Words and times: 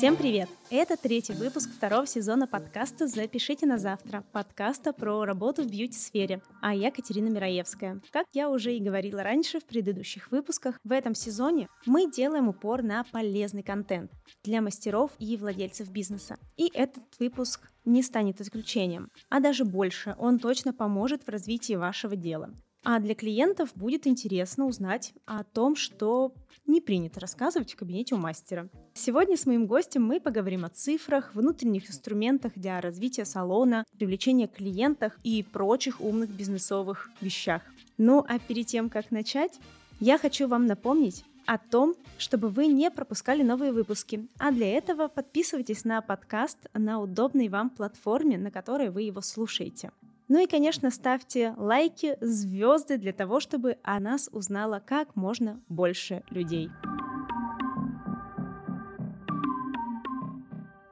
Всем 0.00 0.16
привет! 0.16 0.48
Это 0.70 0.96
третий 0.96 1.34
выпуск 1.34 1.68
второго 1.76 2.06
сезона 2.06 2.46
подкаста 2.46 3.06
«Запишите 3.06 3.66
на 3.66 3.76
завтра», 3.76 4.24
подкаста 4.32 4.94
про 4.94 5.26
работу 5.26 5.62
в 5.62 5.66
бьюти-сфере, 5.66 6.40
а 6.62 6.74
я 6.74 6.90
Катерина 6.90 7.28
Мираевская. 7.28 8.00
Как 8.10 8.24
я 8.32 8.48
уже 8.48 8.74
и 8.74 8.80
говорила 8.80 9.22
раньше 9.22 9.60
в 9.60 9.66
предыдущих 9.66 10.30
выпусках, 10.30 10.80
в 10.84 10.92
этом 10.92 11.14
сезоне 11.14 11.68
мы 11.84 12.10
делаем 12.10 12.48
упор 12.48 12.82
на 12.82 13.04
полезный 13.12 13.62
контент 13.62 14.10
для 14.42 14.62
мастеров 14.62 15.10
и 15.18 15.36
владельцев 15.36 15.90
бизнеса. 15.90 16.38
И 16.56 16.70
этот 16.72 17.04
выпуск 17.18 17.68
не 17.84 18.02
станет 18.02 18.40
исключением, 18.40 19.10
а 19.28 19.38
даже 19.38 19.66
больше, 19.66 20.16
он 20.18 20.38
точно 20.38 20.72
поможет 20.72 21.24
в 21.24 21.28
развитии 21.28 21.74
вашего 21.74 22.16
дела. 22.16 22.54
А 22.82 22.98
для 22.98 23.14
клиентов 23.14 23.72
будет 23.74 24.06
интересно 24.06 24.66
узнать 24.66 25.12
о 25.26 25.44
том, 25.44 25.76
что 25.76 26.32
не 26.66 26.80
принято 26.80 27.20
рассказывать 27.20 27.72
в 27.72 27.76
кабинете 27.76 28.14
у 28.14 28.18
мастера. 28.18 28.68
Сегодня 28.94 29.36
с 29.36 29.44
моим 29.44 29.66
гостем 29.66 30.02
мы 30.02 30.18
поговорим 30.18 30.64
о 30.64 30.70
цифрах, 30.70 31.34
внутренних 31.34 31.90
инструментах 31.90 32.52
для 32.56 32.80
развития 32.80 33.26
салона, 33.26 33.84
привлечения 33.98 34.46
клиентов 34.46 35.12
и 35.24 35.42
прочих 35.42 36.00
умных 36.00 36.30
бизнесовых 36.30 37.10
вещах. 37.20 37.62
Ну 37.98 38.24
а 38.26 38.38
перед 38.38 38.66
тем, 38.66 38.88
как 38.88 39.10
начать, 39.10 39.60
я 39.98 40.16
хочу 40.16 40.48
вам 40.48 40.66
напомнить 40.66 41.24
о 41.44 41.58
том, 41.58 41.94
чтобы 42.16 42.48
вы 42.48 42.66
не 42.66 42.90
пропускали 42.90 43.42
новые 43.42 43.72
выпуски. 43.72 44.28
А 44.38 44.52
для 44.52 44.68
этого 44.68 45.08
подписывайтесь 45.08 45.84
на 45.84 46.00
подкаст 46.00 46.58
на 46.72 47.00
удобной 47.00 47.48
вам 47.48 47.70
платформе, 47.70 48.38
на 48.38 48.50
которой 48.50 48.90
вы 48.90 49.02
его 49.02 49.20
слушаете. 49.20 49.90
Ну 50.30 50.38
и, 50.38 50.46
конечно, 50.46 50.92
ставьте 50.92 51.54
лайки, 51.56 52.16
звезды 52.20 52.98
для 52.98 53.12
того, 53.12 53.40
чтобы 53.40 53.78
о 53.82 53.98
нас 53.98 54.28
узнало 54.30 54.78
как 54.78 55.16
можно 55.16 55.60
больше 55.68 56.22
людей. 56.30 56.70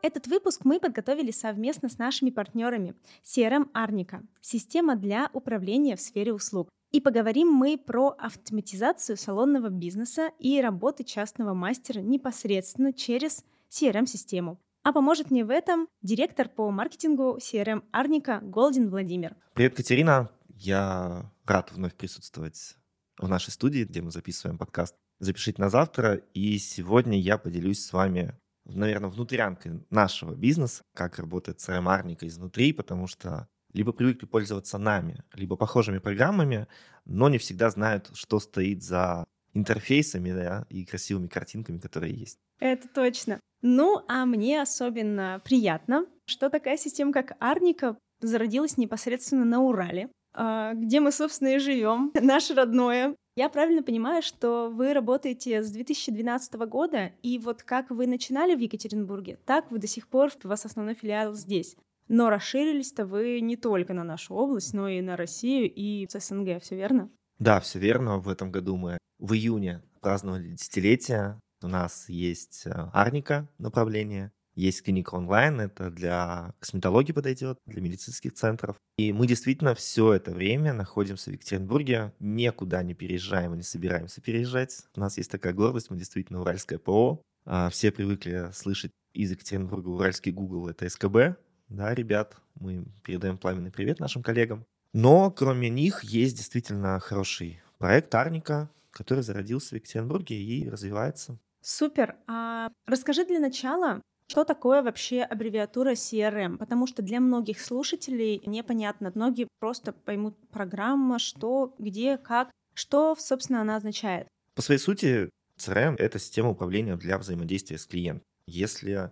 Этот 0.02 0.26
выпуск 0.26 0.62
мы 0.64 0.80
подготовили 0.80 1.30
совместно 1.30 1.88
с 1.88 1.98
нашими 1.98 2.30
партнерами 2.30 2.96
CRM 3.22 3.70
Арника– 3.72 4.24
система 4.40 4.96
для 4.96 5.30
управления 5.32 5.94
в 5.94 6.00
сфере 6.00 6.32
услуг. 6.32 6.68
И 6.90 7.00
поговорим 7.00 7.46
мы 7.46 7.78
про 7.78 8.16
автоматизацию 8.18 9.16
салонного 9.16 9.68
бизнеса 9.68 10.32
и 10.40 10.60
работы 10.60 11.04
частного 11.04 11.54
мастера 11.54 12.00
непосредственно 12.00 12.92
через 12.92 13.44
CRM-систему. 13.70 14.58
А 14.88 14.92
поможет 14.94 15.30
мне 15.30 15.44
в 15.44 15.50
этом 15.50 15.86
директор 16.00 16.48
по 16.48 16.70
маркетингу 16.70 17.36
CRM 17.36 17.82
Арника 17.92 18.40
Голдин 18.42 18.88
Владимир. 18.88 19.36
Привет, 19.52 19.76
Катерина. 19.76 20.30
Я 20.48 21.30
рад 21.44 21.72
вновь 21.72 21.94
присутствовать 21.94 22.74
в 23.18 23.28
нашей 23.28 23.50
студии, 23.50 23.84
где 23.84 24.00
мы 24.00 24.10
записываем 24.10 24.56
подкаст 24.56 24.94
«Запишите 25.18 25.60
на 25.60 25.68
завтра». 25.68 26.14
И 26.32 26.56
сегодня 26.56 27.20
я 27.20 27.36
поделюсь 27.36 27.84
с 27.84 27.92
вами, 27.92 28.34
наверное, 28.64 29.10
внутрянкой 29.10 29.84
нашего 29.90 30.34
бизнеса, 30.34 30.82
как 30.94 31.18
работает 31.18 31.58
CRM 31.58 31.86
Арника 31.86 32.26
изнутри, 32.26 32.72
потому 32.72 33.08
что 33.08 33.46
либо 33.74 33.92
привыкли 33.92 34.24
пользоваться 34.24 34.78
нами, 34.78 35.22
либо 35.34 35.56
похожими 35.56 35.98
программами, 35.98 36.66
но 37.04 37.28
не 37.28 37.36
всегда 37.36 37.68
знают, 37.68 38.08
что 38.14 38.40
стоит 38.40 38.82
за 38.82 39.26
интерфейсами 39.52 40.32
да, 40.32 40.64
и 40.70 40.86
красивыми 40.86 41.26
картинками, 41.26 41.78
которые 41.78 42.14
есть. 42.14 42.38
Это 42.58 42.88
точно. 42.88 43.38
Ну, 43.62 44.02
а 44.08 44.24
мне 44.24 44.62
особенно 44.62 45.40
приятно, 45.44 46.06
что 46.26 46.50
такая 46.50 46.76
система, 46.76 47.12
как 47.12 47.36
Арника, 47.40 47.96
зародилась 48.20 48.76
непосредственно 48.76 49.44
на 49.44 49.60
Урале, 49.60 50.10
а, 50.34 50.74
где 50.74 51.00
мы, 51.00 51.12
собственно, 51.12 51.48
и 51.48 51.58
живем, 51.58 52.12
наше 52.20 52.54
родное. 52.54 53.14
Я 53.36 53.48
правильно 53.48 53.82
понимаю, 53.82 54.22
что 54.22 54.68
вы 54.68 54.92
работаете 54.92 55.62
с 55.62 55.70
2012 55.70 56.54
года, 56.66 57.12
и 57.22 57.38
вот 57.38 57.62
как 57.62 57.90
вы 57.90 58.06
начинали 58.06 58.54
в 58.54 58.58
Екатеринбурге, 58.58 59.38
так 59.44 59.70
вы 59.70 59.78
до 59.78 59.86
сих 59.86 60.08
пор, 60.08 60.30
у 60.42 60.48
вас 60.48 60.64
основной 60.64 60.94
филиал 60.94 61.34
здесь. 61.34 61.76
Но 62.08 62.30
расширились-то 62.30 63.06
вы 63.06 63.40
не 63.40 63.56
только 63.56 63.94
на 63.94 64.02
нашу 64.02 64.34
область, 64.34 64.72
но 64.74 64.88
и 64.88 65.00
на 65.00 65.16
Россию 65.16 65.70
и 65.72 66.08
СНГ, 66.10 66.62
все 66.62 66.74
верно? 66.74 67.10
Да, 67.38 67.60
все 67.60 67.78
верно. 67.78 68.18
В 68.18 68.28
этом 68.28 68.50
году 68.50 68.76
мы 68.76 68.98
в 69.18 69.34
июне 69.34 69.82
праздновали 70.00 70.48
десятилетие 70.48 71.38
у 71.62 71.68
нас 71.68 72.08
есть 72.08 72.62
э, 72.66 72.70
Арника 72.92 73.48
направление, 73.58 74.32
есть 74.54 74.82
клиника 74.82 75.14
онлайн, 75.14 75.60
это 75.60 75.88
для 75.90 76.52
косметологии 76.58 77.12
подойдет, 77.12 77.58
для 77.66 77.80
медицинских 77.80 78.34
центров. 78.34 78.76
И 78.96 79.12
мы 79.12 79.28
действительно 79.28 79.74
все 79.74 80.14
это 80.14 80.32
время 80.32 80.72
находимся 80.72 81.30
в 81.30 81.32
Екатеринбурге, 81.34 82.12
никуда 82.18 82.82
не 82.82 82.94
переезжаем 82.94 83.54
и 83.54 83.58
не 83.58 83.62
собираемся 83.62 84.20
переезжать. 84.20 84.82
У 84.96 85.00
нас 85.00 85.16
есть 85.16 85.30
такая 85.30 85.52
гордость, 85.52 85.90
мы 85.90 85.96
действительно 85.96 86.40
уральское 86.40 86.78
ПО. 86.78 87.22
А, 87.44 87.70
все 87.70 87.92
привыкли 87.92 88.50
слышать 88.52 88.90
из 89.12 89.30
Екатеринбурга 89.30 89.88
уральский 89.88 90.32
Google— 90.32 90.68
это 90.70 90.88
СКБ. 90.88 91.38
Да, 91.68 91.94
ребят, 91.94 92.36
мы 92.56 92.84
передаем 93.04 93.38
пламенный 93.38 93.70
привет 93.70 94.00
нашим 94.00 94.22
коллегам. 94.22 94.64
Но 94.92 95.30
кроме 95.30 95.68
них 95.68 96.02
есть 96.02 96.36
действительно 96.36 96.98
хороший 96.98 97.60
проект 97.78 98.14
Арника, 98.14 98.70
который 98.90 99.22
зародился 99.22 99.70
в 99.70 99.72
Екатеринбурге 99.74 100.36
и 100.36 100.68
развивается. 100.68 101.38
Супер. 101.60 102.16
А 102.26 102.70
расскажи 102.86 103.24
для 103.24 103.40
начала, 103.40 104.00
что 104.30 104.44
такое 104.44 104.82
вообще 104.82 105.22
аббревиатура 105.22 105.92
CRM? 105.92 106.58
Потому 106.58 106.86
что 106.86 107.02
для 107.02 107.20
многих 107.20 107.60
слушателей 107.60 108.42
непонятно. 108.44 109.10
Многие 109.14 109.48
просто 109.58 109.92
поймут 109.92 110.36
программа, 110.50 111.18
что, 111.18 111.74
где, 111.78 112.18
как. 112.18 112.50
Что, 112.74 113.16
собственно, 113.18 113.62
она 113.62 113.76
означает? 113.76 114.28
По 114.54 114.62
своей 114.62 114.78
сути, 114.78 115.30
CRM— 115.58 115.96
это 115.98 116.18
система 116.18 116.50
управления 116.50 116.96
для 116.96 117.18
взаимодействия 117.18 117.78
с 117.78 117.86
клиентом. 117.86 118.24
Если 118.46 119.10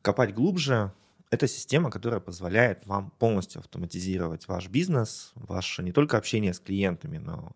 копать 0.00 0.32
глубже, 0.32 0.92
это 1.30 1.48
система, 1.48 1.90
которая 1.90 2.20
позволяет 2.20 2.86
вам 2.86 3.10
полностью 3.18 3.58
автоматизировать 3.58 4.46
ваш 4.48 4.68
бизнес, 4.68 5.32
ваше 5.34 5.82
не 5.82 5.92
только 5.92 6.16
общение 6.16 6.54
с 6.54 6.60
клиентами, 6.60 7.18
но 7.18 7.52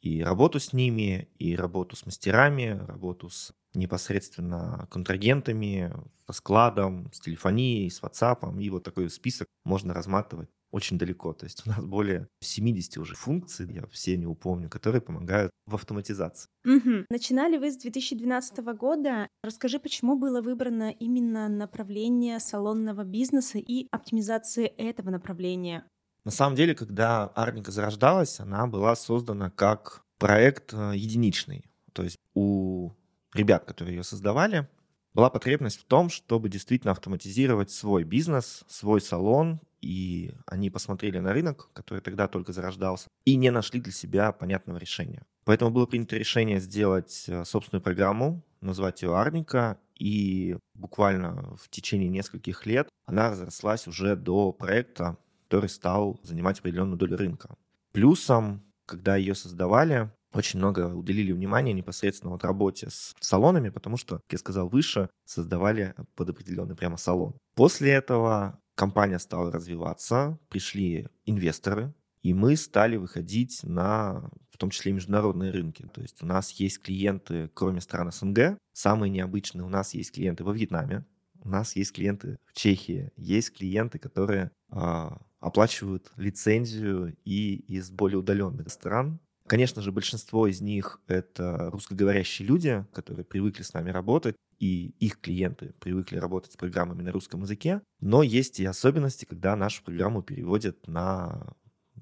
и 0.00 0.22
работу 0.22 0.60
с 0.60 0.72
ними, 0.72 1.28
и 1.38 1.56
работу 1.56 1.96
с 1.96 2.06
мастерами, 2.06 2.80
работу 2.86 3.30
с 3.30 3.52
непосредственно 3.74 4.88
контрагентами, 4.90 5.92
со 6.26 6.32
складом, 6.32 7.10
с 7.12 7.20
телефонией, 7.20 7.90
с 7.90 8.02
WhatsApp. 8.02 8.60
И 8.60 8.70
вот 8.70 8.84
такой 8.84 9.10
список 9.10 9.46
можно 9.64 9.94
разматывать 9.94 10.50
очень 10.70 10.98
далеко. 10.98 11.32
То 11.32 11.46
есть 11.46 11.66
у 11.66 11.70
нас 11.70 11.84
более 11.84 12.28
70 12.40 12.98
уже 12.98 13.14
функций, 13.14 13.72
я 13.72 13.86
все 13.86 14.16
не 14.16 14.26
упомню, 14.26 14.68
которые 14.68 15.00
помогают 15.00 15.50
в 15.66 15.74
автоматизации. 15.74 16.48
Угу. 16.64 17.06
Начинали 17.10 17.56
вы 17.56 17.70
с 17.70 17.76
2012 17.76 18.58
года. 18.74 19.28
Расскажи, 19.42 19.78
почему 19.78 20.18
было 20.18 20.42
выбрано 20.42 20.90
именно 20.90 21.48
направление 21.48 22.38
салонного 22.40 23.04
бизнеса 23.04 23.58
и 23.58 23.88
оптимизации 23.90 24.66
этого 24.66 25.10
направления? 25.10 25.88
На 26.24 26.30
самом 26.30 26.56
деле, 26.56 26.74
когда 26.74 27.26
Арника 27.34 27.70
зарождалась, 27.70 28.40
она 28.40 28.66
была 28.66 28.96
создана 28.96 29.50
как 29.50 30.02
проект 30.18 30.74
э, 30.74 30.92
единичный. 30.94 31.64
То 31.92 32.02
есть 32.02 32.18
у 32.34 32.92
ребят, 33.34 33.64
которые 33.64 33.96
ее 33.96 34.04
создавали, 34.04 34.68
была 35.14 35.30
потребность 35.30 35.80
в 35.80 35.84
том, 35.84 36.10
чтобы 36.10 36.48
действительно 36.48 36.92
автоматизировать 36.92 37.70
свой 37.70 38.04
бизнес, 38.04 38.64
свой 38.68 39.00
салон, 39.00 39.60
и 39.80 40.32
они 40.46 40.70
посмотрели 40.70 41.18
на 41.18 41.32
рынок, 41.32 41.70
который 41.72 42.00
тогда 42.00 42.28
только 42.28 42.52
зарождался, 42.52 43.08
и 43.24 43.36
не 43.36 43.50
нашли 43.50 43.80
для 43.80 43.92
себя 43.92 44.32
понятного 44.32 44.78
решения. 44.78 45.24
Поэтому 45.44 45.70
было 45.70 45.86
принято 45.86 46.16
решение 46.16 46.60
сделать 46.60 47.24
э, 47.28 47.44
собственную 47.44 47.82
программу, 47.82 48.42
назвать 48.60 49.02
ее 49.02 49.16
Арника, 49.16 49.78
и 49.96 50.56
буквально 50.74 51.56
в 51.56 51.68
течение 51.70 52.08
нескольких 52.08 52.66
лет 52.66 52.88
она 53.06 53.30
разрослась 53.30 53.86
уже 53.88 54.14
до 54.14 54.52
проекта, 54.52 55.16
который 55.48 55.70
стал 55.70 56.20
занимать 56.22 56.60
определенную 56.60 56.98
долю 56.98 57.16
рынка. 57.16 57.56
Плюсом, 57.92 58.62
когда 58.84 59.16
ее 59.16 59.34
создавали, 59.34 60.12
очень 60.34 60.58
много 60.58 60.94
уделили 60.94 61.32
внимания 61.32 61.72
непосредственно 61.72 62.32
вот 62.32 62.44
работе 62.44 62.90
с 62.90 63.14
салонами, 63.20 63.70
потому 63.70 63.96
что, 63.96 64.16
как 64.16 64.32
я 64.32 64.38
сказал 64.38 64.68
выше, 64.68 65.08
создавали 65.24 65.94
под 66.16 66.28
определенный 66.30 66.76
прямо 66.76 66.98
салон. 66.98 67.38
После 67.54 67.92
этого 67.92 68.60
компания 68.74 69.18
стала 69.18 69.50
развиваться, 69.50 70.38
пришли 70.50 71.08
инвесторы, 71.24 71.94
и 72.22 72.34
мы 72.34 72.56
стали 72.56 72.96
выходить 72.96 73.60
на, 73.62 74.30
в 74.50 74.58
том 74.58 74.68
числе, 74.68 74.92
международные 74.92 75.50
рынки. 75.50 75.88
То 75.94 76.02
есть 76.02 76.22
у 76.22 76.26
нас 76.26 76.50
есть 76.50 76.82
клиенты, 76.82 77.50
кроме 77.54 77.80
стран 77.80 78.12
СНГ. 78.12 78.58
Самые 78.74 79.08
необычные 79.08 79.64
у 79.64 79.70
нас 79.70 79.94
есть 79.94 80.12
клиенты 80.12 80.44
во 80.44 80.52
Вьетнаме, 80.52 81.06
у 81.40 81.48
нас 81.48 81.74
есть 81.76 81.92
клиенты 81.92 82.38
в 82.44 82.52
Чехии, 82.52 83.10
есть 83.16 83.56
клиенты, 83.56 83.98
которые 83.98 84.50
э, 84.70 85.08
оплачивают 85.40 86.12
лицензию 86.16 87.16
и 87.24 87.56
из 87.68 87.90
более 87.90 88.18
удаленных 88.18 88.70
стран. 88.70 89.20
Конечно 89.46 89.80
же, 89.80 89.92
большинство 89.92 90.46
из 90.46 90.60
них— 90.60 91.00
это 91.06 91.70
русскоговорящие 91.70 92.46
люди, 92.46 92.84
которые 92.92 93.24
привыкли 93.24 93.62
с 93.62 93.72
нами 93.72 93.90
работать, 93.90 94.36
и 94.58 94.94
их 94.98 95.20
клиенты 95.20 95.72
привыкли 95.80 96.18
работать 96.18 96.52
с 96.52 96.56
программами 96.56 97.02
на 97.02 97.12
русском 97.12 97.42
языке. 97.42 97.80
Но 98.00 98.22
есть 98.22 98.60
и 98.60 98.66
особенности, 98.66 99.24
когда 99.24 99.56
нашу 99.56 99.82
программу 99.84 100.22
переводят 100.22 100.86
на 100.86 101.54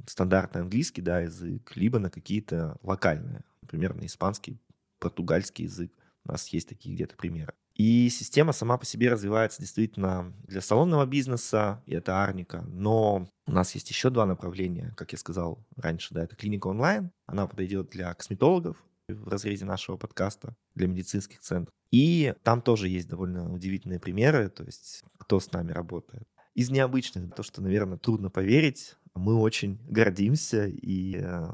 стандартный 0.07 0.63
английский 0.63 1.03
да, 1.03 1.21
язык, 1.21 1.73
либо 1.77 1.99
на 1.99 2.11
какие-то 2.11 2.79
локальные, 2.83 3.45
например, 3.63 3.95
на 3.95 4.07
испанский, 4.07 4.59
португальский 4.99 5.65
язык. 5.65 5.93
У 6.25 6.33
нас 6.33 6.49
есть 6.49 6.69
такие 6.69 6.95
где-то 6.95 7.17
примеры. 7.17 7.55
И 7.77 8.09
система 8.09 8.53
сама 8.53 8.79
по 8.79 8.87
себе 8.87 9.11
развивается 9.11 9.61
действительно 9.61 10.33
для 10.45 10.63
салонного 10.63 11.05
бизнеса, 11.05 11.83
и 11.85 11.95
это 11.95 12.23
Арника. 12.23 12.63
Но 12.69 13.29
у 13.47 13.53
нас 13.53 13.75
есть 13.75 13.91
еще 13.91 14.09
два 14.09 14.25
направления, 14.25 14.95
как 14.97 15.13
я 15.13 15.19
сказал 15.19 15.65
раньше, 15.77 16.15
да, 16.15 16.25
это 16.25 16.37
клиника 16.37 16.69
онлайн. 16.69 17.11
Она 17.27 17.47
подойдет 17.47 17.91
для 17.91 18.15
косметологов 18.15 18.83
в 19.09 19.29
разрезе 19.29 19.67
нашего 19.67 19.99
подкаста, 19.99 20.57
для 20.75 20.89
медицинских 20.89 21.41
центров. 21.41 21.73
И 21.91 22.35
там 22.43 22.63
тоже 22.63 22.89
есть 22.89 23.09
довольно 23.09 23.53
удивительные 23.53 24.01
примеры, 24.01 24.49
то 24.49 24.65
есть 24.65 25.05
кто 25.19 25.39
с 25.39 25.53
нами 25.53 25.73
работает. 25.73 26.27
Из 26.55 26.71
необычных, 26.71 27.35
то, 27.35 27.43
что, 27.43 27.61
наверное, 27.61 27.99
трудно 27.99 28.31
поверить, 28.31 28.97
мы 29.15 29.35
очень 29.37 29.79
гордимся 29.87 30.67
и 30.67 31.19
э, 31.21 31.47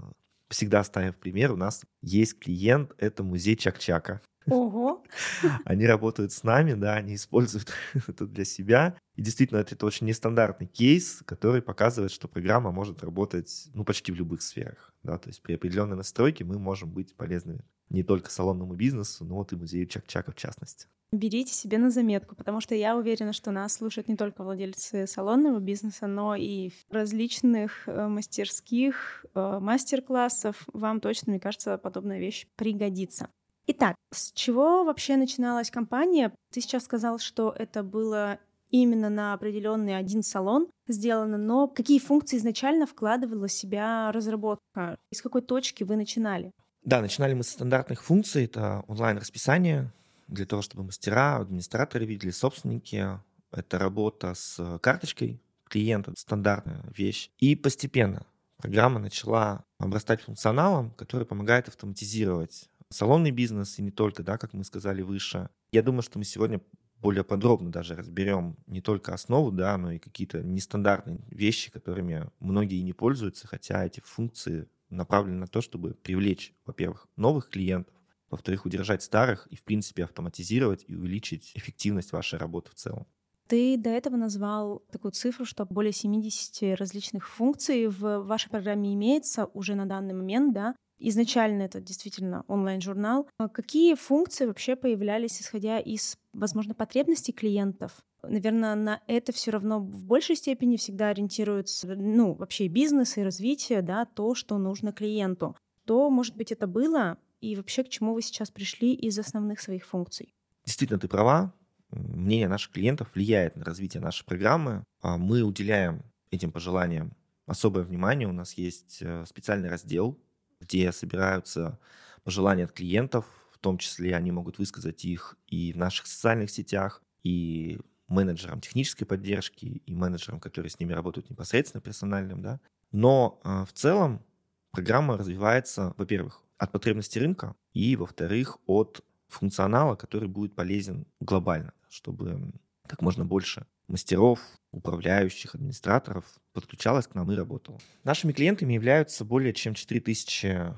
всегда 0.48 0.84
ставим 0.84 1.14
пример. 1.14 1.52
У 1.52 1.56
нас 1.56 1.82
есть 2.00 2.38
клиент, 2.38 2.92
это 2.98 3.24
музей 3.24 3.56
Чак-Чака. 3.56 4.20
Ого! 4.49 5.03
Они 5.65 5.87
работают 5.87 6.33
с 6.33 6.43
нами, 6.43 6.75
да, 6.75 6.94
они 6.94 7.15
используют 7.15 7.73
это 8.09 8.27
для 8.27 8.44
себя. 8.44 8.97
И 9.17 9.23
действительно, 9.23 9.59
это, 9.59 9.75
это 9.75 9.87
очень 9.87 10.06
нестандартный 10.06 10.67
кейс, 10.67 11.23
который 11.25 11.62
показывает, 11.62 12.11
что 12.11 12.29
программа 12.29 12.73
может 12.73 13.03
работать 13.03 13.69
ну, 13.75 13.85
почти 13.85 14.12
в 14.12 14.17
любых 14.17 14.43
сферах. 14.43 14.93
Да, 15.03 15.19
то 15.19 15.29
есть 15.29 15.43
при 15.43 15.55
определенной 15.55 15.97
настройке 15.97 16.44
мы 16.44 16.59
можем 16.59 16.91
быть 16.91 17.15
полезны 17.15 17.65
не 17.91 18.03
только 18.03 18.31
салонному 18.31 18.75
бизнесу, 18.75 19.25
но 19.25 19.37
вот 19.37 19.53
и 19.53 19.56
музею 19.56 19.87
Чак-Чака 19.87 20.33
в 20.33 20.37
частности. 20.37 20.89
Берите 21.12 21.53
себе 21.53 21.77
на 21.77 21.91
заметку, 21.91 22.35
потому 22.35 22.62
что 22.62 22.75
я 22.75 22.97
уверена, 22.97 23.35
что 23.35 23.50
нас 23.50 23.75
слушают 23.75 24.09
не 24.09 24.17
только 24.17 24.43
владельцы 24.43 25.06
салонного 25.06 25.61
бизнеса, 25.61 26.06
но 26.06 26.35
и 26.35 26.71
различных 26.89 27.87
э, 27.87 28.09
мастерских, 28.09 29.27
э, 29.35 29.59
мастер-классов. 29.61 30.67
Вам 30.73 31.00
точно, 31.00 31.33
мне 31.33 31.41
кажется, 31.41 31.77
подобная 31.77 32.19
вещь 32.19 32.47
пригодится. 32.56 33.29
Итак, 33.67 33.94
с 34.12 34.32
чего 34.32 34.85
вообще 34.85 35.17
начиналась 35.17 35.70
компания? 35.70 36.32
Ты 36.53 36.61
сейчас 36.61 36.85
сказал, 36.85 37.19
что 37.19 37.55
это 37.56 37.82
было 37.82 38.38
именно 38.70 39.09
на 39.09 39.35
определенный 39.35 39.97
один 39.97 40.23
салон 40.23 40.69
сделано, 40.88 41.38
но 41.38 41.69
какие 41.69 42.00
функции 42.00 42.38
изначально 42.38 42.87
вкладывала 42.87 43.47
в 43.47 43.53
себя 43.53 44.11
разработка? 44.11 44.99
Из 45.11 45.23
какой 45.23 45.43
точки 45.43 45.85
вы 45.85 45.97
начинали? 45.97 46.50
Да, 46.85 47.00
начинали 47.00 47.35
мы 47.35 47.44
с 47.44 47.50
стандартных 47.50 48.03
функций. 48.03 48.47
Это 48.47 48.82
онлайн-расписание 48.88 49.93
для 50.26 50.47
того, 50.47 50.62
чтобы 50.62 50.82
мастера, 50.82 51.37
администраторы 51.37 52.05
видели, 52.05 52.31
собственники. 52.31 53.20
Это 53.53 53.79
работа 53.79 54.35
с 54.35 54.79
карточкой 54.81 55.41
клиента, 55.69 56.12
стандартная 56.17 56.82
вещь. 56.97 57.31
И 57.38 57.55
постепенно 57.55 58.26
программа 58.56 58.99
начала 58.99 59.65
обрастать 59.79 60.23
функционалом, 60.23 60.91
который 60.93 61.26
помогает 61.26 61.69
автоматизировать 61.69 62.69
салонный 62.93 63.31
бизнес, 63.31 63.79
и 63.79 63.83
не 63.83 63.91
только, 63.91 64.23
да, 64.23 64.39
как 64.39 64.53
мы 64.53 64.65
сказали 64.65 65.03
выше. 65.03 65.49
Я 65.73 65.83
думаю, 65.83 66.03
что 66.03 66.19
мы 66.19 66.25
сегодня 66.25 66.61
более 67.00 67.25
подробно 67.25 67.73
даже 67.73 67.97
разберем 67.97 68.56
не 68.67 68.81
только 68.81 69.12
основу, 69.12 69.50
да, 69.50 69.77
но 69.77 69.93
и 69.93 69.99
какие-то 69.99 70.43
нестандартные 70.43 71.21
вещи, 71.29 71.71
которыми 71.71 72.31
многие 72.39 72.81
не 72.83 72.93
пользуются, 72.93 73.49
хотя 73.49 73.85
эти 73.85 74.00
функции 74.00 74.69
направлены 74.89 75.39
на 75.39 75.47
то, 75.49 75.61
чтобы 75.61 75.94
привлечь, 75.94 76.55
во-первых, 76.65 77.09
новых 77.17 77.49
клиентов, 77.49 77.94
во-вторых, 78.31 78.65
удержать 78.65 79.03
старых 79.03 79.47
и, 79.49 79.56
в 79.56 79.65
принципе, 79.65 80.05
автоматизировать 80.05 80.85
и 80.87 80.94
увеличить 80.94 81.53
эффективность 81.55 82.12
вашей 82.12 82.39
работы 82.39 82.71
в 82.71 82.75
целом. 82.75 83.06
Ты 83.49 83.77
до 83.77 83.91
этого 83.91 84.17
назвал 84.17 84.83
такую 84.91 85.12
цифру, 85.12 85.44
что 85.44 85.67
более 85.67 85.93
70 85.93 86.79
различных 86.79 87.29
функций 87.29 87.89
в 87.89 88.21
вашей 88.21 88.49
программе 88.49 88.94
имеется 88.94 89.47
уже 89.47 89.75
на 89.75 89.85
данный 89.85 90.15
момент, 90.15 90.55
да? 90.55 90.75
Изначально 91.04 91.62
это 91.62 91.81
действительно 91.81 92.44
онлайн-журнал. 92.46 93.28
А 93.37 93.49
какие 93.49 93.96
функции 93.96 94.46
вообще 94.46 94.76
появлялись, 94.76 95.43
исходя 95.43 95.81
из, 95.81 96.16
возможно, 96.32 96.75
потребностей 96.75 97.32
клиентов? 97.32 98.04
Наверное, 98.22 98.76
на 98.76 99.00
это 99.08 99.32
все 99.32 99.50
равно 99.50 99.81
в 99.81 100.04
большей 100.04 100.37
степени 100.37 100.76
всегда 100.76 101.08
ориентируется, 101.08 101.88
ну, 101.96 102.34
вообще 102.34 102.69
бизнес 102.69 103.19
и 103.19 103.25
развитие, 103.25 103.82
да, 103.82 104.04
то, 104.04 104.37
что 104.37 104.58
нужно 104.58 104.93
клиенту. 104.93 105.56
То, 105.87 106.08
может 106.08 106.37
быть, 106.37 106.52
это 106.52 106.69
было, 106.69 107.19
и 107.40 107.56
вообще 107.56 107.82
к 107.82 107.88
чему 107.88 108.14
вы 108.14 108.22
сейчас 108.22 108.52
пришли 108.52 108.94
из 108.94 109.19
основных 109.19 109.60
своих 109.60 109.84
функций? 109.84 110.32
Действительно, 110.64 111.00
ты 111.00 111.08
права. 111.08 111.52
Мнение 111.90 112.46
наших 112.46 112.70
клиентов 112.70 113.10
влияет 113.12 113.56
на 113.56 113.64
развитие 113.64 114.00
нашей 114.00 114.25
программы. 114.25 114.84
А 115.00 115.19
мы 115.19 115.43
уделяем 115.43 116.05
этим 116.31 116.52
пожеланиям 116.52 117.16
особое 117.46 117.82
внимание. 117.82 118.28
У 118.28 118.32
нас 118.32 118.52
есть 118.55 118.98
э, 119.00 119.25
специальный 119.26 119.69
раздел 119.69 120.16
где 120.62 120.93
собираются 120.93 121.79
пожелания 122.25 122.64
от 122.64 122.73
клиентов, 122.73 123.26
в 123.53 123.59
том 123.59 123.79
числе 123.79 124.17
они 124.17 124.31
могут 124.31 124.59
высказать 124.59 125.05
их 125.05 125.37
и 125.47 125.73
в 125.73 125.76
наших 125.76 126.06
социальных 126.06 126.50
сетях, 126.50 127.03
и 127.23 127.79
менеджерам 128.09 128.61
технической 128.61 129.06
поддержки, 129.06 129.82
и 129.87 129.94
менеджерам, 129.94 130.41
которые 130.41 130.70
с 130.70 130.79
ними 130.79 130.93
работают 130.93 131.31
непосредственно 131.31 131.81
персональным, 131.81 132.43
да. 132.43 132.61
Но 132.91 133.41
э, 133.44 133.64
в 133.67 133.73
целом 133.73 134.25
программа 134.70 135.17
развивается, 135.17 135.94
во-первых, 135.97 136.43
от 136.59 136.73
потребностей 136.73 137.20
рынка, 137.20 137.55
и, 137.73 137.97
во-вторых, 137.97 138.58
от 138.67 139.05
функционала, 139.29 139.97
который 139.97 140.29
будет 140.29 140.55
полезен 140.55 141.06
глобально, 141.20 141.73
чтобы 141.88 142.53
как 142.87 143.00
можно 143.00 143.25
больше 143.25 143.67
мастеров, 143.88 144.41
управляющих, 144.72 145.54
администраторов 145.54 146.24
подключалась 146.52 147.06
к 147.06 147.14
нам 147.14 147.30
и 147.30 147.36
работала. 147.36 147.78
Нашими 148.04 148.32
клиентами 148.32 148.72
являются 148.72 149.24
более 149.24 149.52
чем 149.52 149.74
4000 149.74 150.74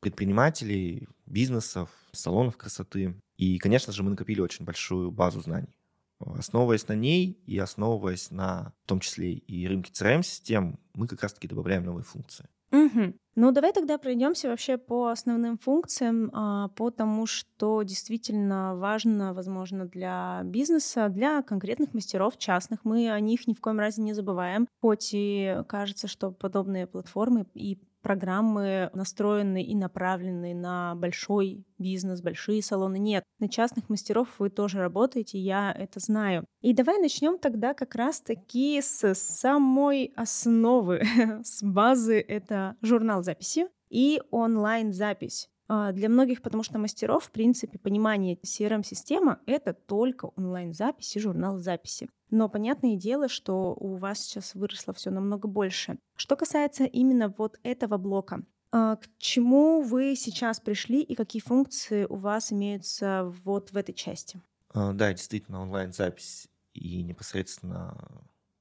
предпринимателей, 0.00 1.08
бизнесов, 1.26 1.90
салонов 2.12 2.56
красоты. 2.56 3.14
И, 3.36 3.58
конечно 3.58 3.92
же, 3.92 4.02
мы 4.02 4.10
накопили 4.10 4.40
очень 4.40 4.64
большую 4.64 5.10
базу 5.10 5.40
знаний. 5.40 5.74
Основываясь 6.18 6.88
на 6.88 6.94
ней 6.94 7.38
и 7.46 7.58
основываясь 7.58 8.30
на, 8.30 8.72
в 8.84 8.88
том 8.88 8.98
числе 9.00 9.34
и 9.34 9.68
рынке 9.68 9.92
CRM-систем, 9.92 10.78
мы 10.94 11.06
как 11.06 11.22
раз-таки 11.22 11.46
добавляем 11.46 11.84
новые 11.84 12.04
функции. 12.04 12.48
Угу. 12.72 13.14
Ну, 13.36 13.52
давай 13.52 13.72
тогда 13.72 13.98
пройдемся 13.98 14.48
вообще 14.48 14.76
по 14.78 15.08
основным 15.08 15.58
функциям, 15.58 16.30
а, 16.34 16.68
по 16.68 16.90
тому, 16.90 17.24
что 17.26 17.82
действительно 17.82 18.74
важно, 18.76 19.32
возможно, 19.32 19.86
для 19.86 20.42
бизнеса, 20.44 21.08
для 21.08 21.42
конкретных 21.42 21.94
мастеров 21.94 22.36
частных. 22.36 22.80
Мы 22.84 23.10
о 23.10 23.20
них 23.20 23.46
ни 23.46 23.54
в 23.54 23.60
коем 23.60 23.78
разе 23.78 24.02
не 24.02 24.12
забываем, 24.12 24.66
хоть 24.82 25.10
и 25.12 25.62
кажется, 25.68 26.08
что 26.08 26.30
подобные 26.32 26.86
платформы 26.86 27.46
и 27.54 27.78
программы 28.08 28.90
настроены 28.94 29.62
и 29.62 29.74
направлены 29.74 30.54
на 30.54 30.94
большой 30.94 31.66
бизнес, 31.76 32.22
большие 32.22 32.62
салоны. 32.62 32.98
Нет, 32.98 33.22
на 33.38 33.50
частных 33.50 33.90
мастеров 33.90 34.28
вы 34.38 34.48
тоже 34.48 34.78
работаете, 34.78 35.38
я 35.38 35.70
это 35.78 36.00
знаю. 36.00 36.46
И 36.62 36.72
давай 36.72 36.98
начнем 37.00 37.38
тогда 37.38 37.74
как 37.74 37.94
раз-таки 37.94 38.80
с 38.80 39.14
самой 39.14 40.14
основы, 40.16 41.02
с 41.44 41.62
базы. 41.62 42.18
Это 42.18 42.76
журнал 42.80 43.22
записи 43.22 43.66
и 43.90 44.22
онлайн-запись. 44.30 45.50
А, 45.68 45.92
для 45.92 46.08
многих, 46.08 46.40
потому 46.40 46.62
что 46.62 46.78
мастеров, 46.78 47.24
в 47.24 47.30
принципе, 47.30 47.78
понимание 47.78 48.36
CRM-система— 48.36 49.40
это 49.46 49.74
только 49.74 50.26
онлайн-запись 50.36 51.14
и 51.16 51.20
журнал 51.20 51.58
записи. 51.58 52.08
Но 52.30 52.48
понятное 52.48 52.96
дело, 52.96 53.28
что 53.28 53.74
у 53.74 53.96
вас 53.96 54.20
сейчас 54.20 54.54
выросло 54.54 54.94
все 54.94 55.10
намного 55.10 55.46
больше. 55.46 55.98
Что 56.16 56.36
касается 56.36 56.84
именно 56.84 57.34
вот 57.36 57.58
этого 57.62 57.98
блока, 57.98 58.42
а, 58.70 58.96
к 58.96 59.08
чему 59.18 59.82
вы 59.82 60.16
сейчас 60.16 60.58
пришли 60.58 61.02
и 61.02 61.14
какие 61.14 61.42
функции 61.42 62.04
у 62.04 62.16
вас 62.16 62.50
имеются 62.50 63.32
вот 63.44 63.70
в 63.70 63.76
этой 63.76 63.94
части? 63.94 64.40
А, 64.70 64.92
да, 64.92 65.12
действительно, 65.12 65.60
онлайн-запись 65.60 66.48
и 66.72 67.02
непосредственно 67.02 67.94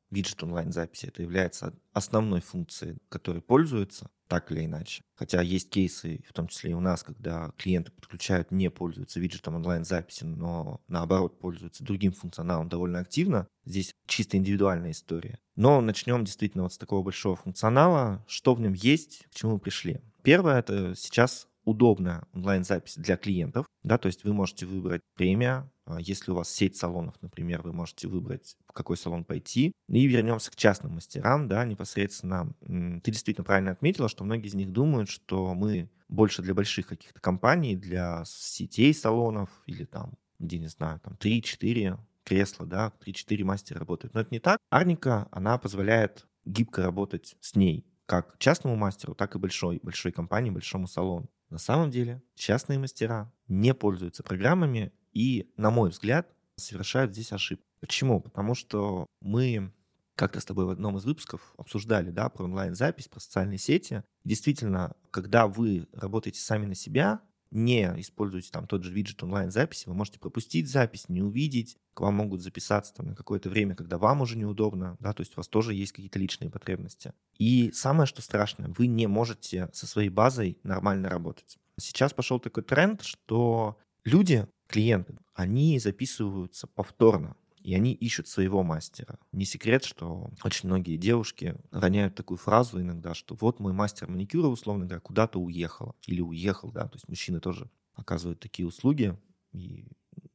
виджет 0.09 0.41
онлайн-записи 0.43 1.07
это 1.07 1.21
является 1.21 1.73
основной 1.93 2.41
функцией, 2.41 2.97
которой 3.09 3.41
пользуются 3.41 4.09
так 4.27 4.51
или 4.51 4.65
иначе. 4.65 5.01
Хотя 5.15 5.41
есть 5.41 5.69
кейсы, 5.69 6.23
в 6.27 6.33
том 6.33 6.47
числе 6.47 6.71
и 6.71 6.73
у 6.73 6.79
нас, 6.79 7.03
когда 7.03 7.51
клиенты 7.57 7.91
подключают, 7.91 8.51
не 8.51 8.69
пользуются 8.69 9.19
виджетом 9.19 9.55
онлайн-записи, 9.55 10.25
но 10.25 10.81
наоборот 10.87 11.39
пользуются 11.39 11.83
другим 11.83 12.11
функционалом 12.11 12.69
довольно 12.69 12.99
активно. 12.99 13.47
Здесь 13.65 13.93
чисто 14.05 14.37
индивидуальная 14.37 14.91
история. 14.91 15.39
Но 15.55 15.81
начнем 15.81 16.23
действительно 16.23 16.63
вот 16.63 16.73
с 16.73 16.77
такого 16.77 17.03
большого 17.03 17.35
функционала. 17.35 18.23
Что 18.27 18.53
в 18.53 18.61
нем 18.61 18.73
есть, 18.73 19.25
к 19.31 19.35
чему 19.35 19.53
мы 19.53 19.59
пришли? 19.59 20.01
Первое, 20.23 20.59
это 20.59 20.93
сейчас 20.95 21.47
удобная 21.63 22.23
онлайн-запись 22.33 22.95
для 22.95 23.17
клиентов, 23.17 23.65
да, 23.83 23.97
то 23.97 24.07
есть 24.07 24.23
вы 24.23 24.33
можете 24.33 24.65
выбрать 24.65 25.01
премия, 25.15 25.69
если 25.99 26.31
у 26.31 26.35
вас 26.35 26.49
сеть 26.49 26.75
салонов, 26.75 27.15
например, 27.21 27.61
вы 27.61 27.73
можете 27.73 28.07
выбрать, 28.07 28.57
в 28.67 28.73
какой 28.73 28.97
салон 28.97 29.23
пойти. 29.23 29.71
И 29.87 30.05
вернемся 30.05 30.51
к 30.51 30.55
частным 30.55 30.95
мастерам, 30.95 31.47
да, 31.47 31.65
непосредственно. 31.65 32.53
Ты 32.61 33.11
действительно 33.11 33.45
правильно 33.45 33.71
отметила, 33.71 34.09
что 34.09 34.23
многие 34.23 34.47
из 34.47 34.53
них 34.53 34.71
думают, 34.71 35.09
что 35.09 35.53
мы 35.53 35.89
больше 36.09 36.41
для 36.41 36.53
больших 36.53 36.87
каких-то 36.87 37.19
компаний, 37.19 37.75
для 37.75 38.23
сетей 38.25 38.93
салонов 38.93 39.49
или 39.65 39.85
там, 39.85 40.13
где, 40.39 40.57
не 40.57 40.67
знаю, 40.67 40.99
там 40.99 41.13
3-4 41.15 41.97
кресла, 42.23 42.65
да, 42.65 42.93
3-4 43.05 43.43
мастера 43.43 43.79
работают. 43.79 44.13
Но 44.13 44.21
это 44.21 44.29
не 44.31 44.39
так. 44.39 44.59
Арника, 44.69 45.27
она 45.31 45.57
позволяет 45.57 46.27
гибко 46.45 46.83
работать 46.83 47.37
с 47.39 47.55
ней, 47.55 47.85
как 48.05 48.37
частному 48.39 48.75
мастеру, 48.75 49.15
так 49.15 49.35
и 49.35 49.39
большой, 49.39 49.79
большой 49.83 50.11
компании, 50.11 50.49
большому 50.49 50.87
салону. 50.87 51.29
На 51.49 51.57
самом 51.57 51.91
деле 51.91 52.21
частные 52.35 52.79
мастера 52.79 53.33
не 53.47 53.73
пользуются 53.73 54.23
программами 54.23 54.91
и, 55.17 55.49
на 55.57 55.71
мой 55.71 55.89
взгляд, 55.89 56.31
совершают 56.57 57.11
здесь 57.13 57.33
ошибку. 57.33 57.65
Почему? 57.79 58.21
Потому 58.21 58.53
что 58.53 59.07
мы 59.19 59.73
как-то 60.13 60.39
с 60.39 60.45
тобой 60.45 60.65
в 60.65 60.69
одном 60.69 60.97
из 60.97 61.05
выпусков 61.05 61.55
обсуждали, 61.57 62.11
да, 62.11 62.29
про 62.29 62.43
онлайн-запись, 62.43 63.07
про 63.07 63.19
социальные 63.19 63.57
сети. 63.57 64.03
Действительно, 64.23 64.95
когда 65.09 65.47
вы 65.47 65.87
работаете 65.91 66.39
сами 66.39 66.67
на 66.67 66.75
себя, 66.75 67.21
не 67.49 67.85
используете 67.99 68.51
там 68.51 68.67
тот 68.67 68.83
же 68.83 68.93
виджет 68.93 69.23
онлайн-записи, 69.23 69.87
вы 69.87 69.95
можете 69.95 70.19
пропустить 70.19 70.69
запись, 70.69 71.09
не 71.09 71.23
увидеть, 71.23 71.77
к 71.95 72.01
вам 72.01 72.13
могут 72.13 72.43
записаться 72.43 72.93
там 72.93 73.07
на 73.07 73.15
какое-то 73.15 73.49
время, 73.49 73.73
когда 73.73 73.97
вам 73.97 74.21
уже 74.21 74.37
неудобно, 74.37 74.97
да, 74.99 75.13
то 75.13 75.21
есть 75.21 75.33
у 75.33 75.37
вас 75.37 75.47
тоже 75.47 75.73
есть 75.73 75.93
какие-то 75.93 76.19
личные 76.19 76.51
потребности. 76.51 77.13
И 77.39 77.71
самое, 77.71 78.05
что 78.05 78.21
страшное, 78.21 78.71
вы 78.77 78.85
не 78.85 79.07
можете 79.07 79.69
со 79.73 79.87
своей 79.87 80.09
базой 80.09 80.59
нормально 80.61 81.09
работать. 81.09 81.57
Сейчас 81.79 82.13
пошел 82.13 82.39
такой 82.39 82.63
тренд, 82.63 83.01
что 83.01 83.77
люди, 84.03 84.47
клиенты, 84.67 85.17
они 85.33 85.79
записываются 85.79 86.67
повторно 86.67 87.35
и 87.67 87.75
они 87.75 87.91
ищут 87.91 88.29
своего 88.29 88.63
мастера. 88.63 89.19
Не 89.33 89.43
секрет, 89.43 89.83
что 89.83 90.31
очень 90.41 90.69
многие 90.69 90.95
девушки 90.95 91.57
роняют 91.71 92.15
такую 92.15 92.37
фразу 92.37 92.79
иногда, 92.79 93.13
что 93.13 93.35
вот 93.35 93.59
мой 93.59 93.73
мастер 93.73 94.07
маникюра, 94.07 94.47
условно 94.47 94.85
говоря, 94.85 95.01
куда-то 95.01 95.37
уехал 95.37 95.93
или 96.05 96.21
уехал, 96.21 96.71
да, 96.71 96.87
то 96.87 96.95
есть 96.95 97.09
мужчины 97.09 97.41
тоже 97.41 97.69
оказывают 97.93 98.39
такие 98.39 98.65
услуги, 98.65 99.19
и 99.51 99.89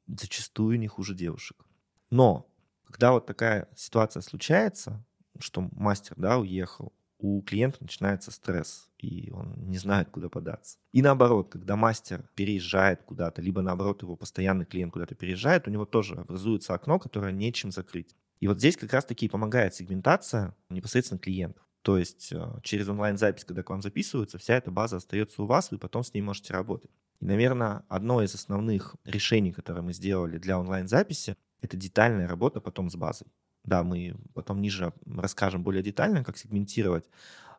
зачастую 0.08 0.78
не 0.78 0.88
хуже 0.88 1.14
девушек. 1.14 1.64
Но 2.10 2.46
когда 2.84 3.12
вот 3.12 3.24
такая 3.24 3.66
ситуация 3.74 4.20
случается, 4.20 5.02
что 5.38 5.66
мастер, 5.72 6.16
да, 6.18 6.38
уехал, 6.38 6.92
у 7.22 7.40
клиента 7.42 7.78
начинается 7.80 8.32
стресс, 8.32 8.90
и 8.98 9.30
он 9.30 9.54
не 9.68 9.78
знает, 9.78 10.10
куда 10.10 10.28
податься. 10.28 10.76
И 10.90 11.02
наоборот, 11.02 11.50
когда 11.50 11.76
мастер 11.76 12.28
переезжает 12.34 13.02
куда-то, 13.04 13.40
либо 13.40 13.62
наоборот 13.62 14.02
его 14.02 14.16
постоянный 14.16 14.64
клиент 14.64 14.92
куда-то 14.92 15.14
переезжает, 15.14 15.68
у 15.68 15.70
него 15.70 15.84
тоже 15.86 16.16
образуется 16.16 16.74
окно, 16.74 16.98
которое 16.98 17.32
нечем 17.32 17.70
закрыть. 17.70 18.16
И 18.40 18.48
вот 18.48 18.58
здесь 18.58 18.76
как 18.76 18.92
раз-таки 18.92 19.28
помогает 19.28 19.72
сегментация 19.72 20.56
непосредственно 20.68 21.20
клиентов. 21.20 21.62
То 21.82 21.96
есть 21.96 22.32
э, 22.32 22.60
через 22.64 22.88
онлайн-запись, 22.88 23.44
когда 23.44 23.62
к 23.62 23.70
вам 23.70 23.82
записываются, 23.82 24.38
вся 24.38 24.56
эта 24.56 24.72
база 24.72 24.96
остается 24.96 25.42
у 25.42 25.46
вас, 25.46 25.70
вы 25.70 25.78
потом 25.78 26.02
с 26.02 26.12
ней 26.12 26.22
можете 26.22 26.52
работать. 26.52 26.90
И, 27.20 27.24
наверное, 27.24 27.84
одно 27.88 28.20
из 28.20 28.34
основных 28.34 28.96
решений, 29.04 29.52
которое 29.52 29.82
мы 29.82 29.92
сделали 29.92 30.38
для 30.38 30.58
онлайн-записи, 30.58 31.36
это 31.60 31.76
детальная 31.76 32.26
работа 32.26 32.60
потом 32.60 32.90
с 32.90 32.96
базой. 32.96 33.28
Да, 33.64 33.82
мы 33.82 34.16
потом 34.34 34.60
ниже 34.60 34.92
расскажем 35.06 35.62
более 35.62 35.82
детально, 35.82 36.24
как 36.24 36.36
сегментировать. 36.36 37.04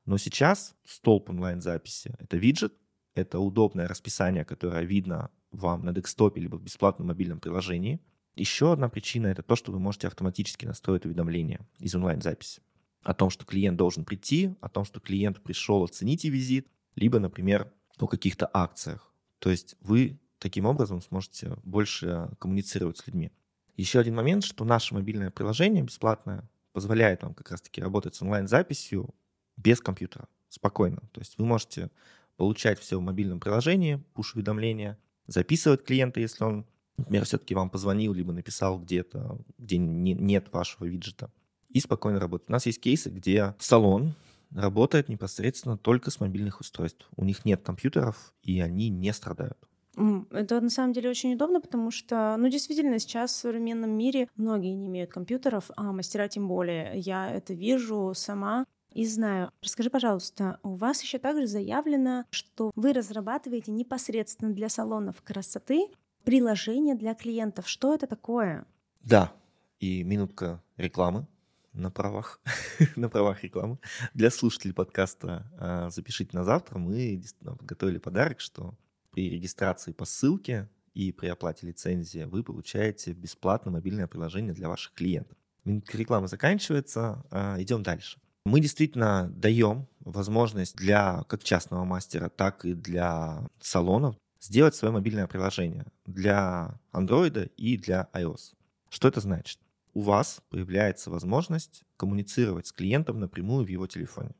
Но 0.05 0.17
сейчас 0.17 0.75
столб 0.85 1.29
онлайн-записи— 1.29 2.15
это 2.19 2.37
виджет, 2.37 2.73
это 3.15 3.39
удобное 3.39 3.87
расписание, 3.87 4.43
которое 4.43 4.83
видно 4.83 5.29
вам 5.51 5.85
на 5.85 5.93
декстопе 5.93 6.41
либо 6.41 6.57
в 6.57 6.63
бесплатном 6.63 7.07
мобильном 7.07 7.39
приложении. 7.39 8.01
Еще 8.35 8.73
одна 8.73 8.89
причина— 8.89 9.27
это 9.27 9.43
то, 9.43 9.55
что 9.55 9.71
вы 9.71 9.79
можете 9.79 10.07
автоматически 10.07 10.65
настроить 10.65 11.05
уведомления 11.05 11.65
из 11.79 11.95
онлайн-записи 11.95 12.61
о 13.03 13.13
том, 13.13 13.29
что 13.29 13.45
клиент 13.45 13.77
должен 13.77 14.05
прийти, 14.05 14.55
о 14.61 14.69
том, 14.69 14.85
что 14.85 14.99
клиент 14.99 15.41
пришел, 15.41 15.83
оцените 15.83 16.29
визит, 16.29 16.67
либо, 16.95 17.19
например, 17.19 17.71
о 17.99 18.07
каких-то 18.07 18.49
акциях. 18.51 19.13
То 19.39 19.49
есть 19.49 19.75
вы 19.81 20.19
таким 20.39 20.65
образом 20.65 21.01
сможете 21.01 21.57
больше 21.63 22.29
коммуницировать 22.39 22.97
с 22.97 23.07
людьми. 23.07 23.31
Еще 23.75 23.99
один 23.99 24.15
момент, 24.15 24.43
что 24.43 24.65
наше 24.65 24.93
мобильное 24.93 25.31
приложение 25.31 25.83
бесплатное 25.83 26.47
позволяет 26.73 27.23
вам 27.23 27.33
как 27.33 27.51
раз-таки 27.51 27.81
работать 27.81 28.15
с 28.15 28.21
онлайн-записью 28.21 29.13
без 29.57 29.79
компьютера, 29.79 30.27
спокойно. 30.49 31.01
То 31.11 31.21
есть 31.21 31.37
вы 31.37 31.45
можете 31.45 31.89
получать 32.37 32.79
все 32.79 32.99
в 32.99 33.01
мобильном 33.01 33.39
приложении, 33.39 34.03
пуш-уведомления, 34.13 34.97
записывать 35.27 35.83
клиента, 35.83 36.19
если 36.19 36.43
он, 36.43 36.65
например, 36.97 37.25
все-таки 37.25 37.55
вам 37.55 37.69
позвонил, 37.69 38.13
либо 38.13 38.33
написал 38.33 38.79
где-то, 38.79 39.39
где 39.57 39.77
не, 39.77 40.13
нет 40.13 40.51
вашего 40.51 40.85
виджета, 40.85 41.31
и 41.69 41.79
спокойно 41.79 42.19
работать. 42.19 42.49
У 42.49 42.51
нас 42.51 42.65
есть 42.65 42.81
кейсы, 42.81 43.09
где 43.09 43.55
салон 43.59 44.13
работает 44.51 45.09
непосредственно 45.09 45.77
только 45.77 46.11
с 46.11 46.19
мобильных 46.19 46.59
устройств. 46.59 47.07
У 47.15 47.25
них 47.25 47.45
нет 47.45 47.63
компьютеров, 47.63 48.33
и 48.43 48.59
они 48.59 48.89
не 48.89 49.11
страдают. 49.13 49.57
Это 49.95 50.59
на 50.59 50.69
самом 50.69 50.93
деле 50.93 51.09
очень 51.09 51.33
удобно, 51.35 51.61
потому 51.61 51.91
что, 51.91 52.35
ну, 52.37 52.49
действительно, 52.49 52.97
сейчас 52.99 53.31
в 53.31 53.35
современном 53.35 53.91
мире 53.91 54.27
многие 54.35 54.73
не 54.73 54.87
имеют 54.87 55.11
компьютеров, 55.11 55.69
а 55.75 55.91
мастера 55.91 56.27
тем 56.27 56.47
более. 56.47 56.93
Я 56.95 57.29
это 57.29 57.53
вижу 57.53 58.13
сама 58.15 58.65
и 58.91 59.05
знаю. 59.05 59.51
Расскажи, 59.61 59.89
пожалуйста, 59.89 60.59
у 60.63 60.75
вас 60.75 61.01
еще 61.03 61.19
также 61.19 61.47
заявлено, 61.47 62.25
что 62.31 62.71
вы 62.75 62.93
разрабатываете 62.93 63.71
непосредственно 63.71 64.51
для 64.51 64.69
салонов 64.69 65.21
красоты 65.21 65.87
приложение 66.23 66.95
для 66.95 67.13
клиентов. 67.13 67.67
Что 67.67 67.93
это 67.93 68.07
такое? 68.07 68.65
Да, 69.01 69.33
и 69.79 70.03
минутка 70.03 70.63
рекламы 70.77 71.27
на 71.73 71.91
правах, 71.91 72.39
на 72.95 73.09
правах 73.09 73.43
рекламы. 73.43 73.77
Для 74.13 74.29
слушателей 74.31 74.73
подкаста 74.73 75.51
а, 75.59 75.89
«Запишите 75.89 76.35
на 76.37 76.43
завтра» 76.43 76.77
мы 76.77 77.21
подготовили 77.43 77.97
подарок, 77.97 78.39
что 78.39 78.75
при 79.13 79.29
регистрации 79.29 79.93
по 79.93 80.05
ссылке 80.05 80.69
и 80.93 81.11
при 81.11 81.27
оплате 81.27 81.67
лицензии 81.67 82.23
вы 82.23 82.43
получаете 82.43 83.13
бесплатно 83.13 83.71
мобильное 83.71 84.07
приложение 84.07 84.53
для 84.53 84.67
ваших 84.67 84.93
клиентов. 84.93 85.37
Минутка 85.63 85.97
рекламы 85.97 86.27
заканчивается, 86.27 87.23
а, 87.31 87.55
идем 87.61 87.83
дальше. 87.83 88.19
Мы 88.45 88.59
действительно 88.59 89.29
даем 89.29 89.87
возможность 89.99 90.75
для 90.75 91.23
как 91.29 91.43
частного 91.43 91.85
мастера, 91.85 92.27
так 92.27 92.65
и 92.65 92.73
для 92.73 93.47
салонов 93.61 94.17
сделать 94.41 94.75
свое 94.75 94.91
мобильное 94.91 95.27
приложение 95.27 95.85
для 96.05 96.77
Android 96.91 97.51
и 97.55 97.77
для 97.77 98.09
iOS. 98.13 98.55
Что 98.89 99.07
это 99.07 99.21
значит? 99.21 99.59
У 99.93 100.01
вас 100.01 100.41
появляется 100.49 101.11
возможность 101.11 101.83
коммуницировать 101.97 102.67
с 102.67 102.71
клиентом 102.71 103.19
напрямую 103.19 103.63
в 103.63 103.69
его 103.69 103.87
телефоне. 103.87 104.31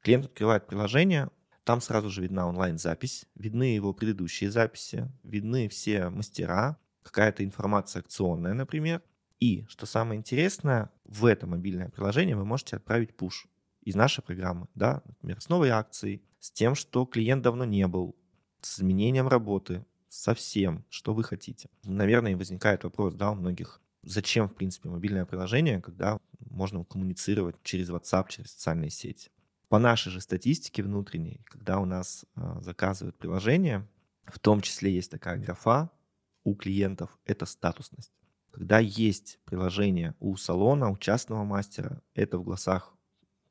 Клиент 0.00 0.24
открывает 0.24 0.66
приложение, 0.66 1.30
там 1.64 1.80
сразу 1.80 2.10
же 2.10 2.22
видна 2.22 2.46
онлайн-запись, 2.46 3.26
видны 3.34 3.74
его 3.74 3.92
предыдущие 3.92 4.50
записи, 4.50 5.10
видны 5.22 5.68
все 5.68 6.10
мастера, 6.10 6.76
какая-то 7.02 7.44
информация 7.44 8.00
акционная, 8.00 8.54
например. 8.54 9.02
И, 9.40 9.64
что 9.68 9.86
самое 9.86 10.18
интересное, 10.18 10.90
в 11.04 11.26
это 11.26 11.46
мобильное 11.46 11.88
приложение 11.88 12.36
вы 12.36 12.44
можете 12.44 12.76
отправить 12.76 13.16
пуш 13.16 13.46
из 13.82 13.94
нашей 13.94 14.22
программы, 14.22 14.68
да, 14.74 15.02
например, 15.06 15.40
с 15.40 15.48
новой 15.48 15.70
акцией, 15.70 16.22
с 16.38 16.50
тем, 16.50 16.74
что 16.74 17.04
клиент 17.04 17.42
давно 17.42 17.64
не 17.64 17.86
был, 17.86 18.16
с 18.60 18.78
изменением 18.78 19.28
работы, 19.28 19.84
со 20.08 20.34
всем, 20.34 20.84
что 20.88 21.12
вы 21.12 21.24
хотите. 21.24 21.68
Наверное, 21.82 22.36
возникает 22.36 22.84
вопрос, 22.84 23.14
да, 23.14 23.32
у 23.32 23.34
многих, 23.34 23.82
зачем, 24.02 24.48
в 24.48 24.54
принципе, 24.54 24.88
мобильное 24.88 25.24
приложение, 25.26 25.80
когда 25.80 26.18
можно 26.38 26.84
коммуницировать 26.84 27.56
через 27.62 27.90
WhatsApp, 27.90 28.26
через 28.28 28.52
социальные 28.52 28.90
сети. 28.90 29.30
По 29.68 29.78
нашей 29.78 30.10
же 30.10 30.20
статистике 30.20 30.82
внутренней, 30.82 31.40
когда 31.44 31.78
у 31.78 31.84
нас 31.84 32.24
а, 32.34 32.60
заказывают 32.60 33.16
приложение, 33.16 33.88
в 34.26 34.38
том 34.38 34.60
числе 34.60 34.94
есть 34.94 35.10
такая 35.10 35.38
графа 35.38 35.90
у 36.44 36.54
клиентов, 36.54 37.18
это 37.24 37.46
статусность. 37.46 38.12
Когда 38.50 38.78
есть 38.78 39.40
приложение 39.44 40.14
у 40.20 40.36
салона, 40.36 40.90
у 40.90 40.96
частного 40.96 41.44
мастера, 41.44 42.02
это 42.14 42.38
в 42.38 42.44
глазах 42.44 42.94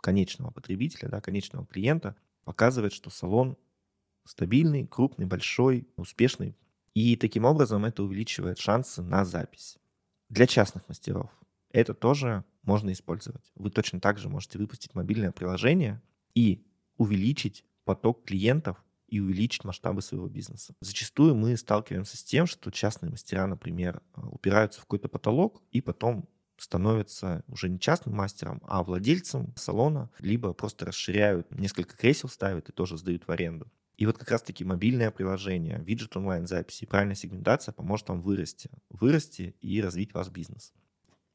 конечного 0.01 0.51
потребителя, 0.51 1.09
да, 1.09 1.19
конечного 1.19 1.65
клиента, 1.65 2.15
показывает, 2.45 2.93
что 2.93 3.09
салон 3.09 3.57
стабильный, 4.25 4.87
крупный, 4.87 5.25
большой, 5.25 5.87
успешный. 5.97 6.55
И 6.93 7.15
таким 7.15 7.45
образом 7.45 7.85
это 7.85 8.03
увеличивает 8.03 8.59
шансы 8.59 9.01
на 9.01 9.25
запись. 9.25 9.77
Для 10.29 10.47
частных 10.47 10.87
мастеров 10.87 11.31
это 11.69 11.93
тоже 11.93 12.45
можно 12.63 12.91
использовать. 12.91 13.51
Вы 13.55 13.69
точно 13.69 13.99
так 13.99 14.17
же 14.17 14.29
можете 14.29 14.57
выпустить 14.57 14.95
мобильное 14.95 15.31
приложение 15.31 16.01
и 16.33 16.65
увеличить 16.97 17.65
поток 17.85 18.23
клиентов 18.25 18.83
и 19.07 19.19
увеличить 19.19 19.63
масштабы 19.63 20.01
своего 20.01 20.27
бизнеса. 20.27 20.73
Зачастую 20.81 21.35
мы 21.35 21.55
сталкиваемся 21.55 22.17
с 22.17 22.23
тем, 22.23 22.47
что 22.47 22.71
частные 22.71 23.11
мастера, 23.11 23.45
например, 23.45 24.01
упираются 24.15 24.79
в 24.79 24.83
какой-то 24.85 25.07
потолок 25.07 25.61
и 25.71 25.81
потом 25.81 26.27
становятся 26.57 27.43
уже 27.47 27.69
не 27.69 27.79
частным 27.79 28.15
мастером, 28.15 28.61
а 28.65 28.83
владельцем 28.83 29.53
салона, 29.55 30.09
либо 30.19 30.53
просто 30.53 30.85
расширяют, 30.85 31.51
несколько 31.51 31.95
кресел 31.95 32.29
ставят 32.29 32.69
и 32.69 32.71
тоже 32.71 32.97
сдают 32.97 33.27
в 33.27 33.31
аренду. 33.31 33.71
И 33.97 34.05
вот 34.05 34.17
как 34.17 34.31
раз-таки 34.31 34.65
мобильное 34.65 35.11
приложение, 35.11 35.79
виджет 35.85 36.17
онлайн-записи, 36.17 36.85
правильная 36.85 37.15
сегментация 37.15 37.73
поможет 37.73 38.09
вам 38.09 38.21
вырасти, 38.21 38.69
вырасти 38.89 39.55
и 39.61 39.81
развить 39.81 40.13
ваш 40.13 40.29
бизнес. 40.29 40.73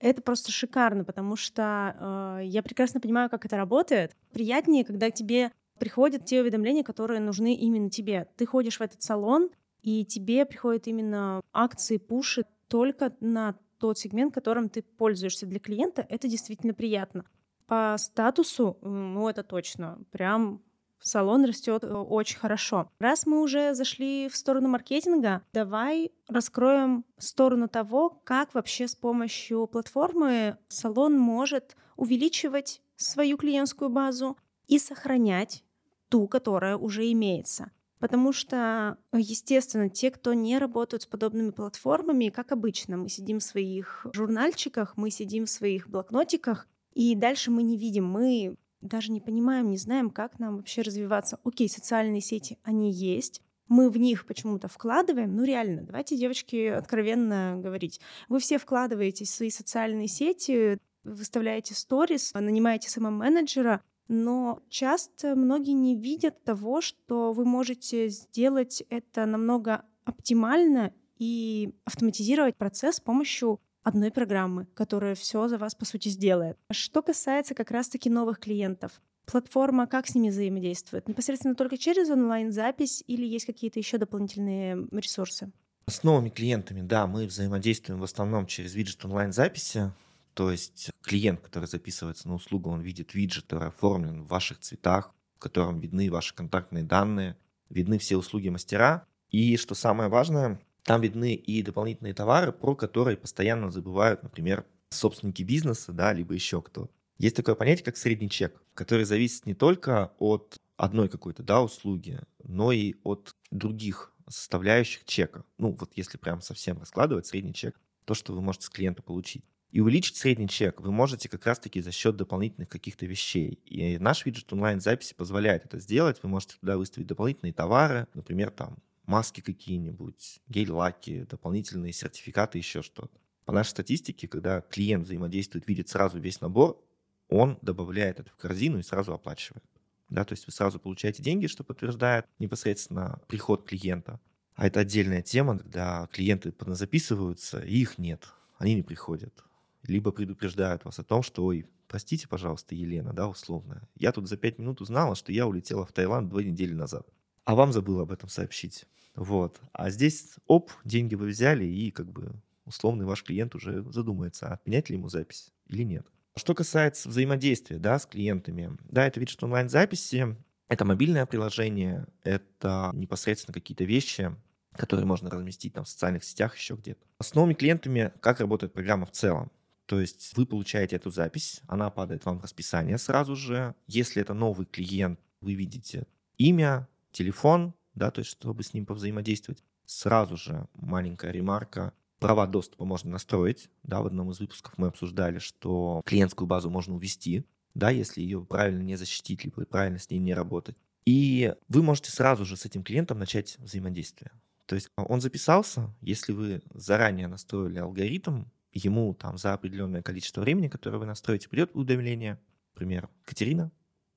Это 0.00 0.22
просто 0.22 0.52
шикарно, 0.52 1.04
потому 1.04 1.36
что 1.36 2.38
э, 2.40 2.44
я 2.44 2.62
прекрасно 2.62 3.00
понимаю, 3.00 3.28
как 3.28 3.44
это 3.44 3.56
работает. 3.56 4.16
Приятнее, 4.32 4.84
когда 4.84 5.10
к 5.10 5.14
тебе 5.14 5.50
приходят 5.78 6.24
те 6.24 6.40
уведомления, 6.40 6.84
которые 6.84 7.20
нужны 7.20 7.54
именно 7.54 7.90
тебе. 7.90 8.28
Ты 8.36 8.46
ходишь 8.46 8.78
в 8.78 8.82
этот 8.82 9.02
салон, 9.02 9.50
и 9.82 10.04
тебе 10.04 10.44
приходят 10.44 10.86
именно 10.86 11.40
акции, 11.52 11.98
пуши 11.98 12.44
только 12.68 13.12
на 13.20 13.56
тот 13.78 13.98
сегмент, 13.98 14.34
которым 14.34 14.68
ты 14.68 14.82
пользуешься 14.82 15.46
для 15.46 15.60
клиента. 15.60 16.04
Это 16.08 16.28
действительно 16.28 16.74
приятно. 16.74 17.24
По 17.66 17.96
статусу, 17.98 18.78
ну 18.82 19.28
это 19.28 19.42
точно, 19.42 19.98
прям 20.10 20.62
салон 21.00 21.44
растет 21.44 21.84
э, 21.84 21.92
очень 21.92 22.38
хорошо. 22.38 22.90
Раз 22.98 23.26
мы 23.26 23.40
уже 23.40 23.74
зашли 23.74 24.28
в 24.28 24.36
сторону 24.36 24.68
маркетинга, 24.68 25.42
давай 25.52 26.12
раскроем 26.28 27.04
сторону 27.18 27.68
того, 27.68 28.20
как 28.24 28.54
вообще 28.54 28.88
с 28.88 28.94
помощью 28.94 29.66
платформы 29.66 30.58
салон 30.68 31.18
может 31.18 31.76
увеличивать 31.96 32.82
свою 32.96 33.36
клиентскую 33.36 33.90
базу 33.90 34.36
и 34.66 34.78
сохранять 34.78 35.64
ту, 36.08 36.26
которая 36.28 36.76
уже 36.76 37.10
имеется. 37.12 37.70
Потому 37.98 38.32
что, 38.32 38.96
естественно, 39.12 39.88
те, 39.88 40.10
кто 40.10 40.32
не 40.32 40.58
работают 40.58 41.02
с 41.02 41.06
подобными 41.06 41.50
платформами, 41.50 42.28
как 42.28 42.52
обычно, 42.52 42.96
мы 42.96 43.08
сидим 43.08 43.40
в 43.40 43.42
своих 43.42 44.06
журнальчиках, 44.12 44.96
мы 44.96 45.10
сидим 45.10 45.46
в 45.46 45.50
своих 45.50 45.88
блокнотиках, 45.88 46.68
и 46.94 47.14
дальше 47.16 47.50
мы 47.50 47.62
не 47.62 47.76
видим, 47.76 48.06
мы 48.06 48.56
даже 48.80 49.12
не 49.12 49.20
понимаем, 49.20 49.70
не 49.70 49.78
знаем, 49.78 50.10
как 50.10 50.38
нам 50.38 50.56
вообще 50.56 50.82
развиваться. 50.82 51.38
Окей, 51.44 51.68
социальные 51.68 52.20
сети, 52.20 52.58
они 52.62 52.92
есть, 52.92 53.42
мы 53.68 53.90
в 53.90 53.98
них 53.98 54.26
почему-то 54.26 54.68
вкладываем, 54.68 55.36
ну 55.36 55.44
реально, 55.44 55.82
давайте, 55.82 56.16
девочки, 56.16 56.66
откровенно 56.66 57.58
говорить. 57.58 58.00
Вы 58.28 58.40
все 58.40 58.58
вкладываете 58.58 59.24
в 59.24 59.28
свои 59.28 59.50
социальные 59.50 60.08
сети, 60.08 60.78
выставляете 61.04 61.74
сторис, 61.74 62.32
нанимаете 62.34 62.88
SMM 62.88 63.07
-менеджера, 63.07 63.82
но 64.08 64.62
часто 64.70 65.36
многие 65.36 65.72
не 65.72 65.96
видят 65.96 66.42
того, 66.44 66.80
что 66.80 67.32
вы 67.32 67.44
можете 67.44 68.08
сделать 68.08 68.82
это 68.88 69.26
намного 69.26 69.84
оптимально 70.04 70.94
и 71.18 71.74
автоматизировать 71.84 72.56
процесс 72.56 72.96
с 72.96 73.00
помощью 73.00 73.60
одной 73.88 74.10
программы, 74.10 74.66
которая 74.74 75.14
все 75.14 75.48
за 75.48 75.58
вас, 75.58 75.74
по 75.74 75.84
сути, 75.84 76.08
сделает. 76.08 76.58
Что 76.70 77.02
касается 77.02 77.54
как 77.54 77.70
раз-таки 77.70 78.10
новых 78.10 78.38
клиентов, 78.38 78.92
платформа 79.24 79.86
как 79.86 80.06
с 80.06 80.14
ними 80.14 80.30
взаимодействует? 80.30 81.08
Непосредственно 81.08 81.54
только 81.54 81.76
через 81.76 82.10
онлайн-запись 82.10 83.02
или 83.06 83.26
есть 83.26 83.46
какие-то 83.46 83.78
еще 83.78 83.98
дополнительные 83.98 84.86
ресурсы? 84.92 85.50
С 85.86 86.02
новыми 86.02 86.28
клиентами, 86.28 86.82
да, 86.82 87.06
мы 87.06 87.26
взаимодействуем 87.26 88.00
в 88.00 88.04
основном 88.04 88.46
через 88.46 88.74
виджет 88.74 89.04
онлайн-записи. 89.04 89.92
То 90.34 90.52
есть 90.52 90.90
клиент, 91.02 91.40
который 91.40 91.66
записывается 91.66 92.28
на 92.28 92.34
услугу, 92.34 92.70
он 92.70 92.82
видит 92.82 93.14
виджет, 93.14 93.44
который 93.44 93.68
оформлен 93.68 94.22
в 94.22 94.28
ваших 94.28 94.60
цветах, 94.60 95.14
в 95.36 95.40
котором 95.40 95.80
видны 95.80 96.10
ваши 96.10 96.34
контактные 96.34 96.84
данные, 96.84 97.36
видны 97.70 97.98
все 97.98 98.16
услуги 98.16 98.48
мастера. 98.50 99.06
И 99.30 99.56
что 99.56 99.74
самое 99.74 100.08
важное, 100.08 100.60
там 100.84 101.00
видны 101.00 101.34
и 101.34 101.62
дополнительные 101.62 102.14
товары, 102.14 102.52
про 102.52 102.74
которые 102.74 103.16
постоянно 103.16 103.70
забывают, 103.70 104.22
например, 104.22 104.64
собственники 104.90 105.42
бизнеса, 105.42 105.92
да, 105.92 106.12
либо 106.12 106.34
еще 106.34 106.62
кто. 106.62 106.90
Есть 107.18 107.36
такое 107.36 107.54
понятие, 107.54 107.84
как 107.84 107.96
средний 107.96 108.30
чек, 108.30 108.62
который 108.74 109.04
зависит 109.04 109.44
не 109.46 109.54
только 109.54 110.12
от 110.18 110.56
одной 110.76 111.08
какой-то 111.08 111.42
да, 111.42 111.62
услуги, 111.62 112.20
но 112.44 112.72
и 112.72 112.94
от 113.02 113.34
других 113.50 114.12
составляющих 114.28 115.04
чека. 115.04 115.44
Ну, 115.58 115.76
вот 115.78 115.92
если 115.96 116.16
прям 116.16 116.40
совсем 116.40 116.78
раскладывать 116.78 117.26
средний 117.26 117.54
чек, 117.54 117.78
то, 118.04 118.14
что 118.14 118.32
вы 118.32 118.40
можете 118.40 118.66
с 118.66 118.70
клиента 118.70 119.02
получить. 119.02 119.44
И 119.70 119.80
увеличить 119.80 120.16
средний 120.16 120.48
чек 120.48 120.80
вы 120.80 120.90
можете 120.92 121.28
как 121.28 121.44
раз-таки 121.44 121.82
за 121.82 121.92
счет 121.92 122.16
дополнительных 122.16 122.68
каких-то 122.68 123.04
вещей. 123.04 123.60
И 123.66 123.98
наш 123.98 124.24
виджет 124.24 124.50
онлайн-записи 124.52 125.14
позволяет 125.14 125.66
это 125.66 125.78
сделать. 125.78 126.18
Вы 126.22 126.30
можете 126.30 126.54
туда 126.58 126.78
выставить 126.78 127.06
дополнительные 127.06 127.52
товары, 127.52 128.06
например, 128.14 128.50
там 128.50 128.78
маски 129.08 129.40
какие-нибудь, 129.40 130.40
гель-лаки, 130.48 131.26
дополнительные 131.28 131.92
сертификаты, 131.92 132.58
еще 132.58 132.82
что-то. 132.82 133.18
По 133.46 133.52
нашей 133.52 133.70
статистике, 133.70 134.28
когда 134.28 134.60
клиент 134.60 135.06
взаимодействует, 135.06 135.66
видит 135.66 135.88
сразу 135.88 136.20
весь 136.20 136.42
набор, 136.42 136.80
он 137.28 137.58
добавляет 137.62 138.20
это 138.20 138.30
в 138.30 138.36
корзину 138.36 138.78
и 138.78 138.82
сразу 138.82 139.14
оплачивает. 139.14 139.64
Да, 140.10 140.24
то 140.24 140.34
есть 140.34 140.46
вы 140.46 140.52
сразу 140.52 140.78
получаете 140.78 141.22
деньги, 141.22 141.46
что 141.46 141.64
подтверждает 141.64 142.26
непосредственно 142.38 143.20
приход 143.28 143.66
клиента. 143.66 144.20
А 144.54 144.66
это 144.66 144.80
отдельная 144.80 145.22
тема, 145.22 145.58
когда 145.58 146.06
клиенты 146.12 146.52
записываются, 146.74 147.60
и 147.60 147.78
их 147.78 147.96
нет, 147.96 148.28
они 148.58 148.74
не 148.74 148.82
приходят. 148.82 149.44
Либо 149.84 150.10
предупреждают 150.10 150.84
вас 150.84 150.98
о 150.98 151.04
том, 151.04 151.22
что, 151.22 151.44
ой, 151.44 151.66
простите, 151.86 152.28
пожалуйста, 152.28 152.74
Елена, 152.74 153.12
да, 153.14 153.28
условно, 153.28 153.88
я 153.94 154.12
тут 154.12 154.28
за 154.28 154.36
пять 154.36 154.58
минут 154.58 154.80
узнала, 154.80 155.14
что 155.14 155.32
я 155.32 155.46
улетела 155.46 155.86
в 155.86 155.92
Таиланд 155.92 156.28
две 156.28 156.44
недели 156.44 156.74
назад, 156.74 157.06
а 157.44 157.54
вам 157.54 157.72
забыла 157.72 158.02
об 158.02 158.12
этом 158.12 158.28
сообщить. 158.28 158.86
Вот. 159.14 159.60
А 159.72 159.90
здесь, 159.90 160.36
оп, 160.46 160.70
деньги 160.84 161.14
вы 161.14 161.28
взяли, 161.28 161.64
и 161.64 161.90
как 161.90 162.10
бы 162.10 162.32
условный 162.64 163.06
ваш 163.06 163.24
клиент 163.24 163.54
уже 163.54 163.82
задумается, 163.90 164.48
отменять 164.48 164.90
ли 164.90 164.96
ему 164.96 165.08
запись 165.08 165.52
или 165.66 165.82
нет. 165.82 166.06
Что 166.36 166.54
касается 166.54 167.08
взаимодействия 167.08 167.78
да, 167.78 167.98
с 167.98 168.06
клиентами, 168.06 168.76
да, 168.84 169.06
это 169.06 169.18
видит, 169.18 169.32
что 169.32 169.46
онлайн-записи, 169.46 170.36
это 170.68 170.84
мобильное 170.84 171.26
приложение, 171.26 172.06
это 172.22 172.90
непосредственно 172.94 173.54
какие-то 173.54 173.84
вещи, 173.84 174.36
которые 174.72 175.06
можно 175.06 175.30
разместить 175.30 175.72
там 175.72 175.84
в 175.84 175.88
социальных 175.88 176.22
сетях, 176.22 176.56
еще 176.56 176.74
где-то. 176.74 177.04
С 177.20 177.34
новыми 177.34 177.54
клиентами 177.54 178.12
как 178.20 178.40
работает 178.40 178.72
программа 178.72 179.06
в 179.06 179.10
целом? 179.10 179.50
То 179.86 180.00
есть 180.00 180.36
вы 180.36 180.44
получаете 180.44 180.96
эту 180.96 181.10
запись, 181.10 181.62
она 181.66 181.90
падает 181.90 182.24
вам 182.26 182.38
в 182.38 182.42
расписание 182.42 182.98
сразу 182.98 183.34
же. 183.34 183.74
Если 183.86 184.20
это 184.20 184.34
новый 184.34 184.66
клиент, 184.66 185.18
вы 185.40 185.54
видите 185.54 186.06
имя, 186.36 186.86
телефон, 187.10 187.74
да, 187.98 188.10
то 188.10 188.20
есть 188.20 188.30
чтобы 188.30 188.62
с 188.62 188.72
ним 188.72 188.86
повзаимодействовать. 188.86 189.62
Сразу 189.86 190.36
же 190.36 190.68
маленькая 190.74 191.30
ремарка. 191.30 191.92
Права 192.18 192.46
доступа 192.46 192.84
можно 192.84 193.10
настроить. 193.10 193.70
Да, 193.82 194.02
в 194.02 194.06
одном 194.06 194.30
из 194.30 194.40
выпусков 194.40 194.76
мы 194.76 194.88
обсуждали, 194.88 195.38
что 195.38 196.02
клиентскую 196.04 196.48
базу 196.48 196.70
можно 196.70 196.94
увести, 196.94 197.44
да, 197.74 197.90
если 197.90 198.20
ее 198.20 198.44
правильно 198.44 198.82
не 198.82 198.96
защитить, 198.96 199.44
либо 199.44 199.64
правильно 199.64 199.98
с 199.98 200.10
ней 200.10 200.18
не 200.18 200.34
работать. 200.34 200.76
И 201.04 201.54
вы 201.68 201.82
можете 201.82 202.10
сразу 202.10 202.44
же 202.44 202.56
с 202.56 202.66
этим 202.66 202.82
клиентом 202.82 203.18
начать 203.18 203.56
взаимодействие. 203.58 204.32
То 204.66 204.74
есть 204.74 204.90
он 204.96 205.20
записался, 205.20 205.94
если 206.02 206.32
вы 206.32 206.60
заранее 206.74 207.28
настроили 207.28 207.78
алгоритм, 207.78 208.44
ему 208.72 209.14
там 209.14 209.38
за 209.38 209.54
определенное 209.54 210.02
количество 210.02 210.42
времени, 210.42 210.68
которое 210.68 210.98
вы 210.98 211.06
настроите, 211.06 211.48
придет 211.48 211.70
уведомление. 211.74 212.38
Например, 212.74 213.08
Катерина, 213.24 213.72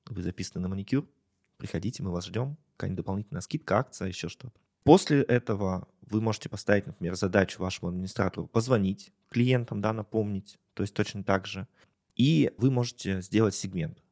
вы 0.06 0.22
записаны 0.22 0.60
на 0.60 0.68
маникюр, 0.68 1.08
приходите, 1.56 2.02
мы 2.02 2.10
вас 2.10 2.26
ждем, 2.26 2.58
какая-нибудь 2.76 3.04
дополнительная 3.04 3.40
скидка, 3.40 3.78
акция, 3.78 4.08
еще 4.08 4.28
что-то. 4.28 4.58
После 4.84 5.22
этого 5.22 5.88
вы 6.02 6.20
можете 6.20 6.48
поставить, 6.48 6.86
например, 6.86 7.14
задачу 7.14 7.62
вашему 7.62 7.88
администратору 7.88 8.46
позвонить 8.46 9.12
клиентам, 9.30 9.80
да, 9.80 9.92
напомнить, 9.92 10.58
то 10.74 10.82
есть 10.82 10.94
точно 10.94 11.22
так 11.22 11.46
же. 11.46 11.68
И 12.16 12.52
вы 12.58 12.70
можете 12.70 13.22
сделать 13.22 13.54
сегмент. 13.54 14.02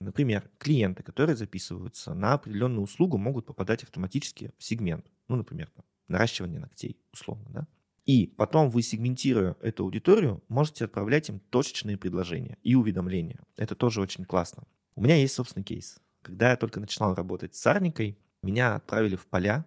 Например, 0.00 0.48
клиенты, 0.58 1.02
которые 1.02 1.36
записываются 1.36 2.14
на 2.14 2.34
определенную 2.34 2.82
услугу, 2.82 3.18
могут 3.18 3.46
попадать 3.46 3.82
автоматически 3.82 4.52
в 4.56 4.64
сегмент. 4.64 5.06
Ну, 5.28 5.36
например, 5.36 5.68
там, 5.74 5.84
наращивание 6.08 6.58
ногтей, 6.58 6.96
условно, 7.12 7.46
да. 7.50 7.66
И 8.06 8.26
потом 8.26 8.70
вы, 8.70 8.82
сегментируя 8.82 9.56
эту 9.60 9.84
аудиторию, 9.84 10.42
можете 10.48 10.86
отправлять 10.86 11.28
им 11.28 11.38
точечные 11.50 11.98
предложения 11.98 12.56
и 12.62 12.74
уведомления. 12.74 13.40
Это 13.56 13.74
тоже 13.74 14.00
очень 14.00 14.24
классно. 14.24 14.64
У 14.94 15.02
меня 15.02 15.16
есть 15.16 15.34
собственный 15.34 15.64
кейс. 15.64 15.98
Когда 16.22 16.50
я 16.50 16.56
только 16.56 16.80
начинал 16.80 17.14
работать 17.14 17.54
с 17.54 17.66
Арникой, 17.66 18.18
меня 18.42 18.76
отправили 18.76 19.16
в 19.16 19.26
поля 19.26 19.64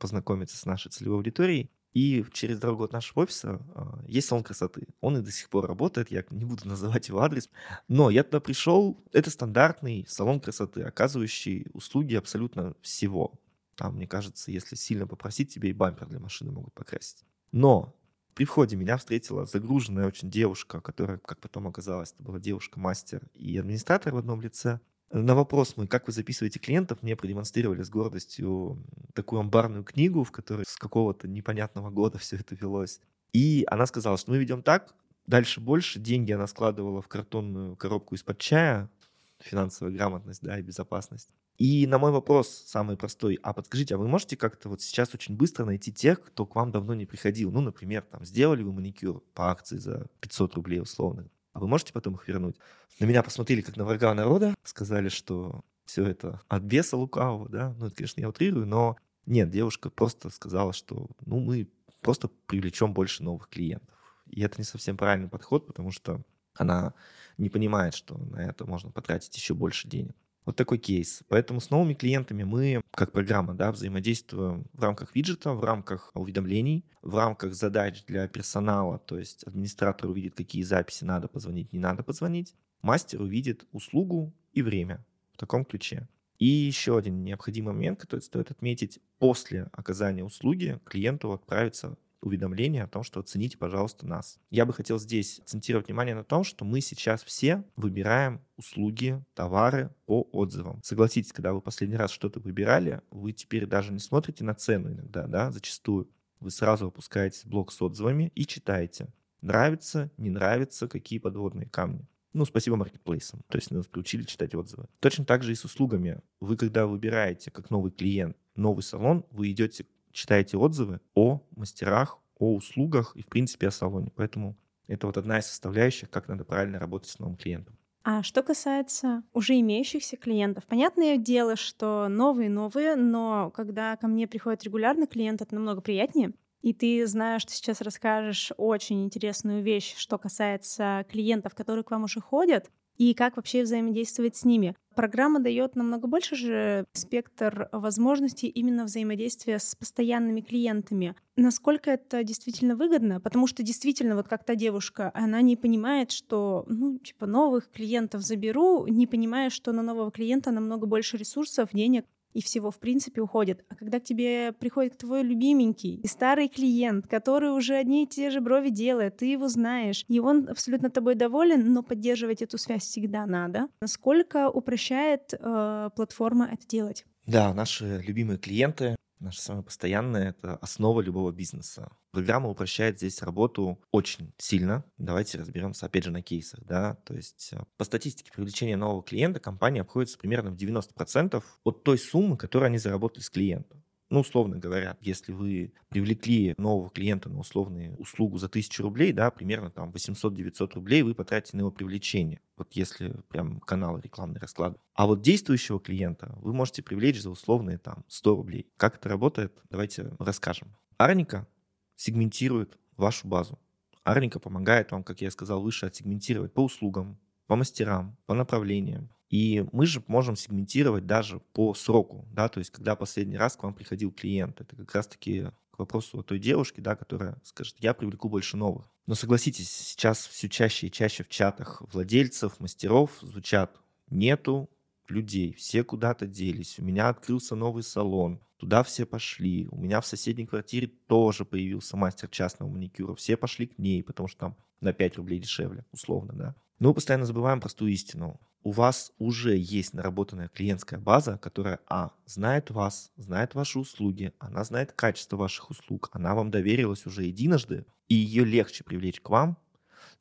познакомиться 0.00 0.56
с 0.56 0.66
нашей 0.66 0.90
целевой 0.90 1.18
аудиторией. 1.18 1.70
И 1.92 2.26
через 2.32 2.58
дорогу 2.58 2.84
от 2.84 2.92
нашего 2.92 3.22
офиса 3.22 3.58
э, 3.74 3.82
есть 4.06 4.28
салон 4.28 4.44
красоты. 4.44 4.86
Он 5.00 5.16
и 5.16 5.22
до 5.22 5.32
сих 5.32 5.48
пор 5.48 5.66
работает, 5.66 6.10
я 6.10 6.24
не 6.28 6.44
буду 6.44 6.68
называть 6.68 7.08
его 7.08 7.20
адрес. 7.22 7.48
Но 7.88 8.10
я 8.10 8.22
туда 8.22 8.40
пришел, 8.40 9.02
это 9.12 9.30
стандартный 9.30 10.04
салон 10.06 10.40
красоты, 10.40 10.82
оказывающий 10.82 11.68
услуги 11.72 12.14
абсолютно 12.14 12.74
всего. 12.82 13.40
Там, 13.76 13.96
мне 13.96 14.06
кажется, 14.06 14.50
если 14.50 14.74
сильно 14.74 15.06
попросить, 15.06 15.54
тебе 15.54 15.70
и 15.70 15.72
бампер 15.72 16.06
для 16.06 16.18
машины 16.18 16.52
могут 16.52 16.74
покрасить. 16.74 17.24
Но 17.52 17.94
при 18.34 18.44
входе 18.44 18.76
меня 18.76 18.98
встретила 18.98 19.46
загруженная 19.46 20.06
очень 20.06 20.30
девушка, 20.30 20.82
которая, 20.82 21.16
как 21.16 21.40
потом 21.40 21.66
оказалось, 21.68 22.12
это 22.12 22.22
была 22.22 22.38
девушка-мастер 22.38 23.22
и 23.32 23.56
администратор 23.56 24.12
в 24.12 24.18
одном 24.18 24.42
лице. 24.42 24.80
На 25.12 25.34
вопрос 25.36 25.76
мой, 25.76 25.86
как 25.86 26.08
вы 26.08 26.12
записываете 26.12 26.58
клиентов, 26.58 27.02
мне 27.02 27.14
продемонстрировали 27.14 27.82
с 27.82 27.90
гордостью 27.90 28.82
такую 29.14 29.40
амбарную 29.40 29.84
книгу, 29.84 30.24
в 30.24 30.32
которой 30.32 30.64
с 30.66 30.76
какого-то 30.76 31.28
непонятного 31.28 31.90
года 31.90 32.18
все 32.18 32.36
это 32.36 32.54
велось. 32.56 33.00
И 33.32 33.64
она 33.68 33.86
сказала, 33.86 34.18
что 34.18 34.32
мы 34.32 34.38
ведем 34.38 34.62
так, 34.62 34.94
дальше 35.26 35.60
больше. 35.60 36.00
Деньги 36.00 36.32
она 36.32 36.46
складывала 36.46 37.02
в 37.02 37.08
картонную 37.08 37.76
коробку 37.76 38.14
из-под 38.16 38.38
чая, 38.38 38.90
финансовая 39.38 39.92
грамотность, 39.92 40.42
да, 40.42 40.58
и 40.58 40.62
безопасность. 40.62 41.28
И 41.56 41.86
на 41.86 41.98
мой 41.98 42.10
вопрос 42.10 42.64
самый 42.66 42.96
простой, 42.96 43.38
а 43.42 43.54
подскажите, 43.54 43.94
а 43.94 43.98
вы 43.98 44.08
можете 44.08 44.36
как-то 44.36 44.68
вот 44.68 44.82
сейчас 44.82 45.14
очень 45.14 45.36
быстро 45.36 45.64
найти 45.64 45.92
тех, 45.92 46.22
кто 46.22 46.44
к 46.44 46.54
вам 46.54 46.70
давно 46.70 46.94
не 46.94 47.06
приходил? 47.06 47.50
Ну, 47.50 47.60
например, 47.60 48.02
там, 48.02 48.24
сделали 48.24 48.62
вы 48.62 48.72
маникюр 48.72 49.22
по 49.34 49.50
акции 49.50 49.78
за 49.78 50.08
500 50.20 50.54
рублей 50.54 50.80
условно 50.80 51.28
а 51.56 51.58
вы 51.58 51.68
можете 51.68 51.94
потом 51.94 52.16
их 52.16 52.28
вернуть? 52.28 52.56
На 53.00 53.06
меня 53.06 53.22
посмотрели 53.22 53.62
как 53.62 53.78
на 53.78 53.86
врага 53.86 54.12
народа, 54.12 54.54
сказали, 54.62 55.08
что 55.08 55.64
все 55.86 56.04
это 56.04 56.42
от 56.48 56.62
беса 56.62 56.98
лукавого, 56.98 57.48
да, 57.48 57.74
ну, 57.78 57.86
это, 57.86 57.96
конечно, 57.96 58.20
я 58.20 58.28
утрирую, 58.28 58.66
но 58.66 58.98
нет, 59.24 59.48
девушка 59.48 59.88
просто 59.88 60.28
сказала, 60.28 60.74
что, 60.74 61.08
ну, 61.24 61.40
мы 61.40 61.70
просто 62.02 62.28
привлечем 62.46 62.92
больше 62.92 63.22
новых 63.22 63.48
клиентов. 63.48 63.96
И 64.26 64.42
это 64.42 64.56
не 64.58 64.64
совсем 64.64 64.98
правильный 64.98 65.30
подход, 65.30 65.66
потому 65.66 65.92
что 65.92 66.20
она 66.52 66.92
не 67.38 67.48
понимает, 67.48 67.94
что 67.94 68.18
на 68.18 68.36
это 68.36 68.66
можно 68.66 68.90
потратить 68.90 69.34
еще 69.34 69.54
больше 69.54 69.88
денег. 69.88 70.14
Вот 70.46 70.54
такой 70.54 70.78
кейс. 70.78 71.24
Поэтому 71.28 71.60
с 71.60 71.70
новыми 71.70 71.94
клиентами 71.94 72.44
мы, 72.44 72.80
как 72.92 73.10
программа, 73.10 73.54
да, 73.54 73.72
взаимодействуем 73.72 74.66
в 74.72 74.80
рамках 74.80 75.14
виджета, 75.14 75.52
в 75.52 75.64
рамках 75.64 76.12
уведомлений, 76.14 76.84
в 77.02 77.16
рамках 77.16 77.52
задач 77.52 78.04
для 78.06 78.28
персонала, 78.28 78.98
то 79.00 79.18
есть 79.18 79.42
администратор 79.44 80.08
увидит, 80.08 80.36
какие 80.36 80.62
записи 80.62 81.04
надо 81.04 81.26
позвонить, 81.26 81.72
не 81.72 81.80
надо 81.80 82.04
позвонить. 82.04 82.54
Мастер 82.80 83.20
увидит 83.20 83.66
услугу 83.72 84.32
и 84.52 84.62
время 84.62 85.04
в 85.32 85.36
таком 85.36 85.64
ключе. 85.64 86.08
И 86.38 86.46
еще 86.46 86.96
один 86.96 87.24
необходимый 87.24 87.74
момент, 87.74 87.98
который 87.98 88.20
стоит 88.20 88.50
отметить. 88.50 89.00
После 89.18 89.68
оказания 89.72 90.22
услуги 90.22 90.78
клиенту 90.84 91.32
отправится 91.32 91.96
уведомление 92.26 92.82
о 92.82 92.88
том, 92.88 93.02
что 93.02 93.20
оцените, 93.20 93.56
пожалуйста, 93.56 94.06
нас. 94.06 94.38
Я 94.50 94.66
бы 94.66 94.72
хотел 94.72 94.98
здесь 94.98 95.38
акцентировать 95.38 95.86
внимание 95.86 96.14
на 96.14 96.24
том, 96.24 96.44
что 96.44 96.64
мы 96.64 96.80
сейчас 96.80 97.22
все 97.22 97.64
выбираем 97.76 98.40
услуги, 98.56 99.24
товары 99.34 99.94
по 100.06 100.28
отзывам. 100.32 100.80
Согласитесь, 100.82 101.32
когда 101.32 101.52
вы 101.52 101.60
последний 101.60 101.96
раз 101.96 102.10
что-то 102.10 102.40
выбирали, 102.40 103.00
вы 103.10 103.32
теперь 103.32 103.66
даже 103.66 103.92
не 103.92 104.00
смотрите 104.00 104.44
на 104.44 104.54
цену 104.54 104.92
иногда, 104.92 105.26
да, 105.26 105.50
зачастую. 105.50 106.10
Вы 106.40 106.50
сразу 106.50 106.88
опускаетесь 106.88 107.44
в 107.44 107.48
блок 107.48 107.72
с 107.72 107.80
отзывами 107.80 108.32
и 108.34 108.44
читаете. 108.44 109.08
Нравится, 109.40 110.10
не 110.16 110.30
нравится, 110.30 110.88
какие 110.88 111.18
подводные 111.18 111.68
камни. 111.68 112.06
Ну, 112.32 112.44
спасибо 112.44 112.76
маркетплейсам. 112.76 113.40
То 113.48 113.56
есть 113.56 113.70
нас 113.70 113.86
приучили 113.86 114.24
читать 114.24 114.54
отзывы. 114.54 114.88
Точно 115.00 115.24
так 115.24 115.42
же 115.42 115.52
и 115.52 115.54
с 115.54 115.64
услугами. 115.64 116.20
Вы, 116.40 116.56
когда 116.56 116.86
выбираете 116.86 117.50
как 117.50 117.70
новый 117.70 117.90
клиент 117.90 118.36
новый 118.56 118.82
салон, 118.82 119.24
вы 119.30 119.50
идете 119.50 119.86
читаете 120.16 120.56
отзывы 120.56 121.00
о 121.14 121.42
мастерах, 121.54 122.18
о 122.38 122.54
услугах 122.54 123.14
и, 123.14 123.22
в 123.22 123.26
принципе, 123.26 123.68
о 123.68 123.70
салоне. 123.70 124.10
Поэтому 124.16 124.56
это 124.88 125.06
вот 125.06 125.16
одна 125.16 125.38
из 125.38 125.46
составляющих, 125.46 126.10
как 126.10 126.28
надо 126.28 126.44
правильно 126.44 126.78
работать 126.78 127.10
с 127.10 127.18
новым 127.18 127.36
клиентом. 127.36 127.76
А 128.02 128.22
что 128.22 128.42
касается 128.42 129.24
уже 129.32 129.58
имеющихся 129.58 130.16
клиентов, 130.16 130.64
понятное 130.66 131.16
дело, 131.16 131.56
что 131.56 132.06
новые-новые, 132.08 132.94
но 132.94 133.50
когда 133.50 133.96
ко 133.96 134.06
мне 134.06 134.28
приходит 134.28 134.62
регулярный 134.62 135.08
клиент, 135.08 135.42
это 135.42 135.54
намного 135.54 135.80
приятнее. 135.80 136.32
И 136.62 136.72
ты 136.72 137.06
знаешь, 137.06 137.42
что 137.42 137.52
сейчас 137.52 137.80
расскажешь 137.80 138.52
очень 138.56 139.04
интересную 139.04 139.62
вещь, 139.62 139.94
что 139.96 140.18
касается 140.18 141.04
клиентов, 141.10 141.54
которые 141.54 141.84
к 141.84 141.90
вам 141.90 142.04
уже 142.04 142.20
ходят, 142.20 142.70
и 142.96 143.12
как 143.12 143.36
вообще 143.36 143.62
взаимодействовать 143.62 144.36
с 144.36 144.44
ними. 144.44 144.74
Программа 144.96 145.40
дает 145.40 145.76
намного 145.76 146.08
больше 146.08 146.36
же 146.36 146.86
спектр 146.94 147.68
возможностей 147.70 148.48
именно 148.48 148.84
взаимодействия 148.84 149.58
с 149.58 149.74
постоянными 149.74 150.40
клиентами. 150.40 151.14
Насколько 151.36 151.90
это 151.90 152.24
действительно 152.24 152.76
выгодно? 152.76 153.20
Потому 153.20 153.46
что 153.46 153.62
действительно, 153.62 154.16
вот 154.16 154.26
как 154.26 154.42
та 154.44 154.54
девушка, 154.54 155.10
она 155.12 155.42
не 155.42 155.54
понимает, 155.54 156.12
что, 156.12 156.64
ну, 156.66 156.98
типа, 156.98 157.26
новых 157.26 157.70
клиентов 157.70 158.22
заберу, 158.22 158.86
не 158.86 159.06
понимая, 159.06 159.50
что 159.50 159.72
на 159.72 159.82
нового 159.82 160.10
клиента 160.10 160.50
намного 160.50 160.86
больше 160.86 161.18
ресурсов, 161.18 161.68
денег, 161.74 162.06
и 162.36 162.42
всего, 162.42 162.70
в 162.70 162.78
принципе, 162.78 163.22
уходит. 163.22 163.64
А 163.70 163.74
когда 163.74 163.98
к 163.98 164.04
тебе 164.04 164.52
приходит 164.52 164.98
твой 164.98 165.22
любименький 165.22 166.00
и 166.02 166.06
старый 166.06 166.48
клиент, 166.48 167.06
который 167.06 167.50
уже 167.50 167.74
одни 167.74 168.04
и 168.04 168.06
те 168.06 168.30
же 168.30 168.40
брови 168.40 168.68
делает, 168.68 169.16
ты 169.16 169.26
его 169.26 169.48
знаешь, 169.48 170.04
и 170.06 170.20
он 170.20 170.48
абсолютно 170.48 170.90
тобой 170.90 171.14
доволен, 171.14 171.72
но 171.72 171.82
поддерживать 171.82 172.42
эту 172.42 172.58
связь 172.58 172.82
всегда 172.82 173.24
надо. 173.24 173.68
Насколько 173.80 174.50
упрощает 174.50 175.32
э, 175.32 175.90
платформа 175.96 176.50
это 176.52 176.66
делать? 176.68 177.06
Да, 177.26 177.54
наши 177.54 178.02
любимые 178.06 178.38
клиенты 178.38 178.96
Наша 179.18 179.40
самая 179.40 179.62
постоянная— 179.62 180.28
это 180.30 180.56
основа 180.56 181.00
любого 181.00 181.32
бизнеса. 181.32 181.90
Программа 182.10 182.50
упрощает 182.50 182.98
здесь 182.98 183.22
работу 183.22 183.80
очень 183.90 184.32
сильно. 184.36 184.84
Давайте 184.98 185.38
разберемся, 185.38 185.86
опять 185.86 186.04
же, 186.04 186.10
на 186.10 186.22
кейсах. 186.22 186.60
Да? 186.64 186.94
То 187.04 187.14
есть 187.14 187.50
э, 187.52 187.64
по 187.78 187.84
статистике 187.84 188.30
привлечения 188.30 188.76
нового 188.76 189.02
клиента 189.02 189.40
компания 189.40 189.80
обходится 189.80 190.18
примерно 190.18 190.50
в 190.50 190.56
90% 190.56 191.42
от 191.64 191.84
той 191.84 191.98
суммы, 191.98 192.36
которую 192.36 192.66
они 192.66 192.78
заработали 192.78 193.22
с 193.22 193.30
клиента. 193.30 193.82
Ну, 194.08 194.20
условно 194.20 194.56
говоря, 194.56 194.96
если 195.00 195.32
вы 195.32 195.72
привлекли 195.88 196.54
нового 196.58 196.90
клиента 196.90 197.28
на 197.28 197.40
условную 197.40 197.96
услугу 197.96 198.38
за 198.38 198.46
1000 198.46 198.82
рублей, 198.82 199.12
да, 199.12 199.30
примерно 199.32 199.70
там 199.70 199.90
800-900 199.90 200.74
рублей 200.74 201.02
вы 201.02 201.14
потратите 201.14 201.56
на 201.56 201.62
его 201.62 201.72
привлечение. 201.72 202.40
Вот 202.56 202.72
если 202.74 203.16
прям 203.28 203.58
канал 203.60 203.98
рекламный 203.98 204.38
расклад. 204.38 204.78
А 204.94 205.06
вот 205.06 205.22
действующего 205.22 205.80
клиента 205.80 206.32
вы 206.40 206.52
можете 206.52 206.82
привлечь 206.82 207.20
за 207.20 207.30
условные 207.30 207.78
там 207.78 208.04
100 208.06 208.36
рублей. 208.36 208.66
Как 208.76 208.96
это 208.96 209.08
работает, 209.08 209.60
давайте 209.70 210.12
расскажем. 210.20 210.68
Арника 210.98 211.48
сегментирует 211.96 212.78
вашу 212.96 213.26
базу. 213.26 213.58
Арника 214.04 214.38
помогает 214.38 214.92
вам, 214.92 215.02
как 215.02 215.20
я 215.20 215.32
сказал 215.32 215.60
выше, 215.60 215.86
отсегментировать 215.86 216.52
по 216.52 216.60
услугам, 216.60 217.18
по 217.48 217.56
мастерам, 217.56 218.16
по 218.26 218.34
направлениям. 218.34 219.10
И 219.28 219.64
мы 219.72 219.86
же 219.86 220.02
можем 220.06 220.36
сегментировать 220.36 221.06
даже 221.06 221.40
по 221.52 221.74
сроку, 221.74 222.26
да, 222.32 222.48
то 222.48 222.60
есть 222.60 222.70
когда 222.70 222.94
последний 222.94 223.36
раз 223.36 223.56
к 223.56 223.62
вам 223.62 223.74
приходил 223.74 224.12
клиент. 224.12 224.60
Это 224.60 224.76
как 224.76 224.94
раз-таки 224.94 225.46
к 225.70 225.78
вопросу 225.78 226.20
о 226.20 226.22
той 226.22 226.38
девушке, 226.38 226.80
да, 226.80 226.96
которая 226.96 227.38
скажет, 227.42 227.76
я 227.80 227.92
привлеку 227.92 228.28
больше 228.28 228.56
новых. 228.56 228.86
Но 229.06 229.14
согласитесь, 229.14 229.70
сейчас 229.70 230.26
все 230.26 230.48
чаще 230.48 230.86
и 230.86 230.92
чаще 230.92 231.22
в 231.22 231.28
чатах 231.28 231.82
владельцев, 231.92 232.58
мастеров 232.60 233.18
звучат 233.20 233.80
«нету 234.08 234.70
людей, 235.08 235.52
все 235.52 235.84
куда-то 235.84 236.26
делись, 236.26 236.78
у 236.78 236.84
меня 236.84 237.08
открылся 237.08 237.54
новый 237.54 237.82
салон, 237.82 238.40
туда 238.56 238.82
все 238.82 239.06
пошли, 239.06 239.68
у 239.70 239.76
меня 239.76 240.00
в 240.00 240.06
соседней 240.06 240.46
квартире 240.46 240.88
тоже 241.06 241.44
появился 241.44 241.96
мастер 241.96 242.28
частного 242.28 242.70
маникюра, 242.70 243.14
все 243.14 243.36
пошли 243.36 243.66
к 243.66 243.78
ней, 243.78 244.02
потому 244.02 244.28
что 244.28 244.38
там 244.38 244.56
на 244.80 244.92
5 244.92 245.16
рублей 245.16 245.38
дешевле, 245.38 245.84
условно, 245.92 246.32
да. 246.32 246.54
Но 246.78 246.88
мы 246.88 246.94
постоянно 246.94 247.26
забываем 247.26 247.60
простую 247.60 247.92
истину. 247.92 248.40
У 248.62 248.72
вас 248.72 249.12
уже 249.18 249.56
есть 249.56 249.94
наработанная 249.94 250.48
клиентская 250.48 250.98
база, 250.98 251.38
которая, 251.38 251.80
а, 251.88 252.10
знает 252.26 252.70
вас, 252.70 253.12
знает 253.16 253.54
ваши 253.54 253.78
услуги, 253.78 254.32
она 254.38 254.64
знает 254.64 254.92
качество 254.92 255.36
ваших 255.36 255.70
услуг, 255.70 256.10
она 256.12 256.34
вам 256.34 256.50
доверилась 256.50 257.06
уже 257.06 257.24
единожды, 257.24 257.86
и 258.08 258.14
ее 258.14 258.44
легче 258.44 258.82
привлечь 258.82 259.20
к 259.20 259.30
вам, 259.30 259.56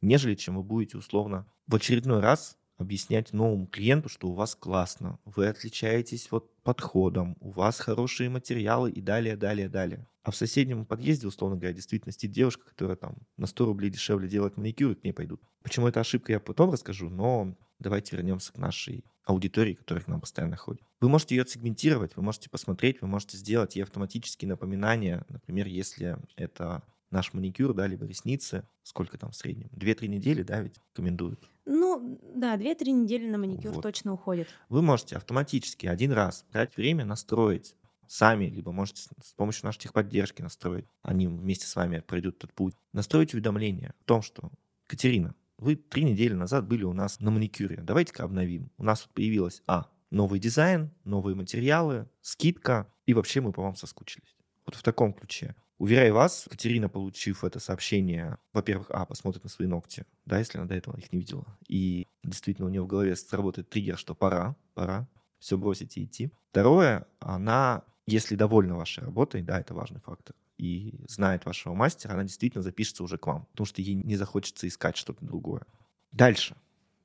нежели 0.01 0.35
чем 0.35 0.57
вы 0.57 0.63
будете 0.63 0.97
условно 0.97 1.47
в 1.67 1.75
очередной 1.75 2.19
раз 2.19 2.57
объяснять 2.77 3.33
новому 3.33 3.67
клиенту, 3.67 4.09
что 4.09 4.27
у 4.29 4.33
вас 4.33 4.55
классно, 4.55 5.19
вы 5.25 5.47
отличаетесь 5.47 6.29
вот 6.31 6.55
подходом, 6.61 7.35
у 7.39 7.51
вас 7.51 7.79
хорошие 7.79 8.29
материалы 8.29 8.91
и 8.91 9.01
далее, 9.01 9.35
далее, 9.35 9.69
далее. 9.69 10.07
А 10.25 10.31
в 10.31 10.35
соседнем 10.35 10.85
подъезде, 10.85 11.27
условно 11.27 11.55
говоря, 11.55 11.71
действительно 11.71 12.11
сидит 12.11 12.31
девушка, 12.31 12.65
которая 12.65 12.97
там 12.97 13.15
на 13.37 13.45
100 13.45 13.65
рублей 13.65 13.91
дешевле 13.91 14.27
делает 14.27 14.57
маникюр, 14.57 14.93
и 14.93 14.95
к 14.95 15.03
ней 15.03 15.13
пойдут. 15.13 15.39
Почему 15.61 15.87
это 15.87 15.99
ошибка, 15.99 16.31
я 16.31 16.39
потом 16.39 16.71
расскажу, 16.71 17.11
но 17.11 17.55
давайте 17.77 18.15
вернемся 18.15 18.51
к 18.51 18.57
нашей 18.57 19.05
аудитории, 19.25 19.75
которая 19.75 20.03
к 20.03 20.07
нам 20.07 20.19
постоянно 20.19 20.57
ходит. 20.57 20.81
Вы 20.99 21.09
можете 21.09 21.35
ее 21.35 21.45
сегментировать, 21.45 22.15
вы 22.15 22.23
можете 22.23 22.49
посмотреть, 22.49 23.01
вы 23.01 23.07
можете 23.07 23.37
сделать 23.37 23.75
ей 23.75 23.83
автоматические 23.83 24.49
напоминания. 24.49 25.23
Например, 25.29 25.67
если 25.67 26.17
это 26.37 26.81
наш 27.11 27.31
маникюр, 27.33 27.75
да, 27.75 27.85
либо 27.85 28.07
ресницы, 28.07 28.67
сколько 28.81 29.19
там 29.19 29.29
в 29.29 29.35
среднем? 29.35 29.69
Две-три 29.73 30.07
недели, 30.07 30.41
да, 30.41 30.59
ведь 30.59 30.79
рекомендуют? 30.89 31.47
Ну, 31.65 32.19
да, 32.35 32.57
две-три 32.57 32.91
недели 32.91 33.29
на 33.29 33.37
маникюр 33.37 33.73
вот. 33.73 33.83
точно 33.83 34.13
уходит. 34.13 34.47
Вы 34.69 34.81
можете 34.81 35.17
автоматически 35.17 35.85
один 35.85 36.11
раз 36.13 36.45
брать 36.51 36.75
время 36.75 37.05
настроить 37.05 37.75
сами, 38.07 38.45
либо 38.45 38.71
можете 38.71 39.01
с 39.23 39.33
помощью 39.33 39.65
нашей 39.65 39.79
техподдержки 39.79 40.41
настроить. 40.41 40.85
Они 41.01 41.27
вместе 41.27 41.67
с 41.67 41.75
вами 41.75 41.99
пройдут 41.99 42.37
этот 42.37 42.53
путь. 42.53 42.75
Настроить 42.93 43.33
уведомление 43.33 43.93
о 43.99 44.03
том, 44.05 44.21
что 44.21 44.51
Катерина, 44.87 45.35
вы 45.57 45.75
три 45.75 46.03
недели 46.03 46.33
назад 46.33 46.67
были 46.67 46.83
у 46.83 46.93
нас 46.93 47.19
на 47.19 47.31
маникюре. 47.31 47.77
Давайте-ка 47.81 48.23
обновим. 48.23 48.71
У 48.77 48.83
нас 48.83 49.07
появилась, 49.13 49.63
а, 49.67 49.89
новый 50.11 50.39
дизайн, 50.39 50.91
новые 51.03 51.35
материалы, 51.35 52.09
скидка, 52.21 52.91
и 53.05 53.13
вообще 53.13 53.41
мы 53.41 53.51
по 53.51 53.61
вам 53.61 53.75
соскучились. 53.75 54.35
Вот 54.65 54.75
в 54.75 54.83
таком 54.83 55.13
ключе. 55.13 55.55
Уверяю 55.77 56.13
вас, 56.13 56.47
Катерина, 56.49 56.87
получив 56.87 57.43
это 57.43 57.59
сообщение, 57.59 58.37
во-первых, 58.53 58.87
а, 58.91 59.05
посмотрит 59.05 59.43
на 59.43 59.49
свои 59.49 59.67
ногти, 59.67 60.05
да, 60.25 60.39
если 60.39 60.57
она 60.57 60.67
до 60.67 60.75
этого 60.75 60.97
их 60.97 61.11
не 61.11 61.19
видела, 61.19 61.45
и 61.67 62.07
действительно 62.23 62.67
у 62.67 62.69
нее 62.69 62.81
в 62.81 62.87
голове 62.87 63.15
сработает 63.15 63.69
триггер, 63.69 63.97
что 63.97 64.15
пора, 64.15 64.55
пора 64.73 65.09
все 65.39 65.57
бросить 65.57 65.97
и 65.97 66.05
идти. 66.05 66.31
Второе, 66.51 67.05
она, 67.19 67.83
если 68.07 68.35
довольна 68.35 68.75
вашей 68.75 69.03
работой, 69.03 69.41
да, 69.41 69.59
это 69.59 69.73
важный 69.73 69.99
фактор, 69.99 70.35
и 70.57 70.99
знает 71.07 71.45
вашего 71.45 71.73
мастера, 71.73 72.13
она 72.13 72.23
действительно 72.23 72.63
запишется 72.63 73.03
уже 73.03 73.17
к 73.17 73.27
вам, 73.27 73.45
потому 73.51 73.65
что 73.65 73.81
ей 73.81 73.95
не 73.95 74.15
захочется 74.15 74.67
искать 74.67 74.95
что-то 74.95 75.25
другое. 75.25 75.63
Дальше. 76.11 76.55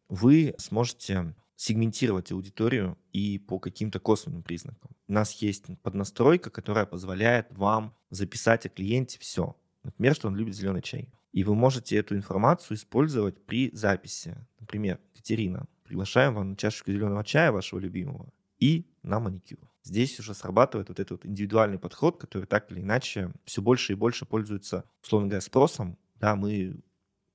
Вы 0.08 0.54
сможете 0.58 1.34
сегментировать 1.56 2.32
аудиторию 2.32 2.96
и 3.12 3.38
по 3.38 3.58
каким-то 3.58 4.00
косвенным 4.00 4.42
признакам. 4.42 4.90
У 5.08 5.12
нас 5.12 5.32
есть 5.42 5.66
поднастройка, 5.82 6.50
которая 6.50 6.86
позволяет 6.86 7.46
вам 7.50 7.94
записать 8.10 8.66
о 8.66 8.70
клиенте 8.70 9.18
все. 9.18 9.56
Например, 9.82 10.14
что 10.14 10.28
он 10.28 10.36
любит 10.36 10.54
зеленый 10.54 10.82
чай. 10.82 11.08
И 11.32 11.44
вы 11.44 11.54
можете 11.54 11.96
эту 11.96 12.16
информацию 12.16 12.76
использовать 12.76 13.44
при 13.44 13.70
записи. 13.74 14.36
Например, 14.58 14.98
Катерина, 15.14 15.66
приглашаем 15.84 16.34
вам 16.34 16.50
на 16.50 16.56
чашечку 16.56 16.92
зеленого 16.92 17.24
чая 17.24 17.52
вашего 17.52 17.78
любимого 17.78 18.32
и 18.61 18.87
на 19.03 19.18
маникюр. 19.18 19.59
Здесь 19.83 20.20
уже 20.20 20.35
срабатывает 20.35 20.88
вот 20.88 21.01
этот 21.01 21.11
вот 21.11 21.27
индивидуальный 21.27 21.79
подход, 21.79 22.18
который 22.18 22.44
так 22.44 22.70
или 22.70 22.81
иначе 22.81 23.33
все 23.44 23.62
больше 23.62 23.92
и 23.92 23.96
больше 23.96 24.27
пользуется, 24.27 24.85
условно 25.03 25.29
говоря, 25.29 25.40
спросом. 25.40 25.99
Да, 26.16 26.37
мы 26.37 26.77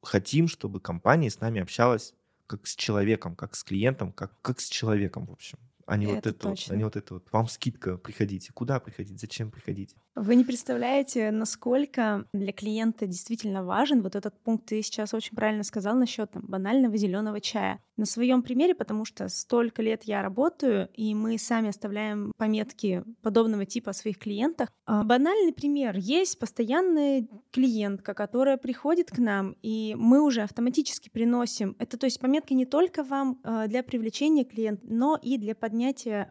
хотим, 0.04 0.48
чтобы 0.48 0.80
компания 0.80 1.30
с 1.30 1.40
нами 1.40 1.60
общалась 1.60 2.14
как 2.48 2.68
с 2.68 2.76
человеком, 2.76 3.36
как 3.36 3.56
с 3.56 3.64
клиентом, 3.64 4.12
как, 4.12 4.32
как 4.42 4.60
с 4.60 4.70
человеком, 4.70 5.26
в 5.26 5.32
общем. 5.32 5.58
А 5.86 5.98
вот 5.98 6.18
Это 6.18 6.30
это 6.30 6.30
вот, 6.30 6.46
а 6.46 6.50
точно. 6.56 6.74
не 6.76 6.84
вот 6.84 6.96
это 6.96 7.14
вот. 7.16 7.28
Вам 7.32 7.48
скидка, 7.48 7.98
приходите. 7.98 8.52
Куда 8.54 8.80
приходить, 8.80 9.20
зачем 9.20 9.52
приходить? 9.52 9.96
Вы 10.16 10.36
не 10.36 10.44
представляете, 10.44 11.30
насколько 11.30 12.26
для 12.34 12.54
клиента 12.54 13.06
действительно 13.06 13.64
важен 13.64 14.02
вот 14.02 14.16
этот 14.16 14.42
пункт. 14.42 14.66
Ты 14.66 14.82
сейчас 14.82 15.14
очень 15.14 15.36
правильно 15.36 15.64
сказал 15.64 15.96
насчет 15.96 16.32
там, 16.32 16.44
банального 16.48 16.96
зеленого 16.98 17.40
чая. 17.40 17.80
На 17.98 18.06
своем 18.06 18.42
примере, 18.42 18.76
потому 18.76 19.06
что 19.06 19.30
столько 19.30 19.82
лет 19.82 20.04
я 20.04 20.22
работаю, 20.22 20.90
и 20.94 21.14
мы 21.14 21.38
сами 21.38 21.70
оставляем 21.70 22.32
пометки 22.38 23.04
подобного 23.22 23.66
типа 23.66 23.92
о 23.92 23.94
своих 23.94 24.18
клиентах. 24.18 24.70
А, 24.86 25.04
Банальный 25.04 25.54
пример. 25.54 25.96
Есть 25.98 26.40
постоянная 26.40 27.28
клиентка, 27.52 28.14
которая 28.14 28.58
приходит 28.58 29.12
к 29.12 29.18
нам, 29.18 29.56
и 29.62 29.96
мы 29.98 30.22
уже 30.22 30.42
автоматически 30.42 31.10
приносим. 31.10 31.76
Это 31.80 31.98
то 31.98 32.06
есть 32.06 32.20
пометки 32.20 32.54
не 32.54 32.66
только 32.66 33.04
вам 33.04 33.40
для 33.68 33.84
привлечения 33.84 34.44
клиента, 34.44 34.82
но 34.86 35.20
и 35.22 35.38
для 35.38 35.56
поднятия 35.56 35.75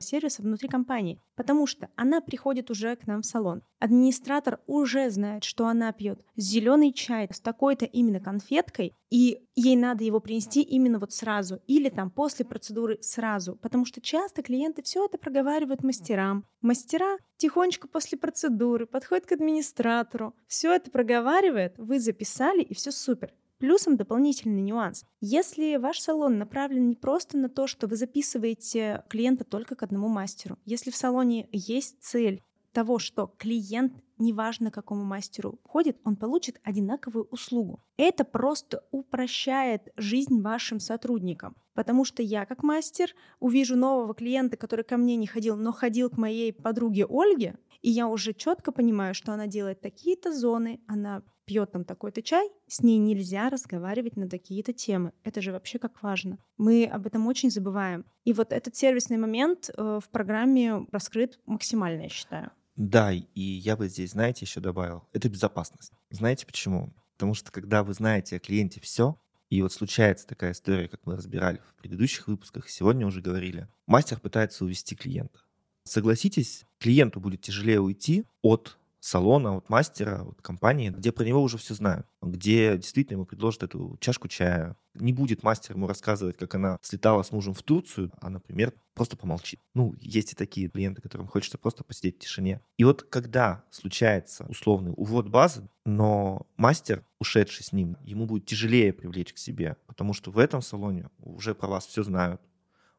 сервиса 0.01 0.43
внутри 0.43 0.69
компании. 0.69 1.21
Потому 1.37 1.67
что 1.67 1.89
она 1.97 2.21
приходит 2.21 2.71
уже 2.71 2.97
к 2.97 3.07
нам 3.07 3.23
в 3.23 3.27
салон. 3.27 3.63
Администратор 3.79 4.61
уже 4.67 5.11
знает, 5.11 5.45
что 5.45 5.67
она 5.67 5.93
пьет 5.93 6.21
зеленый 6.37 6.93
чай 6.93 7.29
с 7.31 7.41
такой-то 7.41 7.85
именно 7.85 8.21
конфеткой, 8.21 8.95
и 9.11 9.41
ей 9.55 9.77
надо 9.77 10.05
его 10.05 10.21
принести 10.21 10.63
именно 10.63 10.99
вот 10.99 11.13
сразу, 11.13 11.61
или 11.67 11.89
там 11.89 12.11
после 12.11 12.45
процедуры 12.45 12.99
сразу. 13.03 13.57
Потому 13.57 13.85
что 13.85 14.01
часто 14.01 14.43
клиенты 14.43 14.83
все 14.83 15.05
это 15.05 15.19
проговаривают 15.19 15.83
мастерам. 15.83 16.45
Мастера 16.61 17.19
тихонечко 17.37 17.89
после 17.89 18.17
процедуры 18.17 18.87
подходят 18.87 19.27
к 19.27 19.33
администратору, 19.33 20.35
все 20.47 20.73
это 20.75 20.91
проговаривает, 20.91 21.75
вы 21.79 22.01
записали, 22.01 22.63
и 22.63 22.75
все 22.75 22.91
супер. 22.91 23.35
Плюсом 23.59 23.97
дополнительный 23.97 24.63
нюанс. 24.63 25.05
Если 25.21 25.77
ваш 25.77 26.01
салон 26.01 26.39
направлен 26.39 26.89
не 26.89 26.97
просто 26.97 27.39
на 27.39 27.49
то, 27.49 27.67
что 27.67 27.87
вы 27.87 27.97
записываете 27.97 29.05
клиента 29.09 29.45
только 29.45 29.77
к 29.77 29.83
одному 29.83 30.09
мастеру, 30.09 30.59
если 30.65 30.91
в 30.91 30.97
салоне 30.97 31.49
есть 31.53 32.03
цель 32.03 32.43
того, 32.73 32.99
что 32.99 33.33
клиент, 33.39 33.95
неважно 34.19 34.71
какому 34.71 35.05
мастеру 35.05 35.61
ходит, 35.65 35.97
он 36.05 36.17
получит 36.17 36.61
одинаковую 36.65 37.27
услугу. 37.31 37.81
Это 37.97 38.25
просто 38.25 38.85
упрощает 38.91 39.93
жизнь 39.97 40.43
вашим 40.43 40.81
сотрудникам. 40.81 41.57
Потому 41.75 42.05
что 42.05 42.23
я, 42.23 42.45
как 42.47 42.63
мастер, 42.63 43.15
увижу 43.41 43.77
нового 43.77 44.15
клиента, 44.15 44.57
который 44.57 44.85
ко 44.85 44.97
мне 44.97 45.17
не 45.17 45.27
ходил, 45.27 45.57
но 45.57 45.73
ходил 45.73 46.11
к 46.11 46.19
моей 46.19 46.53
подруге 46.53 47.07
Ольге, 47.09 47.57
и 47.81 47.91
я 47.91 48.09
уже 48.09 48.33
четко 48.33 48.73
понимаю, 48.73 49.15
что 49.15 49.33
она 49.33 49.47
делает 49.47 49.81
такие-то 49.81 50.33
зоны, 50.33 50.81
она 50.87 51.23
пьет 51.45 51.73
там 51.73 51.85
такой-то 51.85 52.23
чай, 52.23 52.49
с 52.67 52.83
ней 52.83 52.99
нельзя 52.99 53.51
разговаривать 53.51 54.17
на 54.17 54.29
такие-то 54.29 54.73
темы. 54.73 55.13
Это 55.23 55.41
же 55.41 55.53
вообще 55.53 55.79
как 55.79 56.03
важно. 56.03 56.39
Мы 56.57 56.87
об 56.87 57.07
этом 57.07 57.27
очень 57.27 57.51
забываем. 57.51 58.05
И 58.25 58.33
вот 58.33 58.53
этот 58.53 58.77
сервисный 58.77 59.17
момент 59.17 59.71
э, 59.77 60.01
в 60.03 60.09
программе 60.11 60.87
раскрыт 60.91 61.39
максимально, 61.47 62.03
я 62.03 62.09
считаю. 62.09 62.51
Да, 62.77 63.13
и 63.13 63.41
я 63.41 63.77
бы 63.77 63.89
здесь, 63.89 64.13
знаете, 64.13 64.45
еще 64.45 64.61
добавил, 64.61 65.05
это 65.13 65.29
безопасность. 65.29 65.93
Знаете 66.11 66.45
почему? 66.47 66.93
Потому 67.13 67.35
что 67.35 67.53
когда 67.53 67.85
вы 67.85 67.95
знаете 67.95 68.37
о 68.37 68.41
клиенте 68.41 68.81
все, 68.81 69.17
и 69.51 69.63
вот 69.63 69.73
случается 69.73 70.27
такая 70.27 70.53
история, 70.53 70.89
как 70.89 71.07
мы 71.07 71.17
разбирали 71.17 71.59
в 71.59 71.81
предыдущих 71.81 72.27
выпусках, 72.27 72.69
сегодня 72.69 73.07
уже 73.07 73.21
говорили, 73.21 73.69
мастер 73.87 74.19
пытается 74.19 74.65
увести 74.65 74.97
клиента. 74.97 75.39
Согласитесь, 75.85 76.65
клиенту 76.79 77.21
будет 77.21 77.43
тяжелее 77.43 77.81
уйти 77.81 78.25
от 78.43 78.79
салона, 79.05 79.59
от 79.59 79.69
мастера, 79.69 80.23
от 80.23 80.41
компании, 80.41 80.89
где 80.89 81.13
про 81.13 81.25
него 81.25 81.43
уже 81.43 81.59
все 81.59 81.75
знают, 81.75 82.07
где 82.23 82.79
действительно 82.79 83.17
ему 83.17 83.27
предложат 83.27 83.63
эту 83.65 83.99
чашку 84.01 84.29
чая. 84.29 84.79
Не 84.95 85.13
будет 85.13 85.43
мастер 85.43 85.75
ему 85.75 85.87
рассказывать, 85.87 86.39
как 86.39 86.55
она 86.55 86.79
слетала 86.81 87.23
с 87.23 87.31
мужем 87.31 87.53
в 87.53 87.63
Турцию, 87.63 88.11
а, 88.23 88.31
например, 88.31 88.73
просто 88.95 89.19
помолчит. 89.19 89.61
Ну, 89.75 89.95
есть 90.01 90.33
и 90.33 90.37
такие 90.37 90.71
клиенты, 90.71 91.03
которым 91.03 91.27
хочется 91.27 91.59
просто 91.59 91.85
посидеть 91.85 92.17
в 92.17 92.21
тишине. 92.21 92.63
И 92.79 92.85
вот 92.85 93.03
когда 93.03 93.65
случается 93.71 94.47
условный 94.49 94.95
увод 94.97 95.29
базы, 95.29 95.69
но 95.85 96.47
мастер, 96.57 97.05
ушедший 97.21 97.65
с 97.65 97.73
ним, 97.73 97.99
ему 98.05 98.25
будет 98.25 98.47
тяжелее 98.47 98.95
привлечь 98.95 99.35
к 99.35 99.39
себе, 99.39 99.77
потому 99.87 100.15
что 100.15 100.31
в 100.31 100.39
этом 100.39 100.63
салоне 100.63 101.11
уже 101.19 101.55
про 101.55 101.69
вас 101.69 101.85
все 101.87 102.05
знают, 102.05 102.41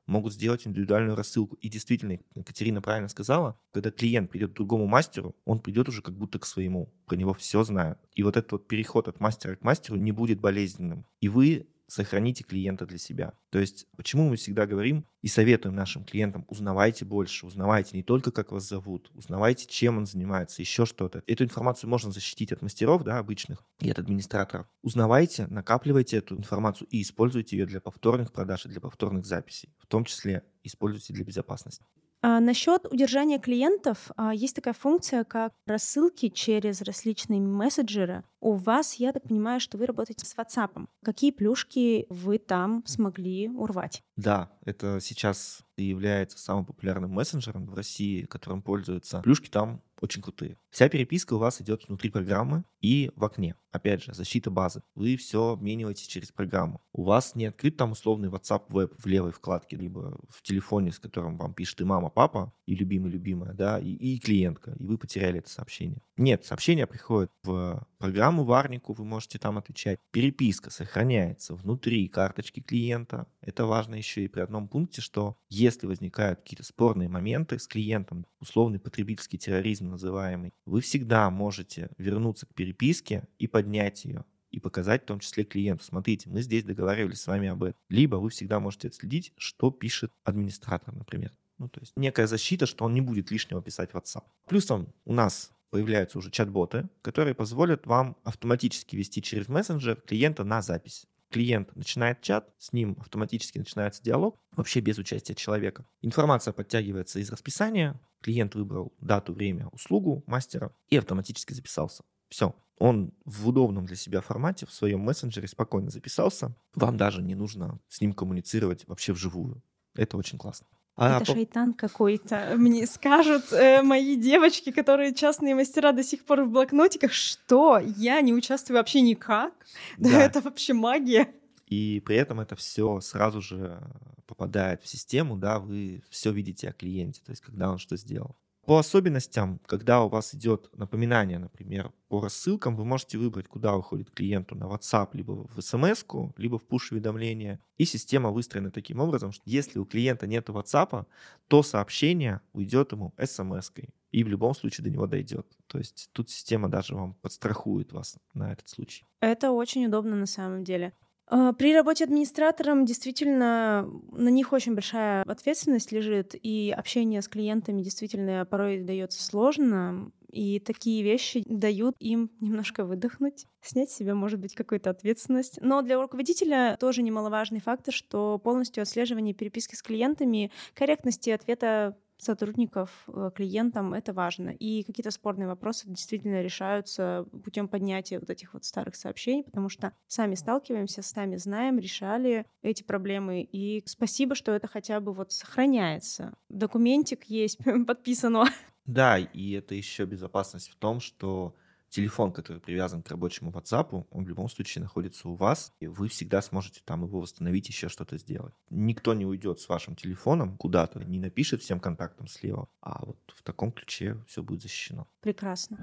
могут 0.07 0.33
сделать 0.33 0.65
индивидуальную 0.65 1.15
рассылку. 1.15 1.55
И 1.57 1.69
действительно, 1.69 2.19
Катерина 2.45 2.81
правильно 2.81 3.07
сказала, 3.07 3.59
когда 3.71 3.91
клиент 3.91 4.29
придет 4.31 4.51
к 4.51 4.55
другому 4.55 4.87
мастеру, 4.87 5.35
он 5.45 5.59
придет 5.59 5.89
уже 5.89 6.01
как 6.01 6.15
будто 6.17 6.39
к 6.39 6.45
своему. 6.45 6.93
Про 7.05 7.15
него 7.15 7.33
все 7.33 7.63
знают. 7.63 7.99
И 8.13 8.23
вот 8.23 8.37
этот 8.37 8.51
вот 8.51 8.67
переход 8.67 9.07
от 9.07 9.19
мастера 9.19 9.55
к 9.55 9.63
мастеру 9.63 9.97
не 9.97 10.11
будет 10.11 10.39
болезненным. 10.39 11.05
И 11.21 11.29
вы 11.29 11.67
сохраните 11.87 12.43
клиента 12.43 12.85
для 12.85 12.97
себя. 12.97 13.33
То 13.49 13.59
есть, 13.59 13.87
почему 13.95 14.29
мы 14.29 14.35
всегда 14.35 14.65
говорим 14.65 15.05
и 15.21 15.27
советуем 15.27 15.75
нашим 15.75 16.03
клиентам, 16.03 16.45
узнавайте 16.47 17.05
больше, 17.05 17.45
узнавайте 17.45 17.95
не 17.95 18.03
только, 18.03 18.31
как 18.31 18.51
вас 18.51 18.67
зовут, 18.67 19.11
узнавайте, 19.13 19.67
чем 19.67 19.97
он 19.97 20.05
занимается, 20.05 20.61
еще 20.61 20.85
что-то. 20.85 21.23
Эту 21.27 21.43
информацию 21.43 21.89
можно 21.89 22.11
защитить 22.11 22.51
от 22.51 22.61
мастеров, 22.61 23.03
да, 23.03 23.17
обычных, 23.17 23.63
и 23.79 23.89
от 23.89 23.99
администраторов. 23.99 24.67
Узнавайте, 24.81 25.47
накапливайте 25.47 26.17
эту 26.17 26.37
информацию 26.37 26.87
и 26.89 27.01
используйте 27.01 27.57
ее 27.57 27.65
для 27.65 27.81
повторных 27.81 28.31
продаж 28.31 28.65
и 28.65 28.69
для 28.69 28.81
повторных 28.81 29.25
записей. 29.25 29.73
В 29.79 29.87
том 29.87 30.05
числе 30.05 30.43
используйте 30.63 31.13
для 31.13 31.23
безопасности. 31.23 31.85
А 32.27 32.39
насчет 32.39 32.87
удержания 32.91 33.37
клиентов 33.37 34.09
а, 34.17 34.33
есть 34.33 34.55
такая 34.55 34.73
функция, 34.73 35.23
как 35.23 35.53
рассылки 35.67 36.29
через 36.29 36.81
различные 36.81 37.39
мессенджеры. 37.39 38.23
У 38.39 38.53
вас, 38.53 38.95
я 38.95 39.13
так 39.13 39.21
понимаю, 39.21 39.59
что 39.59 39.77
вы 39.77 39.85
работаете 39.85 40.25
с 40.25 40.35
WhatsApp. 40.35 40.87
Какие 41.03 41.29
плюшки 41.29 42.07
вы 42.09 42.39
там 42.39 42.81
смогли 42.87 43.47
урвать? 43.49 44.01
Да, 44.15 44.49
это 44.65 44.97
сейчас 45.01 45.61
является 45.77 46.39
самым 46.39 46.65
популярным 46.65 47.11
мессенджером 47.11 47.67
в 47.67 47.75
России, 47.75 48.23
которым 48.23 48.63
пользуются. 48.63 49.21
Плюшки 49.21 49.49
там 49.51 49.83
очень 50.05 50.21
крутые. 50.21 50.57
Вся 50.69 50.89
переписка 50.89 51.33
у 51.33 51.37
вас 51.37 51.61
идет 51.61 51.87
внутри 51.87 52.09
программы 52.09 52.63
и 52.81 53.11
в 53.15 53.23
окне. 53.23 53.55
Опять 53.71 54.03
же, 54.03 54.13
защита 54.13 54.49
базы. 54.49 54.81
Вы 54.95 55.17
все 55.17 55.49
обмениваете 55.49 56.07
через 56.07 56.31
программу. 56.31 56.81
У 56.93 57.03
вас 57.03 57.35
не 57.35 57.47
открыт 57.47 57.75
там 57.75 57.91
условный 57.91 58.29
WhatsApp 58.29 58.63
веб 58.69 58.93
в 58.97 59.05
левой 59.05 59.31
вкладке, 59.31 59.75
либо 59.75 60.17
в 60.29 60.41
телефоне, 60.43 60.93
с 60.93 60.99
которым 60.99 61.35
вам 61.35 61.53
пишет 61.53 61.81
и 61.81 61.83
мама, 61.83 62.09
папа, 62.09 62.53
и 62.65 62.75
любимый, 62.75 63.11
любимая, 63.11 63.53
да, 63.53 63.79
и, 63.79 63.89
и 63.89 64.19
клиентка, 64.19 64.75
и 64.79 64.85
вы 64.85 64.97
потеряли 64.97 65.39
это 65.39 65.49
сообщение. 65.49 66.01
Нет, 66.15 66.45
сообщение 66.45 66.87
приходит 66.87 67.31
в 67.43 67.85
программу 67.97 68.45
варнику, 68.45 68.93
вы 68.93 69.03
можете 69.03 69.39
там 69.39 69.57
отвечать. 69.57 69.99
Переписка 70.11 70.69
сохраняется 70.69 71.55
внутри 71.55 72.07
карточки 72.07 72.61
клиента. 72.61 73.27
Это 73.41 73.65
важно 73.65 73.95
еще 73.95 74.23
и 74.23 74.29
при 74.29 74.41
одном 74.41 74.69
пункте, 74.69 75.01
что 75.01 75.37
если 75.49 75.87
возникают 75.87 76.39
какие-то 76.39 76.63
спорные 76.63 77.09
моменты 77.09 77.59
с 77.59 77.67
клиентом, 77.67 78.25
условный 78.39 78.79
потребительский 78.79 79.37
терроризм 79.37 79.89
называемый, 79.95 80.53
вы 80.65 80.81
всегда 80.81 81.29
можете 81.29 81.89
вернуться 81.97 82.45
к 82.45 82.53
переписке 82.53 83.27
и 83.39 83.47
поднять 83.47 84.05
ее 84.05 84.23
и 84.51 84.59
показать 84.59 85.03
в 85.03 85.05
том 85.05 85.19
числе 85.19 85.43
клиенту. 85.43 85.83
Смотрите, 85.83 86.29
мы 86.29 86.41
здесь 86.41 86.63
договаривались 86.63 87.21
с 87.21 87.27
вами 87.27 87.49
об 87.49 87.63
этом. 87.63 87.79
Либо 87.89 88.15
вы 88.15 88.29
всегда 88.29 88.61
можете 88.61 88.87
отследить, 88.87 89.33
что 89.37 89.69
пишет 89.69 90.11
администратор, 90.23 90.95
например. 90.95 91.31
Ну, 91.57 91.67
то 91.67 91.81
есть 91.81 91.91
некая 91.97 92.27
защита, 92.27 92.65
что 92.65 92.85
он 92.85 92.93
не 92.93 93.01
будет 93.01 93.31
лишнего 93.31 93.61
писать 93.61 93.91
в 93.91 93.95
WhatsApp. 93.95 94.23
Плюсом 94.47 94.87
у 95.03 95.13
нас 95.13 95.51
появляются 95.71 96.19
уже 96.19 96.31
чат-боты, 96.31 96.87
которые 97.01 97.33
позволят 97.35 97.85
вам 97.85 98.15
автоматически 98.23 98.95
вести 98.95 99.21
через 99.21 99.49
мессенджер 99.49 99.99
клиента 100.01 100.45
на 100.45 100.61
запись. 100.61 101.05
Клиент 101.31 101.75
начинает 101.75 102.21
чат, 102.21 102.53
с 102.57 102.71
ним 102.71 102.97
автоматически 102.99 103.57
начинается 103.57 104.01
диалог, 104.03 104.39
вообще 104.51 104.79
без 104.79 104.97
участия 104.97 105.35
человека. 105.35 105.85
Информация 106.01 106.53
подтягивается 106.53 107.19
из 107.19 107.29
расписания, 107.29 107.99
клиент 108.21 108.55
выбрал 108.55 108.93
дату, 108.99 109.33
время, 109.33 109.67
услугу 109.67 110.23
мастера 110.27 110.73
и 110.89 110.97
автоматически 110.97 111.53
записался. 111.53 112.03
Все. 112.29 112.55
Он 112.77 113.13
в 113.23 113.47
удобном 113.47 113.85
для 113.85 113.95
себя 113.95 114.21
формате 114.21 114.65
в 114.65 114.73
своем 114.73 114.99
мессенджере 114.99 115.47
спокойно 115.47 115.89
записался. 115.89 116.55
Вам 116.73 116.97
даже 116.97 117.21
не 117.21 117.35
нужно 117.35 117.79
с 117.87 118.01
ним 118.01 118.13
коммуницировать 118.13 118.85
вообще 118.87 119.13
вживую. 119.13 119.63
Это 119.93 120.17
очень 120.17 120.37
классно. 120.37 120.67
А 120.95 121.17
это 121.17 121.25
по... 121.25 121.33
шайтан 121.33 121.73
какой-то. 121.73 122.53
Мне 122.57 122.87
скажут 122.87 123.51
э, 123.51 123.81
мои 123.81 124.15
девочки, 124.15 124.71
которые 124.71 125.13
частные 125.13 125.55
мастера 125.55 125.91
до 125.91 126.03
сих 126.03 126.23
пор 126.23 126.43
в 126.43 126.49
блокнотиках, 126.49 127.11
что 127.11 127.79
я 127.97 128.21
не 128.21 128.33
участвую 128.33 128.77
вообще 128.77 129.01
никак. 129.01 129.53
Да, 129.97 130.11
да 130.11 130.21
это 130.23 130.41
вообще 130.41 130.73
магия. 130.73 131.27
И 131.67 132.01
при 132.05 132.15
этом 132.15 132.39
это 132.39 132.55
все 132.55 133.01
сразу 133.01 133.41
же 133.41 133.81
попадает 134.27 134.81
в 134.81 134.87
систему, 134.87 135.35
да, 135.35 135.59
вы 135.59 136.03
все 136.09 136.31
видите 136.31 136.69
о 136.69 136.73
клиенте, 136.73 137.21
то 137.23 137.31
есть 137.31 137.41
когда 137.41 137.71
он 137.71 137.77
что 137.77 137.97
сделал. 137.97 138.35
По 138.65 138.79
особенностям, 138.79 139.59
когда 139.67 140.03
у 140.03 140.09
вас 140.09 140.33
идет 140.33 140.69
напоминание, 140.75 141.37
например, 141.37 141.91
по 142.07 142.19
рассылкам, 142.19 142.75
вы 142.75 142.83
можете 142.83 143.19
выбрать, 143.19 143.47
куда 143.47 143.75
уходит 143.75 144.09
клиенту 144.09 144.55
на 144.55 144.63
WhatsApp, 144.63 145.09
либо 145.13 145.47
в 145.47 145.61
смс 145.61 146.03
либо 146.37 146.57
в 146.57 146.65
push-уведомление. 146.65 147.59
И 147.77 147.85
система 147.85 148.31
выстроена 148.31 148.71
таким 148.71 148.99
образом, 148.99 149.31
что 149.31 149.43
если 149.45 149.77
у 149.77 149.85
клиента 149.85 150.25
нет 150.25 150.49
WhatsApp, 150.49 151.05
то 151.47 151.61
сообщение 151.61 152.41
уйдет 152.53 152.91
ему 152.91 153.13
смс-кой. 153.23 153.89
И 154.11 154.23
в 154.23 154.29
любом 154.29 154.55
случае 154.55 154.85
до 154.85 154.89
него 154.89 155.05
дойдет. 155.05 155.45
То 155.67 155.77
есть 155.77 156.09
тут 156.13 156.31
система 156.31 156.67
даже 156.67 156.95
вам 156.95 157.13
подстрахует 157.21 157.93
вас 157.93 158.17
на 158.33 158.51
этот 158.51 158.67
случай. 158.67 159.05
Это 159.19 159.51
очень 159.51 159.85
удобно 159.85 160.15
на 160.15 160.25
самом 160.25 160.63
деле. 160.63 160.93
А, 161.27 161.53
при 161.53 161.73
работе 161.73 162.03
администратором 162.03 162.85
действительно 162.85 163.89
на 164.11 164.29
них 164.29 164.53
очень 164.53 164.75
большая 164.75 165.23
ответственность 165.23 165.91
лежит, 165.91 166.35
и 166.35 166.73
общение 166.75 167.21
с 167.21 167.27
клиентами 167.27 167.81
действительно 167.81 168.45
порой 168.45 168.81
дается 168.81 169.23
сложно. 169.23 170.11
И 170.31 170.59
такие 170.59 171.01
вещи 171.01 171.43
дают 171.45 171.95
им 171.99 172.29
немножко 172.41 172.83
выдохнуть, 172.83 173.45
снять 173.61 173.89
с 173.89 173.95
себя, 173.95 174.15
может 174.15 174.37
быть, 174.37 174.53
какую-то 174.53 174.89
ответственность. 174.89 175.59
Но 175.61 175.81
для 175.81 175.99
руководителя 175.99 176.75
тоже 176.77 177.03
немаловажный 177.03 177.61
фактор, 177.61 177.93
что 177.93 178.37
полностью 178.37 178.81
отслеживание 178.81 179.33
переписки 179.33 179.75
с 179.75 179.81
клиентами, 179.81 180.51
корректности 180.73 181.29
ответа 181.29 181.97
сотрудников 182.17 182.89
э, 183.07 183.31
клиентам 183.35 183.93
это 183.93 184.13
важно. 184.13 184.49
И 184.49 184.83
какие-то 184.83 185.11
спорные 185.11 185.47
вопросы 185.47 185.87
действительно 185.87 186.41
решаются 186.41 187.25
путем 187.43 187.67
поднятия 187.67 188.19
вот 188.19 188.29
этих 188.29 188.53
вот 188.53 188.65
старых 188.65 188.95
сообщений, 188.95 189.43
потому 189.43 189.69
что 189.69 189.93
сами 190.07 190.35
сталкиваемся, 190.35 191.01
сами 191.01 191.35
знаем, 191.37 191.79
решали 191.79 192.45
эти 192.61 192.83
проблемы. 192.83 193.41
И 193.41 193.83
спасибо, 193.85 194.35
что 194.35 194.51
это 194.51 194.67
хотя 194.67 194.99
бы 194.99 195.13
вот 195.13 195.31
сохраняется. 195.31 196.33
Документик 196.49 197.25
есть, 197.25 197.59
подписано. 197.87 198.45
Да, 198.85 199.17
и 199.17 199.51
это 199.51 199.75
еще 199.75 200.05
безопасность 200.05 200.69
в 200.69 200.75
том, 200.75 200.99
что 200.99 201.55
телефон, 201.95 202.31
который 202.31 202.61
привязан 202.61 203.01
к 203.01 203.09
рабочему 203.09 203.51
WhatsApp, 203.51 204.05
он 204.11 204.25
в 204.25 204.27
любом 204.27 204.49
случае 204.49 204.83
находится 204.83 205.29
у 205.29 205.35
вас, 205.35 205.71
и 205.79 205.87
вы 205.87 206.09
всегда 206.09 206.41
сможете 206.41 206.81
там 206.83 207.03
его 207.03 207.21
восстановить, 207.21 207.69
еще 207.69 207.87
что-то 207.87 208.17
сделать. 208.17 208.53
Никто 208.69 209.13
не 209.13 209.25
уйдет 209.25 209.59
с 209.59 209.69
вашим 209.69 209.95
телефоном 209.95 210.57
куда-то, 210.57 210.99
не 211.05 211.19
напишет 211.19 211.61
всем 211.61 211.79
контактам 211.79 212.27
слева, 212.27 212.67
а 212.81 213.05
вот 213.05 213.17
в 213.33 213.41
таком 213.43 213.71
ключе 213.71 214.17
все 214.27 214.43
будет 214.43 214.61
защищено. 214.61 215.07
Прекрасно. 215.21 215.77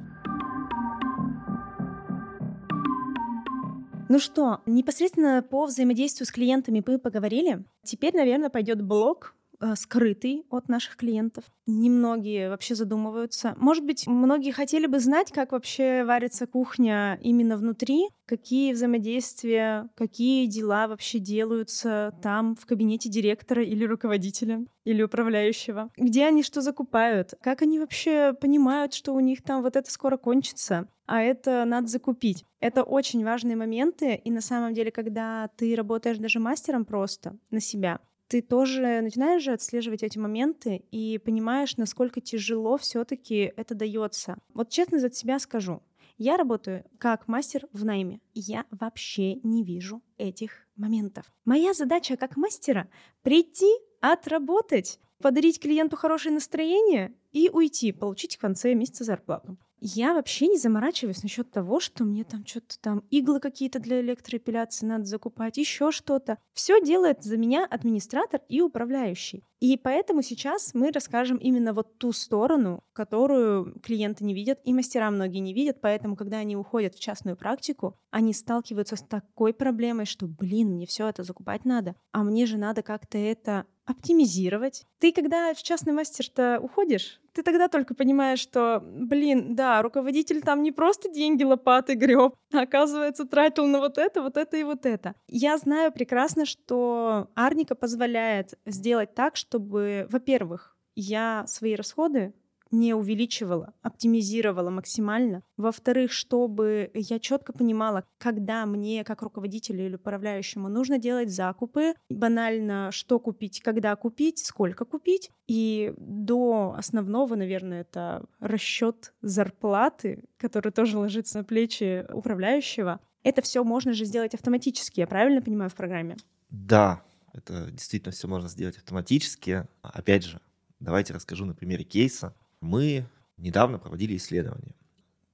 Ну 4.09 4.19
что, 4.19 4.61
непосредственно 4.67 5.43
по 5.43 5.65
взаимодействию 5.65 6.27
с 6.27 6.31
клиентами 6.31 6.83
мы 6.87 6.99
поговорили. 6.99 7.65
Теперь, 7.83 8.15
наверное, 8.15 8.51
пойдет 8.51 8.83
блок 8.83 9.35
скрытый 9.77 10.45
от 10.51 10.69
наших 10.69 10.97
клиентов. 10.97 11.45
Немногие 11.67 12.51
вообще 12.51 12.75
задумываются. 12.75 13.55
Может 13.57 13.85
быть, 13.85 14.07
многие 14.07 14.51
хотели 14.51 14.87
бы 14.87 14.99
знать, 14.99 15.31
как 15.33 15.53
вообще 15.53 16.05
варится 16.05 16.47
кухня 16.47 17.19
именно 17.23 17.57
внутри, 17.57 18.09
какие 18.27 18.73
взаимодействия, 18.73 19.89
какие 19.95 20.47
дела 20.47 20.89
вообще 20.89 21.19
делаются 21.19 22.19
там, 22.23 22.57
в 22.57 22.67
кабинете 22.67 23.09
директора 23.09 23.63
или 23.63 23.85
руководителя 23.85 24.65
или 24.85 25.03
управляющего, 25.03 25.91
где 25.97 26.27
они 26.27 26.43
что 26.43 26.61
закупают, 26.61 27.35
как 27.41 27.63
они 27.63 27.79
вообще 27.79 28.33
понимают, 28.33 28.95
что 28.95 29.15
у 29.15 29.21
них 29.21 29.43
там 29.43 29.63
вот 29.63 29.77
это 29.77 29.91
скоро 29.91 30.17
кончится, 30.17 30.89
а 31.07 31.23
это 31.23 31.65
надо 31.65 31.87
закупить. 31.89 32.45
Это 32.59 32.83
очень 32.83 33.25
важные 33.25 33.57
моменты, 33.57 34.15
и 34.15 34.31
на 34.31 34.41
самом 34.41 34.75
деле, 34.75 34.91
когда 34.91 35.49
ты 35.57 35.75
работаешь 35.77 36.19
даже 36.19 36.41
мастером 36.41 36.85
просто 36.85 37.37
на 37.51 37.61
себя, 37.61 38.01
ты 38.29 38.43
тоже 38.43 39.01
начинаешь 39.03 39.43
же 39.43 39.53
отслеживать 39.53 40.03
эти 40.03 40.19
моменты 40.19 40.85
и 40.91 41.19
понимаешь, 41.19 41.77
насколько 41.77 42.21
тяжело 42.21 42.79
все-таки 42.79 43.53
это 43.57 43.75
дается. 43.75 44.39
Вот 44.55 44.71
честно 44.71 44.99
за 44.99 45.11
себя 45.13 45.39
скажу, 45.39 45.83
я 46.19 46.37
работаю 46.37 46.85
как 46.99 47.29
мастер 47.29 47.67
в 47.73 47.85
найме. 47.85 48.21
Я 48.35 48.65
вообще 48.71 49.35
не 49.37 49.65
вижу 49.65 50.03
этих 50.19 50.67
моментов. 50.77 51.25
Моя 51.45 51.75
задача 51.75 52.17
как 52.17 52.37
мастера— 52.37 52.89
прийти, 53.23 53.71
отработать, 54.01 54.99
подарить 55.21 55.61
клиенту 55.61 55.97
хорошее 55.97 56.35
настроение 56.35 57.15
и 57.33 57.49
уйти, 57.53 57.93
получить 57.93 58.37
в 58.37 58.41
конце 58.41 58.75
месяца 58.75 59.05
зарплату. 59.05 59.57
Я 59.85 60.15
вообще 60.15 60.47
не 60.47 60.59
заморачиваюсь 60.59 61.25
насчет 61.25 61.51
того, 61.51 61.81
что 61.81 62.05
мне 62.05 62.23
там 62.23 62.47
что-то 62.47 62.79
там 62.79 63.03
иглы 63.11 63.41
какие-то 63.41 63.81
для 63.81 64.01
электроэпиляции 64.01 64.87
надо 64.87 65.07
закупать, 65.07 65.57
еще 65.57 65.91
что-то. 65.91 66.39
Все 66.53 66.81
делает 66.81 67.25
за 67.25 67.37
меня 67.37 67.67
администратор 67.69 68.43
и 68.49 68.61
управляющий. 68.61 69.43
И 69.59 69.77
поэтому 69.77 70.23
сейчас 70.23 70.73
мы 70.75 70.93
расскажем 70.93 71.37
именно 71.37 71.73
вот 71.73 71.99
ту 71.99 72.13
сторону, 72.13 72.85
которую 72.93 73.81
клиенты 73.81 74.25
не 74.25 74.35
видят, 74.35 74.61
и 74.63 74.73
мастера 74.73 75.11
многие 75.11 75.39
не 75.39 75.53
видят, 75.53 75.81
поэтому, 75.81 76.15
когда 76.15 76.39
они 76.39 76.57
уходят 76.57 76.95
в 76.95 77.01
частную 77.01 77.37
практику, 77.37 77.97
они 78.11 78.35
сталкиваются 78.35 78.95
с 78.95 79.03
такой 79.03 79.53
проблемой, 79.53 80.07
что, 80.07 80.29
блин, 80.29 80.75
мне 80.75 80.87
все 80.87 81.09
это 81.09 81.25
закупать 81.25 81.65
надо, 81.65 81.97
а 82.13 82.23
мне 82.23 82.47
же 82.47 82.57
надо 82.57 82.83
как-то 82.83 83.19
это 83.19 83.67
оптимизировать. 83.93 84.85
Ты, 84.99 85.13
когда 85.13 85.55
в 85.55 85.63
частный 85.63 85.93
мастер-то 85.93 86.59
уходишь, 86.61 87.21
ты 87.33 87.43
тогда 87.43 87.69
только 87.69 87.95
понимаешь, 87.95 88.41
что, 88.41 88.83
блин, 88.83 89.55
да, 89.55 89.81
руководитель 89.83 90.43
там 90.43 90.63
не 90.63 90.73
просто 90.73 91.11
деньги 91.11 91.45
лопаты 91.45 91.95
греб, 91.95 92.35
а 92.53 92.63
оказывается 92.63 93.25
тратил 93.25 93.67
на 93.67 93.79
вот 93.79 93.99
это, 93.99 94.23
вот 94.23 94.37
это 94.37 94.57
и 94.57 94.65
вот 94.65 94.85
это. 94.85 95.15
Я 95.29 95.57
знаю 95.57 95.93
прекрасно, 95.93 96.45
что 96.45 97.29
Арника 97.35 97.75
позволяет 97.75 98.59
сделать 98.67 99.15
так, 99.15 99.37
чтобы, 99.37 100.07
во-первых, 100.11 100.77
я 100.95 101.45
свои 101.47 101.75
расходы 101.75 102.35
не 102.73 102.95
увеличивала, 102.95 103.75
оптимизировала 103.83 104.71
максимально. 104.71 105.43
Во-вторых, 105.57 106.11
чтобы 106.11 106.91
я 106.95 107.19
четко 107.19 107.53
понимала, 107.53 108.05
когда 108.19 108.67
мне, 108.67 109.05
как 109.05 109.23
руководителю 109.23 109.87
или 109.87 109.95
управляющему, 109.95 110.69
нужно 110.69 110.99
делать 110.99 111.31
закупы, 111.31 111.95
банально, 112.09 112.91
что 112.91 113.21
купить, 113.21 113.61
когда 113.61 113.95
купить, 113.95 114.45
сколько 114.45 114.85
купить. 114.85 115.31
И 115.47 115.93
до 115.99 116.75
основного, 116.77 117.35
наверное, 117.35 117.83
это 117.83 118.25
расчет 118.41 119.13
зарплаты, 119.21 120.25
который 120.39 120.73
тоже 120.73 120.99
ложится 120.99 121.39
на 121.39 121.45
плечи 121.45 122.07
управляющего. 122.13 123.01
Это 123.23 123.43
все 123.43 123.63
можно 123.63 123.93
же 123.93 124.05
сделать 124.05 124.35
автоматически, 124.35 125.01
я 125.01 125.07
правильно 125.07 125.43
понимаю, 125.43 125.71
в 125.71 125.75
программе? 125.75 126.17
Да, 126.51 127.05
это 127.33 127.71
действительно 127.71 128.13
все 128.13 128.29
можно 128.29 128.49
сделать 128.49 128.77
автоматически. 128.77 129.67
Опять 129.83 130.25
же, 130.25 130.41
давайте 130.81 131.15
расскажу 131.15 131.45
на 131.45 131.55
примере 131.55 131.85
кейса. 131.85 132.35
Мы 132.63 133.07
недавно 133.39 133.79
проводили 133.79 134.17
исследование. 134.17 134.77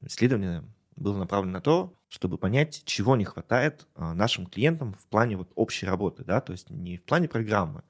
Исследование 0.01 0.65
было 0.97 1.19
направлено 1.19 1.53
на 1.53 1.61
то, 1.61 1.95
чтобы 2.09 2.39
понять, 2.39 2.83
чего 2.87 3.17
не 3.17 3.25
хватает 3.25 3.87
а, 3.95 4.15
нашим 4.15 4.47
клиентам 4.47 4.95
в 4.95 5.07
плане 5.07 5.37
вот 5.37 5.53
общей 5.55 5.85
работы, 5.85 6.25
да, 6.25 6.41
то 6.41 6.53
есть 6.53 6.71
не 6.71 6.97
в 6.97 7.05
плане 7.05 7.29
программы, 7.29 7.83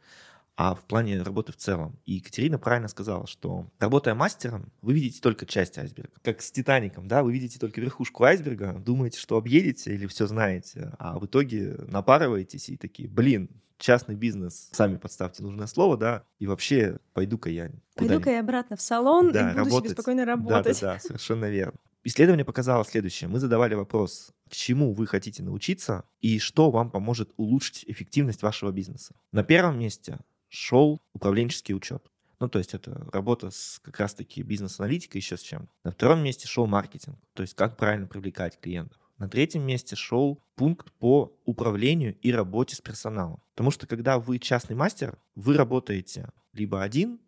а 0.57 0.75
в 0.75 0.85
плане 0.85 1.23
работы 1.23 1.53
в 1.53 1.57
целом. 1.57 1.97
И 2.05 2.15
Екатерина 2.15 2.59
правильно 2.59 2.89
сказала, 2.89 3.29
что 3.29 3.71
работая 3.79 4.17
мастером, 4.17 4.73
вы 4.83 4.95
видите 4.95 5.21
только 5.21 5.47
часть 5.47 5.79
айсберга. 5.79 6.11
Как 6.23 6.43
с 6.43 6.51
Титаником, 6.51 7.07
да, 7.07 7.23
вы 7.23 7.33
видите 7.33 7.61
только 7.61 7.81
верхушку 7.81 8.25
айсберга, 8.25 8.73
думаете, 8.73 9.21
что 9.21 9.37
объедете 9.37 9.95
или 9.95 10.09
все 10.09 10.27
знаете, 10.27 10.95
а 10.99 11.21
в 11.21 11.27
итоге 11.27 11.77
напарываетесь 11.87 12.71
и 12.71 12.77
такие, 12.77 13.09
блин, 13.09 13.49
частный 13.79 14.15
бизнес, 14.15 14.69
сами 14.73 14.97
подставьте 14.97 15.43
нужное 15.43 15.67
слово, 15.67 15.97
да, 15.97 16.25
и 16.39 16.47
вообще 16.47 16.99
пойду-ка 17.15 17.49
я 17.51 17.71
Пойду-ка 17.95 18.31
я 18.31 18.41
обратно 18.41 18.77
в 18.77 18.83
салон 18.83 19.33
да, 19.33 19.41
и 19.41 19.55
буду 19.55 19.59
работать. 19.59 19.85
себе 19.85 19.91
спокойно 19.95 20.25
работать. 20.25 20.81
Да, 20.81 20.87
да, 20.87 20.95
да, 20.95 21.01
совершенно 21.01 21.47
верно. 21.47 21.79
Исследование 22.05 22.45
показало 22.45 22.85
следующее. 22.85 23.29
Мы 23.29 23.41
задавали 23.41 23.75
вопрос, 23.75 24.31
к 24.49 24.55
чему 24.55 24.95
вы 24.95 25.07
хотите 25.07 25.43
научиться 25.43 26.05
и 26.21 26.39
что 26.39 26.71
вам 26.71 26.91
поможет 26.91 27.33
улучшить 27.37 27.85
эффективность 27.87 28.43
вашего 28.43 28.71
бизнеса. 28.71 29.15
На 29.33 29.43
первом 29.43 29.79
месте 29.79 30.19
шел 30.49 31.01
управленческий 31.13 31.75
учет. 31.75 32.11
Ну, 32.41 32.49
то 32.49 32.59
есть 32.59 32.73
это 32.73 33.07
работа 33.13 33.51
с 33.51 33.81
как 33.83 33.99
раз-таки 33.99 34.43
бизнес-аналитикой 34.43 35.21
еще 35.21 35.37
с 35.37 35.41
чем. 35.41 35.69
На 35.83 35.91
втором 35.91 36.23
месте 36.23 36.47
шел 36.47 36.67
маркетинг, 36.67 37.19
то 37.35 37.43
есть 37.43 37.55
как 37.55 37.77
правильно 37.77 38.07
привлекать 38.07 38.61
клиентов. 38.61 39.01
На 39.19 39.29
третьем 39.29 39.63
месте 39.67 39.97
шел 39.97 40.41
пункт 40.55 40.93
по 40.93 41.37
управлению 41.45 42.17
и 42.21 42.33
работе 42.33 42.77
с 42.77 42.81
персоналом. 42.81 43.43
Потому 43.51 43.71
что 43.71 43.87
когда 43.87 44.19
вы 44.19 44.39
частный 44.39 44.77
мастер, 44.77 45.19
вы 45.35 45.55
работаете 45.55 46.31
либо 46.53 46.83
один, 46.83 47.21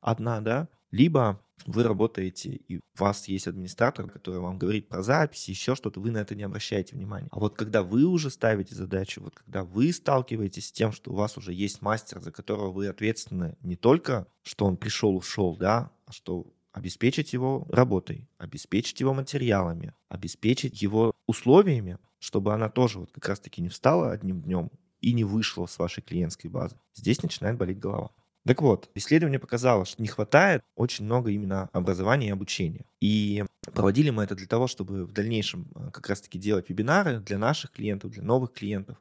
одна, 0.00 0.40
да, 0.40 0.68
либо 0.90 1.40
вы 1.66 1.82
работаете, 1.82 2.50
и 2.50 2.78
у 2.78 2.80
вас 2.98 3.28
есть 3.28 3.46
администратор, 3.46 4.08
который 4.08 4.40
вам 4.40 4.58
говорит 4.58 4.88
про 4.88 5.02
записи, 5.02 5.50
еще 5.50 5.74
что-то, 5.74 6.00
вы 6.00 6.10
на 6.10 6.18
это 6.18 6.34
не 6.34 6.42
обращаете 6.42 6.96
внимания. 6.96 7.28
А 7.30 7.38
вот 7.38 7.56
когда 7.56 7.82
вы 7.82 8.04
уже 8.04 8.30
ставите 8.30 8.74
задачу, 8.74 9.22
вот 9.22 9.34
когда 9.34 9.64
вы 9.64 9.92
сталкиваетесь 9.92 10.68
с 10.68 10.72
тем, 10.72 10.92
что 10.92 11.12
у 11.12 11.14
вас 11.14 11.36
уже 11.36 11.52
есть 11.52 11.80
мастер, 11.80 12.20
за 12.20 12.32
которого 12.32 12.70
вы 12.70 12.88
ответственны 12.88 13.56
не 13.60 13.76
только, 13.76 14.26
что 14.42 14.66
он 14.66 14.76
пришел, 14.76 15.16
ушел, 15.16 15.56
да, 15.56 15.90
а 16.06 16.12
что 16.12 16.46
обеспечить 16.74 17.32
его 17.32 17.66
работой, 17.70 18.28
обеспечить 18.36 19.00
его 19.00 19.14
материалами, 19.14 19.94
обеспечить 20.08 20.82
его 20.82 21.14
условиями, 21.26 21.98
чтобы 22.18 22.52
она 22.52 22.68
тоже 22.68 22.98
вот 22.98 23.12
как 23.12 23.28
раз-таки 23.28 23.62
не 23.62 23.68
встала 23.68 24.10
одним 24.10 24.42
днем 24.42 24.70
и 25.00 25.12
не 25.12 25.22
вышла 25.22 25.66
с 25.66 25.78
вашей 25.78 26.02
клиентской 26.02 26.50
базы. 26.50 26.76
Здесь 26.94 27.22
начинает 27.22 27.56
болеть 27.56 27.78
голова. 27.78 28.10
Так 28.44 28.60
вот, 28.60 28.90
исследование 28.94 29.38
показало, 29.38 29.84
что 29.84 30.02
не 30.02 30.08
хватает 30.08 30.62
очень 30.74 31.04
много 31.04 31.30
именно 31.30 31.70
образования 31.72 32.28
и 32.28 32.32
обучения. 32.32 32.84
И 33.00 33.44
проводили 33.72 34.10
мы 34.10 34.24
это 34.24 34.34
для 34.34 34.48
того, 34.48 34.66
чтобы 34.66 35.06
в 35.06 35.12
дальнейшем 35.12 35.70
э, 35.76 35.90
как 35.92 36.08
раз-таки 36.08 36.38
делать 36.38 36.68
вебинары 36.68 37.20
для 37.20 37.38
наших 37.38 37.70
клиентов, 37.70 38.10
для 38.10 38.22
новых 38.22 38.52
клиентов, 38.52 38.98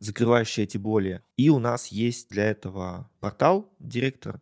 закрывающие 0.00 0.64
эти 0.64 0.76
боли. 0.76 1.22
И 1.36 1.50
у 1.50 1.58
нас 1.60 1.86
есть 1.86 2.28
для 2.30 2.44
этого 2.50 3.08
портал 3.20 3.72
«Директор 3.78 4.40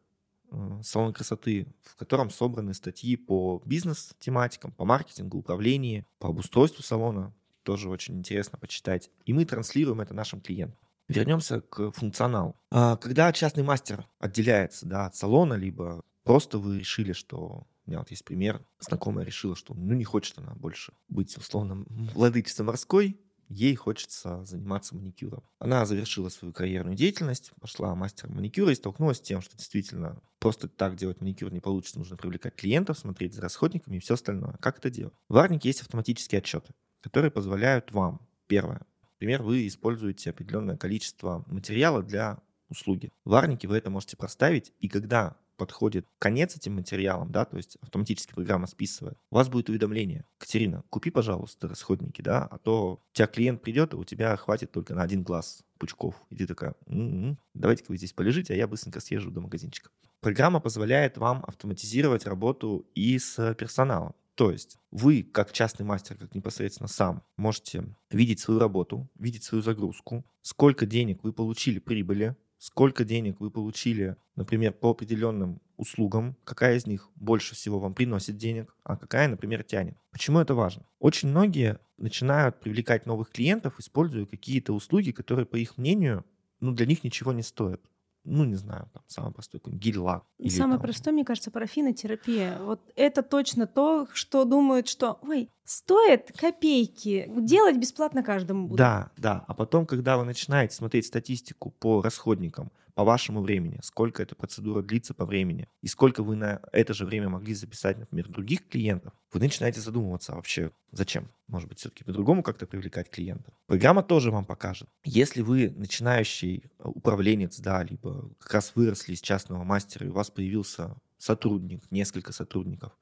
салон 0.83 1.13
красоты, 1.13 1.67
в 1.83 1.97
котором 1.97 2.31
собраны 2.31 2.75
статьи 2.75 3.17
по 3.17 3.63
бизнес-тематикам, 3.65 4.73
по 4.73 4.85
маркетингу, 4.85 5.39
управлению, 5.39 6.07
по 6.19 6.29
обустройству 6.29 6.83
салона, 6.83 7.35
тоже 7.63 7.89
очень 7.89 8.19
интересно 8.19 8.59
почитать. 8.59 9.11
И 9.25 9.33
мы 9.33 9.45
транслируем 9.45 10.01
это 10.01 10.15
нашим 10.15 10.41
клиентам. 10.41 10.79
Вернемся 11.09 11.61
к 11.61 11.93
функционалу. 11.93 12.57
А, 12.71 12.97
когда 12.97 13.33
частный 13.33 13.63
мастер 13.63 14.07
отделяется 14.19 14.87
да, 14.87 15.07
от 15.07 15.17
салона, 15.17 15.55
либо 15.55 16.03
просто 16.23 16.59
вы 16.59 16.79
решили, 16.79 17.13
что 17.13 17.67
у 17.87 17.91
меня 17.91 17.99
вот 17.99 18.11
есть 18.11 18.25
пример. 18.25 18.65
Знакомая 18.81 19.27
решила, 19.27 19.55
что 19.55 19.75
ну 19.75 19.95
не 19.95 20.05
хочет 20.05 20.39
она 20.39 20.55
больше 20.55 20.95
быть 21.09 21.37
условно 21.37 21.85
владычицей 21.89 22.65
морской, 22.65 23.21
ей 23.49 23.75
хочется 23.75 24.45
заниматься 24.45 24.95
маникюром. 24.95 25.43
Она 25.59 25.87
завершила 25.87 26.29
свою 26.29 26.53
карьерную 26.53 26.97
деятельность, 26.97 27.53
пошла 27.61 27.95
мастером 27.95 28.37
маникюра 28.37 28.73
и 28.73 28.75
столкнулась 28.75 29.19
с 29.19 29.23
тем, 29.23 29.41
что 29.41 29.57
действительно 29.57 30.21
просто 30.39 30.69
так 30.69 30.97
делать 30.97 31.21
маникюр 31.21 31.53
не 31.53 31.61
получится, 31.61 31.99
нужно 31.99 32.17
привлекать 32.17 32.55
клиентов, 32.55 32.99
смотреть 32.99 33.35
за 33.35 33.43
расходниками 33.43 33.97
и 33.97 34.01
все 34.01 34.15
остальное. 34.15 34.55
Как 34.61 34.79
это 34.79 34.91
делать? 34.91 35.15
В 35.29 35.37
Арнике 35.37 35.69
есть 35.69 35.83
автоматические 35.83 36.39
отчеты, 36.41 36.75
которые 37.01 37.31
позволяют 37.31 37.93
вам, 37.93 38.27
первое, 38.47 38.83
например, 39.15 39.43
вы 39.43 39.67
используете 39.67 40.31
определенное 40.31 40.77
количество 40.77 41.45
материала 41.47 42.03
для 42.03 42.39
услуги. 42.69 43.13
В 43.25 43.35
Арнике 43.35 43.69
вы 43.69 43.77
это 43.77 43.91
можете 43.91 44.17
проставить, 44.17 44.73
и 44.81 44.89
когда 44.89 45.37
подходит 45.57 46.07
конец 46.19 46.57
этим 46.57 46.75
материалам, 46.75 47.31
да, 47.31 47.45
то 47.45 47.57
есть 47.57 47.77
автоматически 47.81 48.35
программа 48.35 48.67
списывает, 48.67 49.19
у 49.31 49.37
вас 49.37 49.49
будет 49.49 49.69
уведомление. 49.69 50.25
Катерина, 50.39 50.85
купи, 50.91 51.11
пожалуйста, 51.11 51.69
расходники, 51.69 52.23
да, 52.23 52.45
а 52.45 52.59
то 52.59 53.01
у 53.11 53.15
тебя 53.15 53.27
клиент 53.27 53.63
придет, 53.63 53.93
и 53.93 53.97
у 53.97 54.05
тебя 54.05 54.37
хватит 54.37 54.73
только 54.73 54.95
на 54.95 55.03
один 55.03 55.23
глаз 55.23 55.63
пучков. 55.79 56.15
И 56.31 56.37
ты 56.37 56.47
такая, 56.47 56.75
м-м, 56.87 57.39
давайте-ка 57.55 57.91
вы 57.91 57.97
здесь 57.97 58.13
полежите, 58.13 58.55
а 58.55 58.57
я 58.57 58.67
быстренько 58.67 59.01
съезжу 59.01 59.31
до 59.31 59.41
магазинчика. 59.41 59.91
Программа 60.21 60.61
позволяет 60.61 61.19
вам 61.19 61.45
автоматизировать 61.47 62.27
работу 62.27 62.87
и 62.95 63.19
с 63.19 63.55
персоналом. 63.55 64.15
То 64.35 64.51
есть 64.51 64.79
вы, 64.91 65.23
как 65.23 65.53
частный 65.53 65.87
мастер, 65.87 66.17
как 66.17 66.35
непосредственно 66.35 66.89
сам, 66.89 67.23
можете 67.37 67.95
видеть 68.11 68.41
свою 68.41 68.59
работу, 68.59 69.09
видеть 69.17 69.45
свою 69.45 69.63
загрузку, 69.63 70.25
сколько 70.43 70.87
денег 70.87 71.23
вы 71.23 71.33
получили 71.33 71.79
прибыли, 71.79 72.37
сколько 72.65 73.05
денег 73.05 73.41
вы 73.41 73.51
получили, 73.51 74.17
например, 74.37 74.73
по 74.73 74.89
определенным 74.93 75.61
услугам, 75.77 76.35
какая 76.45 76.77
из 76.77 76.87
них 76.87 77.11
больше 77.15 77.55
всего 77.55 77.79
вам 77.79 77.93
приносит 77.93 78.39
денег, 78.39 78.75
а 78.85 78.97
какая, 78.97 79.29
например, 79.29 79.63
тянет. 79.65 79.99
Почему 80.13 80.39
это 80.39 80.55
важно? 80.55 80.87
Очень 80.99 81.29
многие 81.29 81.79
начинают 81.99 82.59
привлекать 82.61 83.05
новых 83.05 83.31
клиентов, 83.31 83.79
используя 83.79 84.25
какие-то 84.25 84.73
услуги, 84.73 85.11
которые, 85.11 85.45
по 85.45 85.57
их 85.57 85.77
мнению, 85.77 86.25
ну, 86.61 86.73
для 86.73 86.87
них 86.87 87.05
ничего 87.05 87.35
не 87.35 87.43
стоят 87.43 87.83
ну, 88.25 88.45
не 88.45 88.55
знаю, 88.55 88.89
там, 88.93 89.03
самый 89.07 89.33
простой 89.33 89.61
гель-лак. 89.67 90.25
Самый 90.49 90.75
там... 90.75 90.81
простой, 90.81 91.13
мне 91.13 91.25
кажется, 91.25 91.51
парафинотерапия. 91.51 92.59
Вот 92.59 92.81
это 92.97 93.23
точно 93.23 93.67
то, 93.67 94.09
что 94.13 94.45
думают, 94.45 94.89
что, 94.89 95.19
ой, 95.23 95.51
стоит 95.65 96.33
копейки, 96.37 97.31
делать 97.37 97.77
бесплатно 97.77 98.23
каждому 98.23 98.67
буду. 98.67 98.79
Да, 98.79 99.11
да. 99.17 99.45
А 99.47 99.55
потом, 99.55 99.87
когда 99.87 100.17
вы 100.17 100.25
начинаете 100.25 100.75
смотреть 100.75 101.07
статистику 101.07 101.71
по 101.71 102.03
расходникам, 102.03 102.73
по 102.95 103.05
вашему 103.05 103.43
времени, 103.43 103.81
сколько 103.83 104.23
эта 104.23 104.35
процедура 104.35 104.83
длится 104.83 105.15
по 105.15 105.27
времени, 105.27 105.69
и 105.83 105.89
сколько 105.89 106.23
вы 106.23 106.37
на 106.37 106.61
это 106.73 106.95
же 106.95 107.05
время 107.05 107.29
могли 107.29 107.55
записать, 107.55 107.99
например, 107.99 108.29
других 108.29 108.69
клиентов, 108.69 109.13
вы 109.33 109.41
начинаете 109.41 109.81
задумываться 109.81 110.33
а 110.33 110.37
вообще, 110.37 110.71
зачем? 110.93 111.29
Может 111.49 111.69
быть, 111.69 111.79
все-таки 111.79 112.05
по-другому 112.05 112.43
как-то 112.43 112.67
привлекать 112.67 113.11
клиентов. 113.11 113.53
Программа 113.67 114.03
тоже 114.03 114.31
вам 114.31 114.45
покажет. 114.45 114.89
Если 115.05 115.43
вы 115.43 115.71
начинающий 115.71 116.65
э, 116.65 116.83
управленец, 116.85 117.59
да, 117.59 117.83
либо 117.83 118.31
как 118.39 118.55
раз 118.55 118.73
выросли 118.75 119.13
из 119.13 119.21
частного 119.21 119.65
мастера, 119.65 120.07
и 120.07 120.11
у 120.11 120.13
вас 120.13 120.31
появился 120.31 120.97
сотрудник, 121.25 121.91
несколько 121.91 122.33
сотрудников. 122.33 122.93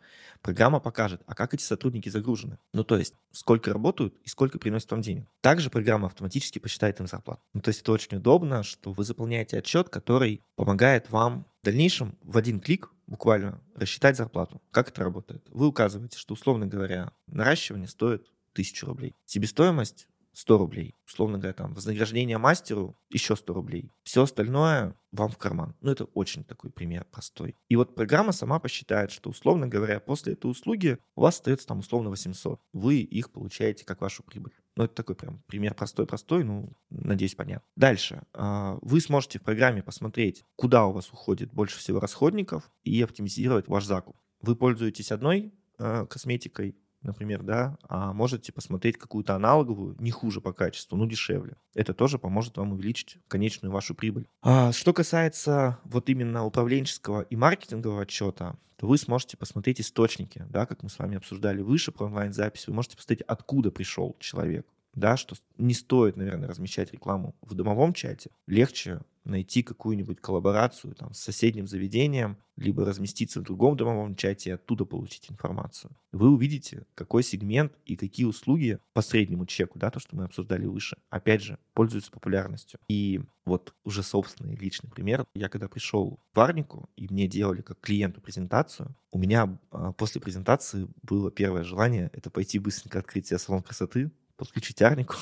Программа 0.43 0.79
покажет, 0.79 1.21
а 1.27 1.35
как 1.35 1.55
эти 1.55 1.63
сотрудники 1.63 2.09
загружены. 2.09 2.59
Ну, 2.73 2.85
то 2.85 2.97
есть, 2.97 3.15
сколько 3.33 3.73
работают 3.73 4.15
и 4.23 4.29
сколько 4.29 4.59
приносят 4.61 4.93
вам 4.93 5.03
денег. 5.03 5.27
Также 5.41 5.71
программа 5.71 6.07
автоматически 6.07 6.61
посчитает 6.61 7.01
им 7.01 7.09
зарплату. 7.09 7.43
Ну, 7.53 7.61
то 7.61 7.69
есть, 7.69 7.81
это 7.83 7.91
очень 7.91 8.19
удобно, 8.19 8.63
что 8.63 8.93
вы 8.93 9.05
заполняете 9.05 9.59
отчет, 9.59 9.89
который 9.89 10.45
помогает 10.55 11.11
вам 11.11 11.47
в 11.63 11.65
дальнейшем 11.65 12.17
в 12.23 12.37
один 12.37 12.61
клик 12.61 12.91
буквально 13.09 13.61
рассчитать 13.75 14.17
зарплату. 14.17 14.63
Как 14.71 14.91
это 14.91 15.03
работает? 15.03 15.45
Вы 15.51 15.67
указываете, 15.67 16.17
что, 16.17 16.35
условно 16.35 16.67
говоря, 16.67 17.13
наращивание 17.27 17.89
стоит 17.89 18.31
1000 18.53 18.87
рублей. 18.87 19.17
Себестоимость 19.25 20.07
100 20.33 20.59
рублей. 20.59 20.95
Условно 21.07 21.39
говоря, 21.39 21.55
там, 21.55 21.75
вознаграждение 21.75 22.39
мастеру 22.39 22.97
еще 23.11 23.37
100 23.37 23.53
рублей. 23.53 23.93
Все 24.03 24.23
остальное 24.23 24.97
вам 25.11 25.31
в 25.31 25.37
карман. 25.37 25.75
Ну, 25.81 25.91
это 25.91 26.05
очень 26.05 26.43
такой 26.45 26.71
пример 26.71 27.05
простой. 27.11 27.57
И 27.69 27.77
вот 27.77 27.95
программа 27.95 28.33
сама 28.33 28.59
посчитает, 28.59 29.11
что, 29.11 29.31
условно 29.31 29.69
говоря, 29.69 30.01
после 30.01 30.33
этой 30.33 30.51
услуги 30.51 30.99
у 31.15 31.23
вас 31.23 31.37
остается 31.37 31.67
там 31.67 31.81
условно 31.81 32.11
800. 32.11 32.61
Вы 32.73 33.01
их 33.01 33.31
получаете 33.31 33.85
как 33.85 34.01
вашу 34.01 34.23
прибыль. 34.23 34.55
Ну, 34.75 34.85
это 34.85 34.95
такой 34.95 35.17
прям 35.17 35.43
пример 35.47 35.75
простой-простой, 35.75 36.45
ну, 36.45 36.73
надеюсь, 36.89 37.35
понятно. 37.35 37.69
Дальше. 37.77 38.23
А, 38.33 38.79
вы 38.81 39.01
сможете 39.03 39.39
в 39.39 39.43
программе 39.43 39.83
посмотреть, 39.83 40.45
куда 40.57 40.87
у 40.87 40.93
вас 40.93 41.13
уходит 41.13 41.53
больше 41.53 41.79
всего 41.79 42.01
расходников 42.01 42.71
и 42.83 43.03
оптимизировать 43.03 43.69
ваш 43.69 43.85
закуп. 43.85 44.17
Вы 44.41 44.57
пользуетесь 44.57 45.13
одной 45.13 45.53
а, 45.79 46.07
косметикой, 46.07 46.77
например, 47.03 47.43
да, 47.43 47.77
а 47.89 48.13
можете 48.13 48.53
посмотреть 48.53 48.99
какую-то 48.99 49.35
аналоговую, 49.35 49.97
не 49.99 50.11
хуже 50.11 50.41
по 50.41 50.53
качеству, 50.53 50.97
но 50.97 51.07
дешевле. 51.07 51.57
Это 51.75 51.95
тоже 51.95 52.19
поможет 52.19 52.57
вам 52.57 52.73
увеличить 52.73 53.19
конечную 53.29 53.73
вашу 53.73 53.95
прибыль. 53.95 54.29
А 54.43 54.73
что 54.73 54.93
касается 54.93 55.79
вот 55.85 56.09
именно 56.09 56.45
управленческого 56.45 57.23
и 57.23 57.37
маркетингового 57.37 58.03
отчета, 58.03 58.57
то 58.77 58.89
вы 58.89 58.99
сможете 58.99 59.37
посмотреть 59.37 59.81
источники, 59.81 60.45
да, 60.51 60.67
как 60.67 60.83
мы 60.83 60.89
с 60.89 60.99
вами 60.99 61.17
обсуждали 61.17 61.63
выше 61.63 61.93
про 61.93 62.07
онлайн-запись, 62.07 62.67
вы 62.67 62.75
можете 62.75 62.97
посмотреть, 62.97 63.23
откуда 63.29 63.71
пришел 63.71 64.17
человек, 64.19 64.67
да, 64.95 65.17
что 65.17 65.37
не 65.59 65.75
стоит, 65.75 66.17
наверное, 66.17 66.49
размещать 66.49 66.93
рекламу 66.93 67.35
в 67.41 67.55
домовом 67.55 67.93
чате. 67.93 68.31
Легче 68.47 69.01
найти 69.25 69.63
какую-нибудь 69.63 70.21
коллаборацию 70.21 70.95
там, 70.95 71.15
с 71.15 71.21
соседним 71.21 71.67
заведением, 71.67 72.39
либо 72.57 72.85
разместиться 72.85 73.41
в 73.41 73.45
другом 73.45 73.77
домовом 73.77 74.17
чате 74.17 74.51
и 74.51 74.53
оттуда 74.53 74.85
получить 74.85 75.31
информацию. 75.31 75.93
Вы 76.11 76.31
увидите, 76.31 76.87
какой 76.95 77.23
сегмент 77.23 77.73
и 77.85 77.97
какие 77.97 78.27
услуги 78.27 78.79
по 78.93 79.01
среднему 79.01 79.47
чеку, 79.47 79.79
да, 79.79 79.91
то, 79.91 80.01
что 80.01 80.17
мы 80.17 80.25
обсуждали 80.25 80.67
выше, 80.67 80.97
опять 81.09 81.43
же, 81.43 81.59
пользуются 81.73 82.11
популярностью. 82.11 82.81
И 82.89 83.21
вот 83.45 83.75
уже 83.85 84.03
собственный 84.03 84.57
личный 84.57 84.91
пример. 84.91 85.25
Я 85.35 85.49
когда 85.49 85.69
пришел 85.69 86.21
в 86.33 86.37
Варнику, 86.37 86.89
и 86.97 87.07
мне 87.09 87.27
делали 87.27 87.63
как 87.63 87.81
клиенту 87.81 88.21
презентацию, 88.21 88.95
у 89.11 89.19
меня 89.19 89.59
а, 89.71 89.93
после 89.93 90.21
презентации 90.21 90.89
было 91.03 91.31
первое 91.31 91.65
желание— 91.65 92.11
это 92.13 92.31
пойти 92.31 92.59
быстренько 92.59 92.99
открыть 92.99 93.29
себе 93.29 93.39
салон 93.39 93.63
красоты, 93.63 94.11
подключить 94.45 94.83
Арнику 94.83 95.15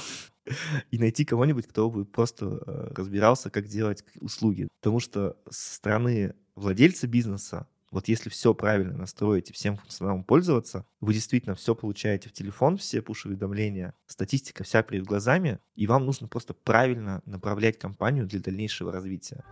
и 0.91 0.99
найти 0.99 1.25
кого-нибудь, 1.25 1.67
кто 1.67 1.91
бы 1.91 2.05
просто 2.05 2.47
э, 2.47 2.93
разбирался, 2.95 3.51
как 3.51 3.67
делать 3.67 4.05
услуги. 4.21 4.69
Потому 4.81 5.01
что 5.01 5.37
со 5.51 5.75
стороны 5.75 6.35
владельца 6.55 7.07
бизнеса, 7.07 7.67
вот 7.91 8.07
если 8.07 8.29
все 8.29 8.55
правильно 8.55 8.97
настроить 8.97 9.51
и 9.51 9.53
всем 9.53 9.77
функционалом 9.77 10.23
пользоваться, 10.23 10.87
вы 11.01 11.13
действительно 11.13 11.57
все 11.57 11.75
получаете 11.75 12.29
в 12.29 12.33
телефон, 12.33 12.77
все 12.77 13.03
пуш-уведомления, 13.03 13.95
статистика 14.07 14.63
вся 14.63 14.83
перед 14.83 15.05
глазами, 15.05 15.59
и 15.75 15.87
вам 15.87 16.07
нужно 16.07 16.29
просто 16.29 16.55
правильно 16.55 17.21
направлять 17.25 17.79
компанию 17.79 18.27
для 18.27 18.39
дальнейшего 18.39 18.93
развития. 18.93 19.45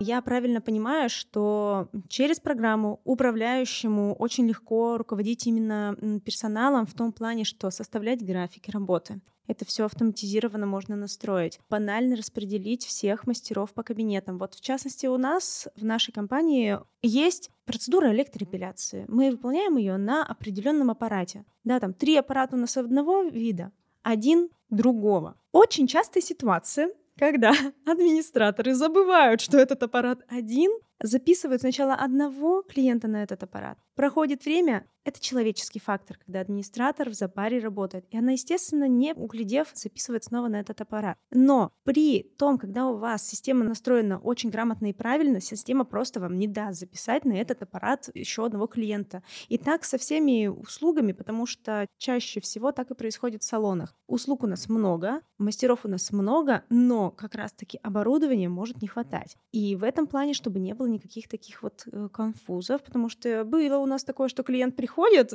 Я 0.00 0.22
правильно 0.22 0.62
понимаю, 0.62 1.10
что 1.10 1.88
через 2.08 2.40
программу 2.40 3.00
управляющему 3.04 4.14
очень 4.14 4.48
легко 4.48 4.96
руководить 4.96 5.46
именно 5.46 5.94
персоналом 6.24 6.86
в 6.86 6.94
том 6.94 7.12
плане, 7.12 7.44
что 7.44 7.70
составлять 7.70 8.24
графики 8.24 8.70
работы. 8.70 9.20
Это 9.46 9.66
все 9.66 9.84
автоматизированно 9.84 10.64
можно 10.64 10.96
настроить. 10.96 11.60
Банально 11.68 12.16
распределить 12.16 12.86
всех 12.86 13.26
мастеров 13.26 13.74
по 13.74 13.82
кабинетам. 13.82 14.38
Вот 14.38 14.54
в 14.54 14.60
частности 14.62 15.06
у 15.06 15.18
нас 15.18 15.68
в 15.76 15.84
нашей 15.84 16.12
компании 16.12 16.78
есть 17.02 17.50
процедура 17.66 18.10
электроэпиляции. 18.10 19.04
Мы 19.06 19.30
выполняем 19.30 19.76
ее 19.76 19.98
на 19.98 20.24
определенном 20.24 20.90
аппарате. 20.90 21.44
Да, 21.64 21.78
там 21.78 21.92
три 21.92 22.16
аппарата 22.16 22.56
у 22.56 22.58
нас 22.58 22.76
одного 22.78 23.24
вида, 23.24 23.70
один 24.02 24.48
другого. 24.70 25.36
Очень 25.52 25.88
частая 25.88 26.22
ситуация, 26.22 26.90
когда 27.20 27.52
администраторы 27.86 28.74
забывают, 28.74 29.40
что 29.40 29.58
этот 29.58 29.82
аппарат 29.82 30.20
один, 30.28 30.70
записывают 31.02 31.60
сначала 31.60 31.94
одного 31.94 32.62
клиента 32.62 33.08
на 33.08 33.22
этот 33.22 33.42
аппарат. 33.42 33.78
Проходит 34.00 34.46
время, 34.46 34.86
это 35.04 35.20
человеческий 35.20 35.80
фактор, 35.80 36.18
когда 36.18 36.40
администратор 36.40 37.08
в 37.08 37.14
запаре 37.14 37.58
работает. 37.58 38.04
И 38.10 38.18
она, 38.18 38.32
естественно, 38.32 38.86
не 38.86 39.14
углядев, 39.14 39.68
записывает 39.74 40.24
снова 40.24 40.48
на 40.48 40.60
этот 40.60 40.80
аппарат. 40.80 41.18
Но 41.30 41.72
при 41.84 42.22
том, 42.38 42.58
когда 42.58 42.86
у 42.86 42.96
вас 42.96 43.26
система 43.26 43.64
настроена 43.64 44.18
очень 44.18 44.50
грамотно 44.50 44.90
и 44.90 44.92
правильно, 44.92 45.40
система 45.40 45.84
просто 45.84 46.20
вам 46.20 46.38
не 46.38 46.46
даст 46.46 46.80
записать 46.80 47.24
на 47.24 47.32
этот 47.32 47.62
аппарат 47.62 48.10
еще 48.14 48.46
одного 48.46 48.66
клиента. 48.66 49.22
И 49.48 49.56
так 49.56 49.84
со 49.84 49.96
всеми 49.96 50.48
услугами, 50.48 51.12
потому 51.12 51.46
что 51.46 51.86
чаще 51.96 52.40
всего 52.40 52.72
так 52.72 52.90
и 52.90 52.94
происходит 52.94 53.42
в 53.42 53.46
салонах. 53.46 53.94
Услуг 54.06 54.44
у 54.44 54.46
нас 54.46 54.68
много, 54.68 55.22
мастеров 55.38 55.84
у 55.84 55.88
нас 55.88 56.10
много, 56.12 56.64
но 56.68 57.10
как 57.10 57.34
раз-таки 57.34 57.78
оборудования 57.82 58.48
может 58.48 58.82
не 58.82 58.88
хватать. 58.88 59.36
И 59.52 59.76
в 59.76 59.84
этом 59.84 60.06
плане, 60.06 60.34
чтобы 60.34 60.58
не 60.58 60.74
было 60.74 60.86
никаких 60.86 61.28
таких 61.28 61.62
вот 61.62 61.84
э, 61.90 62.08
конфузов, 62.12 62.82
потому 62.82 63.08
что 63.08 63.44
было 63.44 63.78
у 63.78 63.86
нас 63.90 64.04
такое, 64.04 64.28
что 64.28 64.42
клиент 64.42 64.76
приходит, 64.76 65.32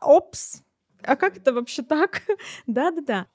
опс, 0.00 0.62
а 1.02 1.16
как 1.16 1.36
это 1.36 1.52
вообще 1.52 1.82
так? 1.82 2.22
Да-да-да. 2.66 3.26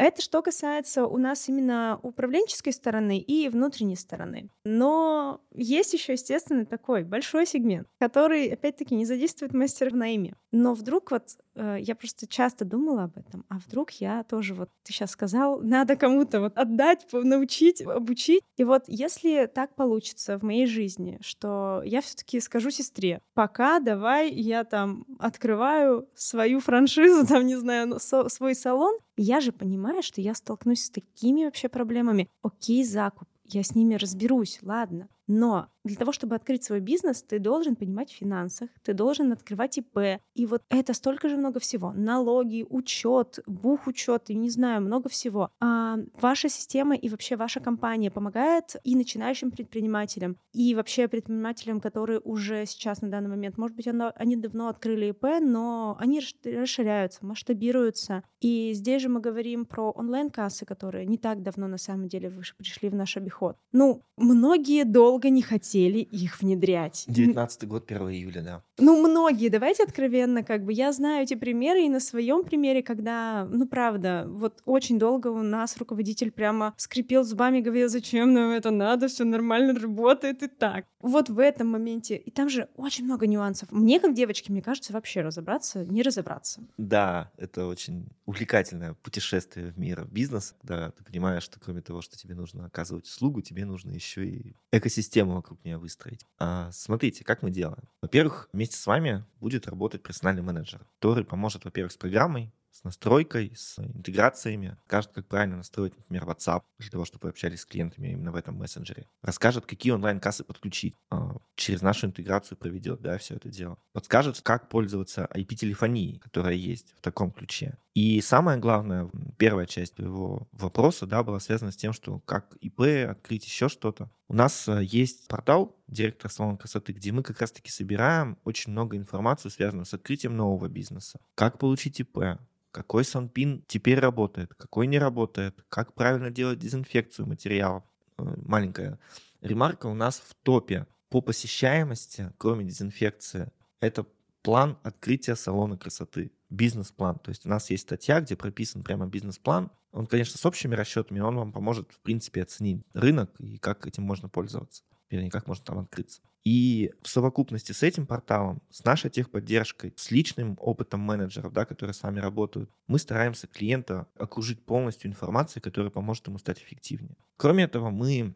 Это 0.00 0.22
что 0.22 0.40
касается 0.40 1.04
у 1.04 1.18
нас 1.18 1.46
именно 1.50 2.00
управленческой 2.02 2.72
стороны 2.72 3.18
и 3.18 3.50
внутренней 3.50 3.96
стороны. 3.96 4.48
Но 4.64 5.42
есть 5.54 5.92
еще, 5.92 6.12
естественно, 6.12 6.64
такой 6.64 7.04
большой 7.04 7.44
сегмент, 7.44 7.86
который, 7.98 8.48
опять-таки, 8.48 8.94
не 8.94 9.04
задействует 9.04 9.52
мастера 9.52 9.90
в 9.90 9.96
найме. 9.96 10.34
Но 10.52 10.72
вдруг 10.72 11.10
вот 11.10 11.36
э, 11.54 11.76
я 11.80 11.94
просто 11.94 12.26
часто 12.26 12.64
думала 12.64 13.04
об 13.04 13.18
этом, 13.18 13.44
а 13.50 13.58
вдруг 13.58 13.90
я 13.90 14.24
тоже, 14.24 14.54
вот 14.54 14.70
ты 14.84 14.94
сейчас 14.94 15.10
сказал, 15.10 15.60
надо 15.62 15.96
кому-то 15.96 16.40
вот 16.40 16.56
отдать, 16.56 17.06
научить, 17.12 17.82
обучить. 17.82 18.42
И 18.56 18.64
вот 18.64 18.84
если 18.86 19.50
так 19.52 19.74
получится 19.74 20.38
в 20.38 20.42
моей 20.42 20.64
жизни, 20.64 21.18
что 21.20 21.82
я 21.84 22.00
все-таки 22.00 22.40
скажу 22.40 22.70
сестре, 22.70 23.20
пока 23.34 23.80
давай 23.80 24.30
я 24.30 24.64
там 24.64 25.04
открываю 25.18 26.08
свою 26.14 26.60
франшизу, 26.60 27.26
там, 27.28 27.46
не 27.46 27.56
знаю, 27.56 27.98
свой 28.00 28.54
салон, 28.54 28.96
я 29.22 29.40
же 29.40 29.52
понимаю, 29.52 30.02
что 30.02 30.20
я 30.20 30.34
столкнусь 30.34 30.84
с 30.84 30.90
такими 30.90 31.44
вообще 31.44 31.68
проблемами. 31.68 32.28
Окей, 32.42 32.84
закуп, 32.84 33.28
я 33.44 33.62
с 33.62 33.74
ними 33.74 33.94
разберусь, 33.94 34.58
ладно. 34.62 35.08
Но 35.32 35.68
для 35.84 35.96
того, 35.96 36.10
чтобы 36.10 36.34
открыть 36.34 36.64
свой 36.64 36.80
бизнес, 36.80 37.22
ты 37.22 37.38
должен 37.38 37.76
понимать 37.76 38.10
в 38.10 38.16
финансах, 38.16 38.68
ты 38.82 38.94
должен 38.94 39.32
открывать 39.32 39.78
ИП. 39.78 40.20
И 40.34 40.44
вот 40.44 40.62
это 40.68 40.92
столько 40.92 41.28
же 41.28 41.36
много 41.36 41.60
всего. 41.60 41.92
Налоги, 41.92 42.66
учет, 42.68 43.38
бухучет, 43.46 44.28
и 44.28 44.34
не 44.34 44.50
знаю, 44.50 44.82
много 44.82 45.08
всего. 45.08 45.50
А 45.60 45.98
ваша 46.20 46.48
система 46.48 46.96
и 46.96 47.08
вообще 47.08 47.36
ваша 47.36 47.60
компания 47.60 48.10
помогает 48.10 48.74
и 48.82 48.96
начинающим 48.96 49.52
предпринимателям, 49.52 50.36
и 50.52 50.74
вообще 50.74 51.06
предпринимателям, 51.06 51.80
которые 51.80 52.18
уже 52.18 52.66
сейчас 52.66 53.00
на 53.00 53.08
данный 53.08 53.30
момент, 53.30 53.56
может 53.56 53.76
быть, 53.76 53.86
они 53.86 54.36
давно 54.36 54.68
открыли 54.68 55.10
ИП, 55.10 55.40
но 55.40 55.96
они 56.00 56.20
расширяются, 56.44 57.24
масштабируются. 57.24 58.24
И 58.40 58.72
здесь 58.72 59.02
же 59.02 59.08
мы 59.08 59.20
говорим 59.20 59.64
про 59.64 59.92
онлайн-кассы, 59.92 60.66
которые 60.66 61.06
не 61.06 61.18
так 61.18 61.42
давно 61.42 61.68
на 61.68 61.78
самом 61.78 62.08
деле 62.08 62.30
пришли 62.58 62.88
в 62.88 62.96
наш 62.96 63.16
обиход. 63.16 63.56
Ну, 63.70 64.02
многие 64.16 64.84
долго 64.84 65.19
не 65.28 65.42
хотели 65.42 65.90
хотели 65.90 65.98
их 66.00 66.40
внедрять. 66.40 67.04
19 67.08 67.68
год, 67.68 67.90
1 67.90 68.08
июля, 68.08 68.42
да. 68.42 68.62
Ну, 68.78 69.08
многие, 69.08 69.48
давайте 69.48 69.84
откровенно, 69.84 70.42
как 70.42 70.64
бы, 70.64 70.72
я 70.72 70.92
знаю 70.92 71.22
эти 71.22 71.34
примеры, 71.34 71.84
и 71.84 71.88
на 71.88 72.00
своем 72.00 72.44
примере, 72.44 72.82
когда, 72.82 73.46
ну, 73.50 73.66
правда, 73.66 74.26
вот 74.28 74.62
очень 74.64 74.98
долго 74.98 75.28
у 75.28 75.42
нас 75.42 75.76
руководитель 75.76 76.30
прямо 76.30 76.74
скрипел 76.76 77.24
зубами, 77.24 77.60
говорил, 77.60 77.88
зачем 77.88 78.32
нам 78.32 78.50
это 78.50 78.70
надо, 78.70 79.08
все 79.08 79.24
нормально 79.24 79.78
работает 79.78 80.42
и 80.42 80.48
так. 80.48 80.84
Вот 81.00 81.28
в 81.28 81.38
этом 81.38 81.68
моменте, 81.68 82.16
и 82.16 82.30
там 82.30 82.48
же 82.48 82.68
очень 82.76 83.04
много 83.04 83.26
нюансов. 83.26 83.70
Мне, 83.72 84.00
как 84.00 84.14
девочке, 84.14 84.52
мне 84.52 84.62
кажется, 84.62 84.92
вообще 84.92 85.22
разобраться, 85.22 85.84
не 85.84 86.02
разобраться. 86.02 86.60
Да, 86.76 87.30
это 87.38 87.66
очень 87.66 88.08
увлекательное 88.30 88.94
путешествие 88.94 89.72
в 89.72 89.78
мир 89.78 90.06
бизнеса, 90.08 90.54
когда 90.60 90.92
ты 90.92 91.02
понимаешь, 91.02 91.42
что 91.42 91.58
кроме 91.58 91.80
того, 91.80 92.00
что 92.00 92.16
тебе 92.16 92.36
нужно 92.36 92.64
оказывать 92.64 93.06
услугу, 93.06 93.42
тебе 93.42 93.64
нужно 93.64 93.90
еще 93.90 94.24
и 94.24 94.54
экосистему 94.70 95.34
вокруг 95.34 95.64
нее 95.64 95.78
выстроить. 95.78 96.24
А, 96.38 96.70
смотрите, 96.70 97.24
как 97.24 97.42
мы 97.42 97.50
делаем. 97.50 97.88
Во-первых, 98.00 98.48
вместе 98.52 98.76
с 98.76 98.86
вами 98.86 99.24
будет 99.40 99.66
работать 99.66 100.04
персональный 100.04 100.42
менеджер, 100.42 100.86
который 101.00 101.24
поможет, 101.24 101.64
во-первых, 101.64 101.90
с 101.90 101.96
программой, 101.96 102.52
с 102.70 102.84
настройкой, 102.84 103.52
с 103.56 103.78
интеграциями, 103.78 104.76
скажет, 104.86 105.10
как 105.12 105.26
правильно 105.26 105.56
настроить, 105.56 105.96
например, 105.96 106.24
WhatsApp, 106.24 106.62
для 106.78 106.90
того, 106.90 107.04
чтобы 107.04 107.24
вы 107.24 107.28
общались 107.30 107.60
с 107.60 107.66
клиентами 107.66 108.08
именно 108.08 108.32
в 108.32 108.36
этом 108.36 108.56
мессенджере. 108.56 109.08
Расскажет, 109.22 109.66
какие 109.66 109.92
онлайн-кассы 109.92 110.44
подключить. 110.44 110.94
А, 111.10 111.36
через 111.56 111.82
нашу 111.82 112.06
интеграцию 112.06 112.56
проведет, 112.56 113.02
да, 113.02 113.18
все 113.18 113.34
это 113.34 113.48
дело. 113.48 113.76
Подскажет, 113.92 114.40
как 114.40 114.68
пользоваться 114.68 115.28
IP-телефонией, 115.34 116.18
которая 116.18 116.54
есть 116.54 116.94
в 116.96 117.02
таком 117.02 117.32
ключе. 117.32 117.76
И 117.94 118.20
самое 118.20 118.58
главное, 118.58 119.10
первая 119.36 119.66
часть 119.66 119.98
его 119.98 120.48
вопроса, 120.52 121.06
да, 121.06 121.24
была 121.24 121.40
связана 121.40 121.72
с 121.72 121.76
тем, 121.76 121.92
что 121.92 122.20
как 122.20 122.54
ИП, 122.60 122.82
открыть 123.10 123.44
еще 123.44 123.68
что-то. 123.68 124.10
У 124.28 124.34
нас 124.34 124.68
э, 124.68 124.84
есть 124.84 125.26
портал 125.26 125.76
директор 125.88 126.30
салона 126.30 126.56
красоты, 126.56 126.92
где 126.92 127.10
мы 127.10 127.24
как 127.24 127.40
раз-таки 127.40 127.70
собираем 127.70 128.38
очень 128.44 128.70
много 128.70 128.96
информации, 128.96 129.48
связанную 129.48 129.86
с 129.86 129.94
открытием 129.94 130.36
нового 130.36 130.68
бизнеса. 130.68 131.18
Как 131.34 131.58
получить 131.58 131.98
ИП, 131.98 132.38
какой 132.70 133.04
санпин 133.04 133.64
теперь 133.66 133.98
работает, 133.98 134.54
какой 134.54 134.86
не 134.86 135.00
работает, 135.00 135.64
как 135.68 135.94
правильно 135.94 136.30
делать 136.30 136.60
дезинфекцию 136.60 137.26
материалов. 137.26 137.82
Э, 138.18 138.22
маленькая 138.44 139.00
ремарка 139.40 139.86
у 139.86 139.94
нас 139.94 140.20
в 140.20 140.34
топе 140.44 140.86
по 141.08 141.20
посещаемости, 141.20 142.32
кроме 142.38 142.64
дезинфекции, 142.64 143.50
это 143.80 144.06
план 144.42 144.78
открытия 144.82 145.36
салона 145.36 145.76
красоты, 145.76 146.32
бизнес-план. 146.48 147.18
То 147.18 147.30
есть 147.30 147.46
у 147.46 147.48
нас 147.48 147.70
есть 147.70 147.84
статья, 147.84 148.20
где 148.20 148.36
прописан 148.36 148.82
прямо 148.82 149.06
бизнес-план. 149.06 149.70
Он, 149.92 150.06
конечно, 150.06 150.38
с 150.38 150.46
общими 150.46 150.74
расчетами, 150.74 151.20
он 151.20 151.36
вам 151.36 151.52
поможет, 151.52 151.92
в 151.92 152.00
принципе, 152.00 152.42
оценить 152.42 152.82
рынок 152.94 153.30
и 153.40 153.58
как 153.58 153.86
этим 153.86 154.04
можно 154.04 154.28
пользоваться 154.28 154.82
вернее, 155.10 155.30
как 155.30 155.46
можно 155.46 155.64
там 155.64 155.78
открыться. 155.78 156.22
И 156.44 156.92
в 157.02 157.08
совокупности 157.08 157.72
с 157.72 157.82
этим 157.82 158.06
порталом, 158.06 158.62
с 158.70 158.84
нашей 158.84 159.10
техподдержкой, 159.10 159.92
с 159.96 160.10
личным 160.10 160.56
опытом 160.58 161.00
менеджеров, 161.00 161.52
да, 161.52 161.66
которые 161.66 161.92
с 161.92 162.02
вами 162.02 162.20
работают, 162.20 162.70
мы 162.86 162.98
стараемся 162.98 163.46
клиента 163.46 164.06
окружить 164.16 164.64
полностью 164.64 165.10
информацией, 165.10 165.60
которая 165.60 165.90
поможет 165.90 166.28
ему 166.28 166.38
стать 166.38 166.60
эффективнее. 166.60 167.16
Кроме 167.36 167.64
этого, 167.64 167.90
мы 167.90 168.34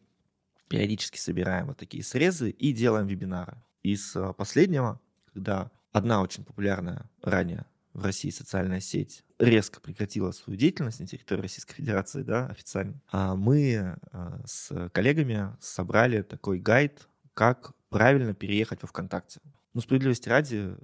периодически 0.69 1.19
собираем 1.19 1.69
вот 1.69 1.79
такие 1.79 2.03
срезы 2.03 2.51
и 2.51 2.73
делаем 2.73 3.07
вебинары. 3.07 3.63
Из 3.83 4.15
а, 4.17 4.33
последнего, 4.33 5.01
когда 5.33 5.71
одна 5.95 6.21
очень 6.23 6.45
популярная 6.45 7.09
ранее 7.23 7.65
в 7.95 8.05
России 8.05 8.31
социальная 8.31 8.81
сеть 8.81 9.25
резко 9.39 9.81
прекратила 9.81 10.33
свою 10.33 10.59
деятельность 10.59 10.99
на 10.99 11.07
территории 11.07 11.43
Российской 11.43 11.77
Федерации, 11.77 12.23
да, 12.23 12.47
официально, 12.47 13.01
а 13.11 13.37
мы 13.37 13.97
а, 14.11 14.41
с 14.45 14.91
коллегами 14.91 15.57
собрали 15.61 16.23
такой 16.23 16.59
гайд, 16.59 17.09
как 17.33 17.73
правильно 17.91 18.35
переехать 18.35 18.83
во 18.83 18.89
ВКонтакте. 18.89 19.41
Ну, 19.73 19.81
справедливости 19.81 20.29
ради, 20.29 20.77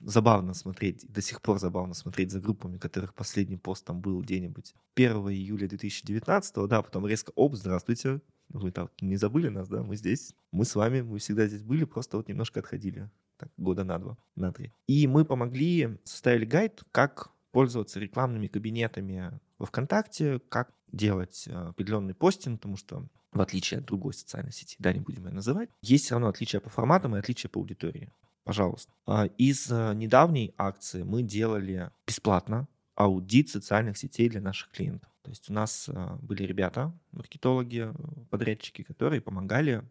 забавно 0.00 0.54
смотреть, 0.54 1.04
до 1.12 1.20
сих 1.20 1.42
пор 1.42 1.58
забавно 1.58 1.94
смотреть 1.94 2.30
за 2.30 2.40
группами, 2.40 2.78
которых 2.78 3.14
последний 3.14 3.56
пост 3.56 3.84
там 3.84 4.00
был 4.00 4.20
где-нибудь 4.22 4.74
1 4.94 5.12
июля 5.30 5.68
2019, 5.68 6.68
да, 6.68 6.82
потом 6.82 7.08
резко, 7.08 7.32
оп, 7.34 7.56
здравствуйте, 7.56 8.20
вы 8.50 8.70
там 8.70 8.90
не 9.00 9.16
забыли 9.16 9.48
нас, 9.48 9.68
да, 9.68 9.82
мы 9.82 9.96
здесь, 9.96 10.34
мы 10.52 10.64
с 10.64 10.76
вами, 10.76 11.00
мы 11.00 11.18
всегда 11.18 11.48
здесь 11.48 11.62
были, 11.62 11.82
просто 11.82 12.16
вот 12.16 12.28
немножко 12.28 12.60
отходили 12.60 13.10
так, 13.42 13.50
года 13.56 13.82
на 13.82 13.98
два, 13.98 14.16
на 14.36 14.52
три. 14.52 14.72
И 14.86 15.06
мы 15.08 15.24
помогли, 15.24 15.98
составили 16.04 16.44
гайд, 16.44 16.82
как 16.92 17.32
пользоваться 17.50 17.98
рекламными 17.98 18.46
кабинетами 18.46 19.40
во 19.58 19.66
ВКонтакте, 19.66 20.40
как 20.48 20.72
делать 20.92 21.44
э, 21.48 21.52
определенный 21.52 22.14
постинг, 22.14 22.60
потому 22.60 22.76
что 22.76 23.06
в 23.32 23.40
отличие 23.40 23.80
от 23.80 23.86
другой 23.86 24.14
социальной 24.14 24.52
сети, 24.52 24.76
да, 24.78 24.92
не 24.92 25.00
будем 25.00 25.26
ее 25.26 25.32
называть, 25.32 25.70
есть 25.80 26.04
все 26.04 26.14
равно 26.14 26.28
отличия 26.28 26.60
по 26.60 26.70
форматам 26.70 27.16
и 27.16 27.18
отличия 27.18 27.50
по 27.50 27.60
аудитории. 27.60 28.12
Пожалуйста. 28.44 28.92
А 29.06 29.26
из 29.38 29.70
э, 29.70 29.92
недавней 29.94 30.54
акции 30.56 31.02
мы 31.02 31.22
делали 31.22 31.90
бесплатно 32.06 32.68
аудит 32.94 33.48
социальных 33.48 33.98
сетей 33.98 34.28
для 34.28 34.40
наших 34.40 34.70
клиентов. 34.70 35.10
То 35.22 35.30
есть 35.30 35.50
у 35.50 35.52
нас 35.52 35.88
э, 35.88 36.16
были 36.20 36.44
ребята, 36.44 36.92
маркетологи, 37.10 37.92
подрядчики, 38.30 38.82
которые 38.82 39.20
помогали 39.20 39.82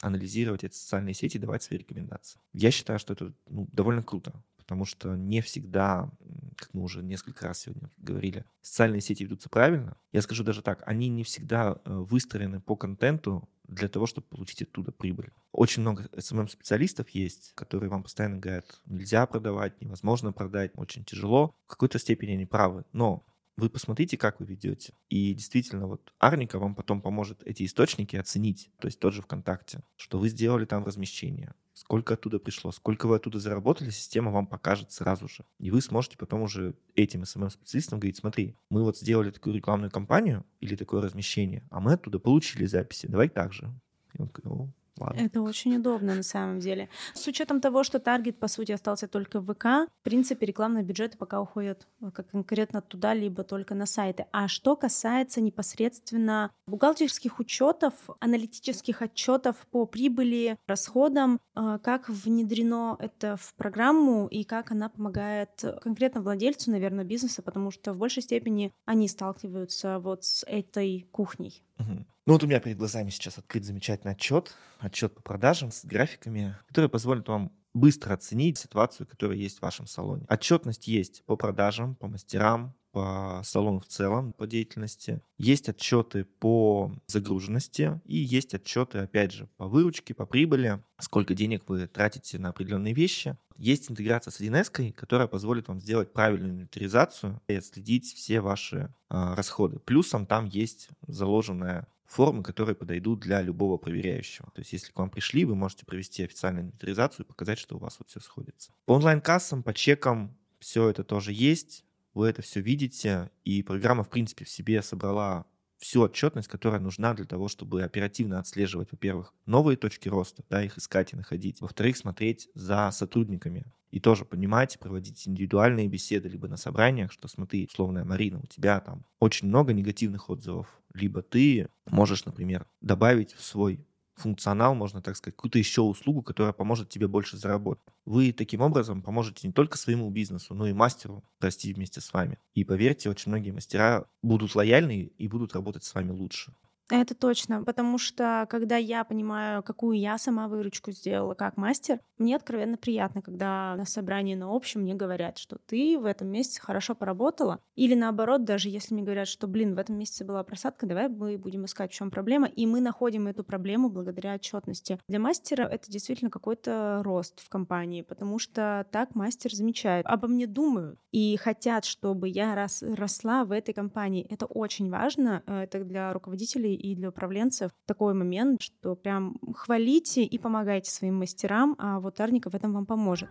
анализировать 0.00 0.64
эти 0.64 0.74
социальные 0.74 1.14
сети 1.14 1.36
и 1.36 1.40
давать 1.40 1.62
свои 1.62 1.78
рекомендации. 1.78 2.40
Я 2.52 2.70
считаю, 2.70 2.98
что 2.98 3.12
это 3.12 3.32
ну, 3.48 3.68
довольно 3.72 4.02
круто, 4.02 4.32
потому 4.56 4.84
что 4.84 5.14
не 5.16 5.40
всегда, 5.40 6.10
как 6.56 6.72
мы 6.74 6.82
уже 6.82 7.02
несколько 7.02 7.46
раз 7.46 7.60
сегодня 7.60 7.90
говорили, 7.98 8.44
социальные 8.62 9.00
сети 9.00 9.22
ведутся 9.22 9.48
правильно. 9.48 9.96
Я 10.12 10.22
скажу 10.22 10.44
даже 10.44 10.62
так, 10.62 10.82
они 10.86 11.08
не 11.08 11.22
всегда 11.22 11.80
э, 11.84 11.92
выстроены 11.92 12.60
по 12.60 12.76
контенту 12.76 13.48
для 13.68 13.88
того, 13.88 14.06
чтобы 14.06 14.26
получить 14.26 14.62
оттуда 14.62 14.92
прибыль. 14.92 15.32
Очень 15.52 15.82
много 15.82 16.04
SMM-специалистов 16.12 17.08
есть, 17.10 17.52
которые 17.54 17.90
вам 17.90 18.02
постоянно 18.02 18.38
говорят, 18.38 18.80
нельзя 18.86 19.26
продавать, 19.26 19.80
невозможно 19.80 20.32
продать, 20.32 20.72
очень 20.74 21.04
тяжело. 21.04 21.54
В 21.66 21.70
какой-то 21.70 21.98
степени 21.98 22.32
они 22.32 22.46
правы, 22.46 22.84
но 22.92 23.24
вы 23.56 23.70
посмотрите, 23.70 24.16
как 24.16 24.40
вы 24.40 24.46
ведете. 24.46 24.92
И 25.08 25.32
действительно, 25.34 25.86
вот 25.86 26.12
Арника 26.18 26.58
вам 26.58 26.74
потом 26.74 27.00
поможет 27.00 27.42
эти 27.44 27.64
источники 27.64 28.16
оценить, 28.16 28.70
то 28.78 28.86
есть 28.86 29.00
тот 29.00 29.14
же 29.14 29.22
ВКонтакте, 29.22 29.82
что 29.96 30.18
вы 30.18 30.28
сделали 30.28 30.66
там 30.66 30.84
размещение, 30.84 31.54
сколько 31.72 32.14
оттуда 32.14 32.38
пришло, 32.38 32.72
сколько 32.72 33.06
вы 33.06 33.16
оттуда 33.16 33.38
заработали, 33.38 33.90
система 33.90 34.30
вам 34.30 34.46
покажет 34.46 34.92
сразу 34.92 35.28
же. 35.28 35.44
И 35.58 35.70
вы 35.70 35.80
сможете 35.80 36.16
потом 36.16 36.42
уже 36.42 36.74
этим 36.94 37.22
SMM-специалистам 37.22 37.98
говорить, 37.98 38.18
смотри, 38.18 38.56
мы 38.70 38.82
вот 38.82 38.98
сделали 38.98 39.30
такую 39.30 39.54
рекламную 39.56 39.90
кампанию 39.90 40.44
или 40.60 40.76
такое 40.76 41.02
размещение, 41.02 41.66
а 41.70 41.80
мы 41.80 41.94
оттуда 41.94 42.18
получили 42.18 42.66
записи, 42.66 43.06
давай 43.06 43.28
так 43.28 43.52
же. 43.52 43.72
И 44.14 44.22
он 44.22 44.28
говорит, 44.28 44.74
Ладно. 44.98 45.20
Это 45.20 45.42
очень 45.42 45.76
удобно 45.76 46.14
на 46.14 46.22
самом 46.22 46.58
деле. 46.60 46.88
С 47.14 47.26
учетом 47.26 47.60
того, 47.60 47.84
что 47.84 47.98
таргет, 47.98 48.38
по 48.38 48.48
сути, 48.48 48.72
остался 48.72 49.08
только 49.08 49.40
в 49.40 49.52
ВК, 49.52 49.64
в 49.64 50.02
принципе, 50.02 50.46
рекламные 50.46 50.84
бюджеты 50.84 51.18
пока 51.18 51.40
уходят 51.40 51.86
э, 52.00 52.10
как 52.10 52.30
конкретно 52.30 52.80
туда, 52.80 53.12
либо 53.12 53.44
только 53.44 53.74
на 53.74 53.86
сайты. 53.86 54.26
А 54.32 54.48
что 54.48 54.74
касается 54.74 55.40
непосредственно 55.40 56.50
бухгалтерских 56.66 57.38
учетов, 57.38 57.92
аналитических 58.20 59.02
отчетов 59.02 59.56
по 59.70 59.86
прибыли, 59.86 60.56
расходам, 60.66 61.40
э, 61.54 61.78
как 61.82 62.08
внедрено 62.08 62.96
это 62.98 63.36
в 63.36 63.54
программу 63.54 64.26
и 64.28 64.44
как 64.44 64.70
она 64.70 64.88
помогает 64.88 65.62
конкретно 65.82 66.22
владельцу, 66.22 66.70
наверное, 66.70 67.04
бизнеса, 67.04 67.42
потому 67.42 67.70
что 67.70 67.92
в 67.92 67.98
большей 67.98 68.22
степени 68.22 68.72
они 68.86 69.08
сталкиваются 69.08 69.98
вот 69.98 70.24
с 70.24 70.44
этой 70.46 71.06
кухней. 71.12 71.62
Угу. 71.78 72.06
Ну 72.26 72.32
вот 72.32 72.42
у 72.42 72.48
меня 72.48 72.58
перед 72.58 72.76
глазами 72.76 73.10
сейчас 73.10 73.38
открыт 73.38 73.64
замечательный 73.64 74.14
отчет, 74.14 74.52
отчет 74.80 75.14
по 75.14 75.22
продажам 75.22 75.70
с 75.70 75.84
графиками, 75.84 76.56
который 76.66 76.90
позволит 76.90 77.28
вам 77.28 77.52
быстро 77.72 78.14
оценить 78.14 78.58
ситуацию, 78.58 79.06
которая 79.06 79.38
есть 79.38 79.60
в 79.60 79.62
вашем 79.62 79.86
салоне. 79.86 80.26
Отчетность 80.28 80.88
есть 80.88 81.22
по 81.26 81.36
продажам, 81.36 81.94
по 81.94 82.08
мастерам, 82.08 82.74
по 82.90 83.42
салону 83.44 83.78
в 83.78 83.86
целом, 83.86 84.32
по 84.32 84.48
деятельности. 84.48 85.22
Есть 85.38 85.68
отчеты 85.68 86.24
по 86.24 86.90
загруженности 87.06 88.00
и 88.04 88.16
есть 88.16 88.54
отчеты, 88.54 88.98
опять 88.98 89.30
же, 89.30 89.48
по 89.56 89.68
выручке, 89.68 90.12
по 90.12 90.26
прибыли, 90.26 90.82
сколько 90.98 91.32
денег 91.32 91.62
вы 91.68 91.86
тратите 91.86 92.40
на 92.40 92.48
определенные 92.48 92.92
вещи. 92.92 93.36
Есть 93.56 93.88
интеграция 93.88 94.32
с 94.32 94.40
1С, 94.40 94.92
которая 94.92 95.28
позволит 95.28 95.68
вам 95.68 95.78
сделать 95.78 96.12
правильную 96.12 96.54
инвентаризацию 96.54 97.40
и 97.46 97.54
отследить 97.54 98.12
все 98.14 98.40
ваши 98.40 98.92
э, 99.10 99.34
расходы. 99.34 99.78
Плюсом 99.78 100.26
там 100.26 100.46
есть 100.46 100.88
заложенная 101.06 101.86
формы, 102.06 102.42
которые 102.42 102.74
подойдут 102.74 103.20
для 103.20 103.42
любого 103.42 103.76
проверяющего. 103.76 104.50
То 104.54 104.60
есть, 104.60 104.72
если 104.72 104.92
к 104.92 104.98
вам 104.98 105.10
пришли, 105.10 105.44
вы 105.44 105.54
можете 105.54 105.84
провести 105.84 106.24
официальную 106.24 106.64
инвентаризацию 106.64 107.24
и 107.24 107.28
показать, 107.28 107.58
что 107.58 107.76
у 107.76 107.78
вас 107.78 107.96
вот 107.98 108.08
все 108.08 108.20
сходится. 108.20 108.72
По 108.84 108.92
онлайн-кассам, 108.92 109.62
по 109.62 109.74
чекам 109.74 110.36
все 110.58 110.88
это 110.88 111.04
тоже 111.04 111.32
есть. 111.32 111.84
Вы 112.14 112.28
это 112.28 112.40
все 112.40 112.60
видите, 112.60 113.30
и 113.44 113.62
программа, 113.62 114.02
в 114.02 114.08
принципе, 114.08 114.46
в 114.46 114.48
себе 114.48 114.80
собрала 114.80 115.44
всю 115.78 116.00
отчетность, 116.00 116.48
которая 116.48 116.80
нужна 116.80 117.12
для 117.14 117.26
того, 117.26 117.48
чтобы 117.48 117.82
оперативно 117.82 118.38
отслеживать, 118.38 118.90
во-первых, 118.90 119.34
новые 119.44 119.76
точки 119.76 120.08
роста, 120.08 120.42
да, 120.48 120.62
их 120.62 120.78
искать 120.78 121.12
и 121.12 121.16
находить, 121.16 121.60
во-вторых, 121.60 121.96
смотреть 121.96 122.48
за 122.54 122.90
сотрудниками 122.90 123.66
и 123.96 124.00
тоже 124.00 124.26
понимать, 124.26 124.78
проводить 124.78 125.26
индивидуальные 125.26 125.88
беседы, 125.88 126.28
либо 126.28 126.48
на 126.48 126.58
собраниях, 126.58 127.10
что 127.10 127.28
смотри, 127.28 127.64
условная 127.64 128.04
Марина, 128.04 128.40
у 128.42 128.46
тебя 128.46 128.78
там 128.80 129.06
очень 129.20 129.48
много 129.48 129.72
негативных 129.72 130.28
отзывов, 130.28 130.66
либо 130.92 131.22
ты 131.22 131.70
можешь, 131.86 132.26
например, 132.26 132.66
добавить 132.82 133.32
в 133.32 133.42
свой 133.42 133.86
функционал, 134.14 134.74
можно 134.74 135.00
так 135.00 135.16
сказать, 135.16 135.34
какую-то 135.34 135.58
еще 135.58 135.80
услугу, 135.80 136.20
которая 136.20 136.52
поможет 136.52 136.90
тебе 136.90 137.08
больше 137.08 137.38
заработать. 137.38 137.86
Вы 138.04 138.32
таким 138.32 138.60
образом 138.60 139.00
поможете 139.00 139.46
не 139.46 139.54
только 139.54 139.78
своему 139.78 140.10
бизнесу, 140.10 140.54
но 140.54 140.66
и 140.66 140.74
мастеру 140.74 141.24
расти 141.40 141.72
вместе 141.72 142.02
с 142.02 142.12
вами. 142.12 142.38
И 142.52 142.64
поверьте, 142.64 143.08
очень 143.08 143.30
многие 143.32 143.52
мастера 143.52 144.04
будут 144.20 144.54
лояльны 144.54 145.10
и 145.16 145.26
будут 145.26 145.54
работать 145.54 145.84
с 145.84 145.94
вами 145.94 146.10
лучше. 146.10 146.52
Это 146.88 147.16
точно, 147.16 147.64
потому 147.64 147.98
что 147.98 148.46
когда 148.48 148.76
я 148.76 149.02
понимаю, 149.02 149.62
какую 149.64 149.98
я 149.98 150.18
сама 150.18 150.46
выручку 150.46 150.92
сделала 150.92 151.34
как 151.34 151.56
мастер, 151.56 152.00
мне 152.16 152.36
откровенно 152.36 152.76
приятно, 152.76 153.22
когда 153.22 153.74
на 153.76 153.84
собрании 153.84 154.36
на 154.36 154.54
общем 154.54 154.82
мне 154.82 154.94
говорят, 154.94 155.38
что 155.38 155.58
ты 155.66 155.98
в 155.98 156.04
этом 156.04 156.28
месяце 156.28 156.60
хорошо 156.60 156.94
поработала, 156.94 157.60
или 157.74 157.94
наоборот, 157.94 158.44
даже 158.44 158.68
если 158.68 158.94
мне 158.94 159.02
говорят, 159.02 159.26
что, 159.26 159.48
блин, 159.48 159.74
в 159.74 159.78
этом 159.78 159.98
месяце 159.98 160.24
была 160.24 160.44
просадка, 160.44 160.86
давай 160.86 161.08
мы 161.08 161.36
будем 161.38 161.64
искать, 161.64 161.90
в 161.90 161.94
чем 161.94 162.10
проблема, 162.10 162.46
и 162.46 162.66
мы 162.66 162.80
находим 162.80 163.26
эту 163.26 163.42
проблему 163.42 163.90
благодаря 163.90 164.34
отчетности. 164.34 165.00
Для 165.08 165.18
мастера 165.18 165.64
это 165.64 165.90
действительно 165.90 166.30
какой-то 166.30 167.00
рост 167.02 167.40
в 167.40 167.48
компании, 167.48 168.02
потому 168.02 168.38
что 168.38 168.86
так 168.92 169.16
мастер 169.16 169.52
замечает, 169.52 170.06
обо 170.06 170.28
мне 170.28 170.46
думают 170.46 171.00
и 171.10 171.36
хотят, 171.36 171.84
чтобы 171.84 172.28
я 172.28 172.54
рос, 172.54 172.82
росла 172.82 173.44
в 173.44 173.50
этой 173.50 173.74
компании. 173.74 174.26
Это 174.30 174.46
очень 174.46 174.88
важно, 174.88 175.42
э, 175.46 175.62
это 175.62 175.82
для 175.82 176.12
руководителей 176.12 176.75
и 176.76 176.94
для 176.94 177.08
управленцев 177.08 177.70
такой 177.86 178.14
момент, 178.14 178.62
что 178.62 178.94
прям 178.94 179.36
хвалите 179.54 180.22
и 180.24 180.38
помогайте 180.38 180.90
своим 180.90 181.18
мастерам, 181.18 181.74
а 181.78 182.00
вот 182.00 182.20
Арника 182.20 182.50
в 182.50 182.54
этом 182.54 182.72
вам 182.72 182.86
поможет. 182.86 183.28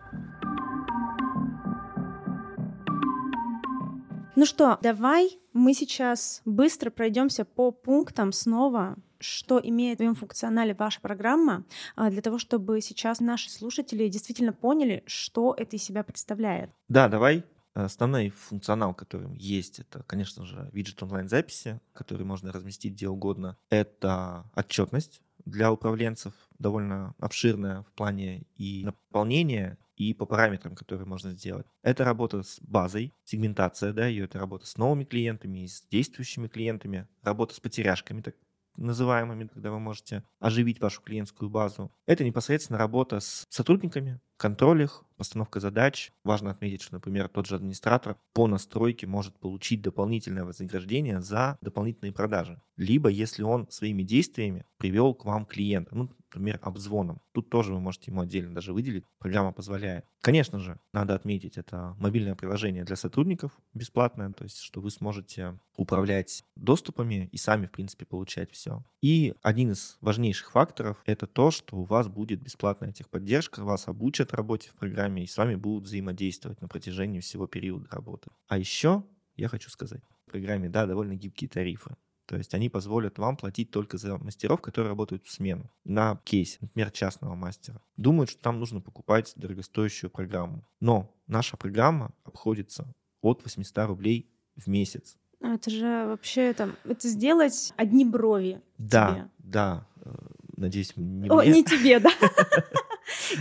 Ну 4.36 4.44
что, 4.44 4.78
давай 4.82 5.38
мы 5.54 5.72
сейчас 5.72 6.42
быстро 6.44 6.90
пройдемся 6.90 7.46
по 7.46 7.70
пунктам 7.70 8.32
снова, 8.32 8.96
что 9.18 9.58
имеет 9.62 9.96
в 9.96 10.00
своем 10.00 10.14
функционале 10.14 10.74
ваша 10.74 11.00
программа, 11.00 11.64
а, 11.94 12.10
для 12.10 12.20
того, 12.20 12.38
чтобы 12.38 12.82
сейчас 12.82 13.20
наши 13.20 13.50
слушатели 13.50 14.08
действительно 14.08 14.52
поняли, 14.52 15.02
что 15.06 15.54
это 15.56 15.76
из 15.76 15.82
себя 15.84 16.04
представляет. 16.04 16.70
Да, 16.88 17.08
давай 17.08 17.44
Основной 17.84 18.30
функционал, 18.30 18.94
который 18.94 19.36
есть, 19.36 19.80
это, 19.80 20.02
конечно 20.04 20.46
же, 20.46 20.70
виджет 20.72 21.02
онлайн-записи, 21.02 21.78
который 21.92 22.24
можно 22.24 22.50
разместить 22.50 22.94
где 22.94 23.06
угодно. 23.06 23.58
Это 23.68 24.50
отчетность 24.54 25.20
для 25.44 25.70
управленцев, 25.70 26.32
довольно 26.58 27.14
обширная 27.18 27.82
в 27.82 27.92
плане 27.92 28.44
и 28.56 28.82
наполнения, 28.82 29.76
и 29.96 30.14
по 30.14 30.24
параметрам, 30.24 30.74
которые 30.74 31.06
можно 31.06 31.32
сделать. 31.32 31.66
Это 31.82 32.04
работа 32.04 32.42
с 32.42 32.58
базой, 32.62 33.12
сегментация, 33.24 33.92
да, 33.92 34.06
ее 34.06 34.24
это 34.24 34.38
работа 34.38 34.66
с 34.66 34.78
новыми 34.78 35.04
клиентами, 35.04 35.66
с 35.66 35.82
действующими 35.90 36.48
клиентами, 36.48 37.06
работа 37.22 37.54
с 37.54 37.60
потеряшками, 37.60 38.22
так 38.22 38.36
называемыми, 38.76 39.48
когда 39.48 39.70
вы 39.70 39.80
можете 39.80 40.22
оживить 40.38 40.80
вашу 40.80 41.02
клиентскую 41.02 41.50
базу. 41.50 41.92
Это 42.06 42.24
непосредственно 42.24 42.78
работа 42.78 43.20
с 43.20 43.46
сотрудниками, 43.48 44.20
контроль 44.36 44.82
их, 44.82 45.04
постановка 45.16 45.60
задач. 45.60 46.12
Важно 46.24 46.50
отметить, 46.50 46.82
что, 46.82 46.94
например, 46.94 47.28
тот 47.28 47.46
же 47.46 47.56
администратор 47.56 48.16
по 48.32 48.46
настройке 48.46 49.06
может 49.06 49.38
получить 49.38 49.82
дополнительное 49.82 50.44
вознаграждение 50.44 51.20
за 51.20 51.58
дополнительные 51.60 52.12
продажи. 52.12 52.60
Либо 52.76 53.08
если 53.08 53.42
он 53.42 53.68
своими 53.70 54.02
действиями 54.02 54.64
привел 54.78 55.14
к 55.14 55.24
вам 55.24 55.46
клиента, 55.46 55.94
ну, 55.94 56.10
например, 56.36 56.58
обзвоном. 56.62 57.20
Тут 57.32 57.50
тоже 57.50 57.72
вы 57.72 57.80
можете 57.80 58.10
ему 58.10 58.20
отдельно 58.20 58.54
даже 58.54 58.72
выделить. 58.72 59.04
Программа 59.18 59.52
позволяет. 59.52 60.04
Конечно 60.20 60.58
же, 60.58 60.78
надо 60.92 61.14
отметить, 61.14 61.56
это 61.56 61.94
мобильное 61.98 62.34
приложение 62.34 62.84
для 62.84 62.96
сотрудников 62.96 63.52
бесплатное, 63.74 64.32
то 64.32 64.44
есть 64.44 64.60
что 64.60 64.80
вы 64.80 64.90
сможете 64.90 65.58
управлять 65.76 66.44
доступами 66.56 67.28
и 67.32 67.36
сами, 67.36 67.66
в 67.66 67.70
принципе, 67.70 68.06
получать 68.06 68.50
все. 68.52 68.84
И 69.02 69.34
один 69.42 69.72
из 69.72 69.98
важнейших 70.00 70.50
факторов— 70.50 71.02
это 71.06 71.26
то, 71.26 71.50
что 71.50 71.76
у 71.76 71.84
вас 71.84 72.08
будет 72.08 72.40
бесплатная 72.40 72.92
техподдержка, 72.92 73.62
вас 73.62 73.88
обучат 73.88 74.34
работе 74.34 74.70
в 74.70 74.74
программе 74.74 75.24
и 75.24 75.26
с 75.26 75.36
вами 75.36 75.54
будут 75.54 75.84
взаимодействовать 75.84 76.60
на 76.60 76.68
протяжении 76.68 77.20
всего 77.20 77.46
периода 77.46 77.86
работы. 77.90 78.30
А 78.48 78.58
еще 78.58 79.04
я 79.36 79.48
хочу 79.48 79.70
сказать, 79.70 80.02
в 80.26 80.30
программе, 80.30 80.68
да, 80.68 80.86
довольно 80.86 81.14
гибкие 81.14 81.48
тарифы. 81.48 81.96
То 82.26 82.36
есть 82.36 82.54
они 82.54 82.68
позволят 82.68 83.18
вам 83.18 83.36
платить 83.36 83.70
только 83.70 83.98
за 83.98 84.18
мастеров, 84.18 84.60
которые 84.60 84.90
работают 84.90 85.24
в 85.24 85.30
смену. 85.30 85.70
На 85.84 86.16
кейсе, 86.24 86.58
например, 86.60 86.90
частного 86.90 87.34
мастера. 87.34 87.80
Думают, 87.96 88.30
что 88.30 88.42
там 88.42 88.58
нужно 88.58 88.80
покупать 88.80 89.32
дорогостоящую 89.36 90.10
программу. 90.10 90.66
Но 90.80 91.14
наша 91.28 91.56
программа 91.56 92.12
обходится 92.24 92.92
от 93.20 93.42
800 93.44 93.86
рублей 93.86 94.28
в 94.56 94.66
месяц. 94.66 95.16
Ну, 95.40 95.54
это 95.54 95.70
же 95.70 96.06
вообще 96.06 96.52
там, 96.52 96.76
это 96.84 97.08
сделать 97.08 97.72
одни 97.76 98.04
брови. 98.04 98.60
Да, 98.78 99.14
тебе. 99.14 99.28
да. 99.38 99.86
Э, 100.04 100.12
надеюсь, 100.56 100.96
не 100.96 101.28
О, 101.28 101.42
мне. 101.42 101.52
не 101.52 101.64
тебе, 101.64 102.00
да. 102.00 102.10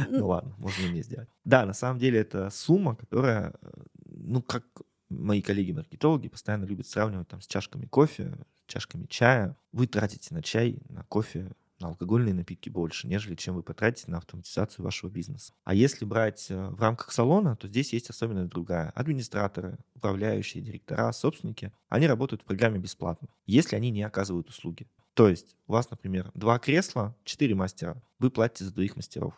Ну 0.10 0.28
ладно, 0.28 0.54
можно 0.60 0.88
мне 0.88 1.02
сделать. 1.02 1.28
Да, 1.44 1.66
на 1.66 1.74
самом 1.74 2.00
деле 2.00 2.20
это 2.20 2.50
сумма, 2.52 2.96
которая, 2.96 3.54
э, 3.62 3.70
ну 4.06 4.42
как 4.42 4.64
мои 5.10 5.42
коллеги-маркетологи 5.42 6.28
постоянно 6.28 6.66
любят 6.66 6.88
сравнивать 6.88 7.28
там 7.28 7.42
с 7.42 7.48
чашками 7.48 7.86
кофе, 7.86 8.38
чашками 8.68 9.06
чая. 9.06 9.58
Вы 9.72 9.88
тратите 9.88 10.34
на 10.34 10.42
чай, 10.42 10.80
на 10.90 11.04
кофе, 11.04 11.52
на 11.80 11.90
алкогольные 11.90 12.34
напитки 12.34 12.70
больше, 12.70 13.08
нежели 13.08 13.36
чем 13.36 13.56
вы 13.56 13.64
потратите 13.64 14.10
на 14.10 14.18
автоматизацию 14.18 14.84
вашего 14.84 15.10
бизнеса. 15.10 15.54
А 15.64 15.74
если 15.74 16.06
брать 16.06 16.48
э, 16.50 16.70
в 16.70 16.80
рамках 16.80 17.12
салона, 17.12 17.56
то 17.56 17.68
здесь 17.68 17.94
есть 17.94 18.10
особенность 18.10 18.50
другая. 18.50 18.92
Администраторы, 18.92 19.78
управляющие, 19.94 20.64
директора, 20.64 21.12
собственники, 21.12 21.74
они 21.90 22.08
работают 22.08 22.42
в 22.42 22.46
программе 22.46 22.80
бесплатно, 22.80 23.28
если 23.46 23.76
они 23.76 23.92
не 23.92 24.04
оказывают 24.04 24.50
услуги. 24.50 24.88
То 25.14 25.30
есть 25.30 25.56
у 25.68 25.74
вас, 25.74 25.90
например, 25.90 26.32
два 26.34 26.60
кресла, 26.60 27.16
четыре 27.24 27.56
мастера, 27.56 28.02
вы 28.20 28.30
платите 28.30 28.66
за 28.66 28.74
двоих 28.74 28.96
мастеров. 28.96 29.34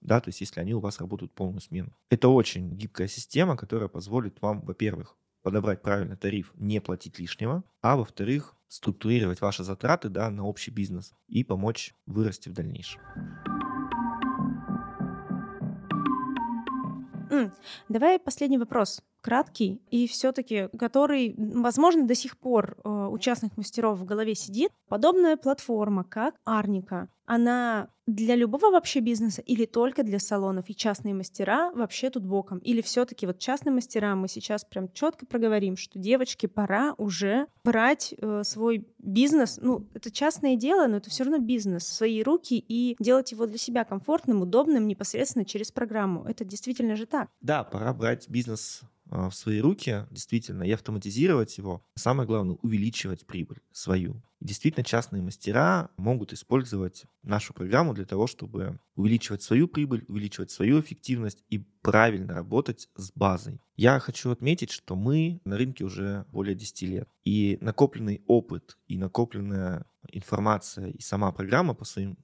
Да, 0.00 0.20
то 0.20 0.28
есть 0.28 0.40
если 0.40 0.60
они 0.60 0.74
у 0.74 0.80
вас 0.80 0.98
работают 0.98 1.32
полную 1.32 1.60
смену. 1.60 1.92
Это 2.10 2.28
очень 2.28 2.76
гибкая 2.76 3.06
система, 3.06 3.56
которая 3.56 3.88
позволит 3.88 4.42
вам, 4.42 4.60
во-первых, 4.62 5.16
подобрать 5.42 5.82
правильный 5.82 6.16
тариф, 6.16 6.52
не 6.54 6.80
платить 6.80 7.18
лишнего, 7.18 7.64
а 7.80 7.96
во-вторых, 7.96 8.54
структурировать 8.68 9.40
ваши 9.40 9.64
затраты 9.64 10.08
да, 10.08 10.30
на 10.30 10.44
общий 10.44 10.70
бизнес 10.70 11.14
и 11.28 11.44
помочь 11.44 11.94
вырасти 12.06 12.48
в 12.48 12.52
дальнейшем. 12.52 13.00
Давай 17.88 18.18
последний 18.18 18.58
вопрос. 18.58 19.02
Краткий 19.22 19.80
и 19.90 20.06
все-таки 20.06 20.68
который, 20.78 21.34
возможно, 21.38 22.06
до 22.06 22.14
сих 22.14 22.36
пор 22.36 22.76
э, 22.84 23.08
у 23.10 23.16
частных 23.18 23.56
мастеров 23.56 23.98
в 23.98 24.04
голове 24.04 24.34
сидит. 24.34 24.70
Подобная 24.88 25.36
платформа, 25.36 26.04
как 26.04 26.34
Арника, 26.44 27.08
она 27.24 27.88
для 28.06 28.34
любого 28.34 28.70
вообще 28.72 29.00
бизнеса 29.00 29.42
или 29.42 29.64
только 29.64 30.02
для 30.02 30.18
салонов 30.18 30.68
и 30.68 30.74
частные 30.74 31.14
мастера 31.14 31.70
вообще 31.72 32.10
тут 32.10 32.24
боком? 32.24 32.58
Или 32.58 32.82
все-таки 32.82 33.26
вот 33.26 33.38
частные 33.38 33.72
мастера 33.72 34.14
мы 34.16 34.28
сейчас 34.28 34.64
прям 34.64 34.90
четко 34.92 35.24
проговорим, 35.24 35.76
что 35.76 35.98
девочки, 35.98 36.46
пора 36.46 36.94
уже 36.98 37.46
брать 37.64 38.12
э, 38.18 38.42
свой 38.44 38.86
бизнес, 38.98 39.58
ну 39.62 39.86
это 39.94 40.10
частное 40.10 40.56
дело, 40.56 40.88
но 40.88 40.96
это 40.96 41.10
все 41.10 41.24
равно 41.24 41.38
бизнес 41.38 41.84
в 41.84 41.92
свои 41.92 42.22
руки 42.22 42.58
и 42.58 42.96
делать 42.98 43.30
его 43.32 43.46
для 43.46 43.58
себя 43.58 43.84
комфортным, 43.84 44.42
удобным 44.42 44.88
непосредственно 44.88 45.44
через 45.44 45.70
программу. 45.70 46.24
Это 46.24 46.44
действительно 46.44 46.96
же 46.96 47.06
так. 47.06 47.28
Да, 47.40 47.62
пора 47.62 47.94
брать 47.94 48.28
бизнес 48.28 48.82
в 49.12 49.32
свои 49.32 49.60
руки, 49.60 50.06
действительно, 50.10 50.62
и 50.62 50.72
автоматизировать 50.72 51.58
его. 51.58 51.84
Самое 51.94 52.26
главное, 52.26 52.56
увеличивать 52.62 53.26
прибыль 53.26 53.60
свою. 53.70 54.22
Действительно, 54.40 54.84
частные 54.84 55.22
мастера 55.22 55.90
могут 55.96 56.32
использовать 56.32 57.04
нашу 57.22 57.52
программу 57.52 57.94
для 57.94 58.06
того, 58.06 58.26
чтобы 58.26 58.80
увеличивать 58.96 59.42
свою 59.42 59.68
прибыль, 59.68 60.04
увеличивать 60.08 60.50
свою 60.50 60.80
эффективность 60.80 61.44
и 61.50 61.58
правильно 61.82 62.34
работать 62.34 62.88
с 62.96 63.12
базой. 63.12 63.60
Я 63.76 63.98
хочу 64.00 64.30
отметить, 64.30 64.70
что 64.70 64.96
мы 64.96 65.40
на 65.44 65.56
рынке 65.58 65.84
уже 65.84 66.24
более 66.32 66.54
10 66.54 66.82
лет. 66.82 67.08
И 67.24 67.58
накопленный 67.60 68.22
опыт, 68.26 68.78
и 68.88 68.96
накопленная 68.96 69.86
информация, 70.08 70.88
и 70.88 71.00
сама 71.02 71.30
программа 71.32 71.74
по 71.74 71.84
своим 71.84 72.16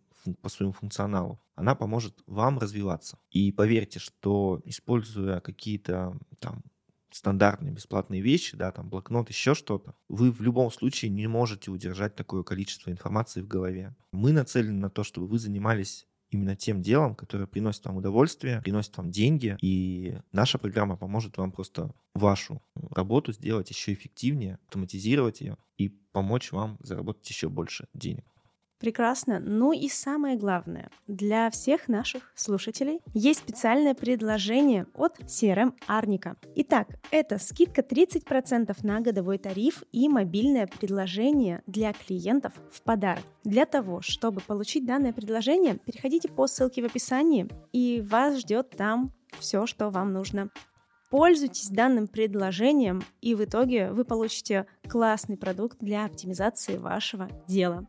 по 0.42 0.48
своему 0.48 0.72
функционалу, 0.72 1.40
она 1.54 1.74
поможет 1.74 2.22
вам 2.26 2.58
развиваться. 2.58 3.18
И 3.30 3.52
поверьте, 3.52 3.98
что 3.98 4.60
используя 4.64 5.40
какие-то 5.40 6.18
там 6.40 6.62
стандартные 7.10 7.72
бесплатные 7.72 8.20
вещи, 8.20 8.56
да, 8.56 8.70
там 8.72 8.88
блокнот, 8.88 9.28
еще 9.28 9.54
что-то, 9.54 9.94
вы 10.08 10.30
в 10.30 10.40
любом 10.40 10.70
случае 10.70 11.10
не 11.10 11.26
можете 11.26 11.70
удержать 11.70 12.14
такое 12.14 12.42
количество 12.42 12.90
информации 12.90 13.40
в 13.40 13.48
голове. 13.48 13.94
Мы 14.12 14.32
нацелены 14.32 14.78
на 14.78 14.90
то, 14.90 15.04
чтобы 15.04 15.26
вы 15.26 15.38
занимались 15.38 16.06
именно 16.30 16.56
тем 16.56 16.82
делом, 16.82 17.14
которое 17.14 17.46
приносит 17.46 17.84
вам 17.86 17.96
удовольствие, 17.96 18.60
приносит 18.60 18.96
вам 18.96 19.10
деньги, 19.10 19.56
и 19.62 20.18
наша 20.32 20.58
программа 20.58 20.96
поможет 20.96 21.36
вам 21.38 21.52
просто 21.52 21.94
вашу 22.14 22.62
работу 22.90 23.32
сделать 23.32 23.70
еще 23.70 23.92
эффективнее, 23.92 24.58
автоматизировать 24.66 25.40
ее 25.40 25.56
и 25.78 25.88
помочь 25.88 26.52
вам 26.52 26.76
заработать 26.80 27.28
еще 27.30 27.48
больше 27.48 27.88
денег. 27.94 28.24
Прекрасно. 28.78 29.40
Ну 29.40 29.72
и 29.72 29.88
самое 29.88 30.36
главное, 30.36 30.88
для 31.08 31.50
всех 31.50 31.88
наших 31.88 32.32
слушателей 32.36 33.00
есть 33.12 33.40
специальное 33.40 33.94
предложение 33.94 34.86
от 34.94 35.18
CRM 35.20 35.74
Арника. 35.88 36.36
Итак, 36.54 36.88
это 37.10 37.38
скидка 37.38 37.80
30% 37.80 38.76
на 38.82 39.00
годовой 39.00 39.38
тариф 39.38 39.82
и 39.90 40.08
мобильное 40.08 40.68
предложение 40.68 41.62
для 41.66 41.92
клиентов 41.92 42.52
в 42.70 42.82
подарок. 42.82 43.24
Для 43.42 43.66
того, 43.66 44.00
чтобы 44.00 44.40
получить 44.42 44.86
данное 44.86 45.12
предложение, 45.12 45.78
переходите 45.78 46.28
по 46.28 46.46
ссылке 46.46 46.82
в 46.82 46.86
описании, 46.86 47.48
и 47.72 48.00
вас 48.08 48.38
ждет 48.38 48.70
там 48.70 49.12
все, 49.40 49.66
что 49.66 49.90
вам 49.90 50.12
нужно. 50.12 50.50
Пользуйтесь 51.10 51.70
данным 51.70 52.06
предложением, 52.06 53.02
и 53.22 53.34
в 53.34 53.42
итоге 53.42 53.90
вы 53.90 54.04
получите 54.04 54.66
классный 54.88 55.38
продукт 55.38 55.78
для 55.80 56.04
оптимизации 56.04 56.76
вашего 56.76 57.28
дела. 57.48 57.88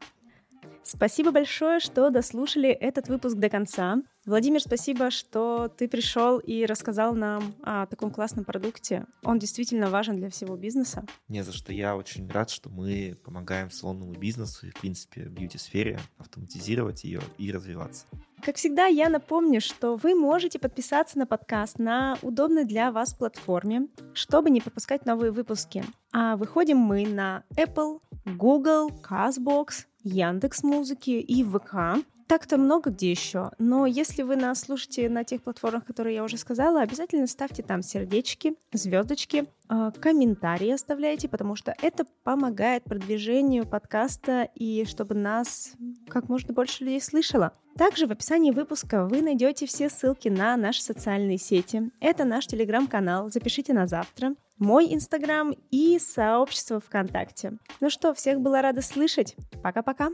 Спасибо 0.83 1.31
большое, 1.31 1.79
что 1.79 2.09
дослушали 2.09 2.69
этот 2.69 3.09
выпуск 3.09 3.35
до 3.37 3.49
конца. 3.49 4.01
Владимир, 4.25 4.61
спасибо, 4.61 5.11
что 5.11 5.69
ты 5.69 5.87
пришел 5.87 6.39
и 6.39 6.65
рассказал 6.65 7.15
нам 7.15 7.55
о 7.63 7.85
таком 7.85 8.11
классном 8.11 8.45
продукте. 8.45 9.05
Он 9.23 9.39
действительно 9.39 9.89
важен 9.89 10.17
для 10.17 10.29
всего 10.29 10.55
бизнеса. 10.55 11.05
Не 11.27 11.43
за 11.43 11.51
что. 11.51 11.73
Я 11.73 11.95
очень 11.95 12.29
рад, 12.29 12.49
что 12.49 12.69
мы 12.69 13.17
помогаем 13.23 13.71
салонному 13.71 14.13
бизнесу 14.13 14.67
и, 14.67 14.71
в 14.71 14.79
принципе, 14.79 15.23
бьюти-сфере 15.23 15.99
автоматизировать 16.17 17.03
ее 17.03 17.21
и 17.37 17.51
развиваться. 17.51 18.05
Как 18.41 18.55
всегда, 18.55 18.85
я 18.85 19.09
напомню, 19.09 19.59
что 19.59 19.95
вы 19.97 20.15
можете 20.15 20.59
подписаться 20.59 21.17
на 21.19 21.25
подкаст 21.25 21.77
на 21.77 22.17
удобной 22.21 22.65
для 22.65 22.91
вас 22.91 23.13
платформе, 23.13 23.87
чтобы 24.13 24.49
не 24.49 24.61
пропускать 24.61 25.05
новые 25.05 25.31
выпуски. 25.31 25.83
А 26.13 26.37
выходим 26.37 26.77
мы 26.77 27.05
на 27.05 27.43
Apple, 27.55 27.99
Google, 28.25 28.89
CastBox, 28.89 29.85
Яндекс 30.03 30.63
Музыки 30.63 31.11
и 31.11 31.43
ВК. 31.43 32.03
Так-то 32.29 32.59
много 32.59 32.91
где 32.91 33.09
еще, 33.09 33.49
но 33.57 33.87
если 33.87 34.21
вы 34.21 34.35
нас 34.35 34.59
слушаете 34.59 35.09
на 35.09 35.23
тех 35.23 35.41
платформах, 35.41 35.83
которые 35.83 36.13
я 36.13 36.23
уже 36.23 36.37
сказала, 36.37 36.81
обязательно 36.81 37.25
ставьте 37.25 37.63
там 37.63 37.81
сердечки, 37.81 38.53
звездочки, 38.71 39.47
э, 39.67 39.91
комментарии 39.99 40.69
оставляйте, 40.69 41.27
потому 41.27 41.55
что 41.55 41.73
это 41.81 42.05
помогает 42.23 42.83
продвижению 42.83 43.65
подкаста 43.65 44.47
и 44.53 44.85
чтобы 44.85 45.15
нас 45.15 45.73
как 46.07 46.29
можно 46.29 46.53
больше 46.53 46.83
людей 46.83 47.01
слышало. 47.01 47.51
Также 47.75 48.05
в 48.05 48.11
описании 48.11 48.51
выпуска 48.51 49.07
вы 49.07 49.23
найдете 49.23 49.65
все 49.65 49.89
ссылки 49.89 50.27
на 50.27 50.55
наши 50.55 50.83
социальные 50.83 51.39
сети. 51.39 51.89
Это 51.99 52.25
наш 52.25 52.45
телеграм-канал 52.45 53.31
«Запишите 53.31 53.73
на 53.73 53.87
завтра», 53.87 54.35
мой 54.59 54.93
инстаграм 54.93 55.55
и 55.71 55.97
сообщество 55.97 56.79
ВКонтакте. 56.79 57.53
Ну 57.79 57.89
что, 57.89 58.13
всех 58.13 58.39
была 58.39 58.61
рада 58.61 58.83
слышать. 58.83 59.35
Пока-пока. 59.63 60.09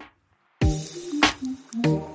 Mm-hmm. 1.83 2.14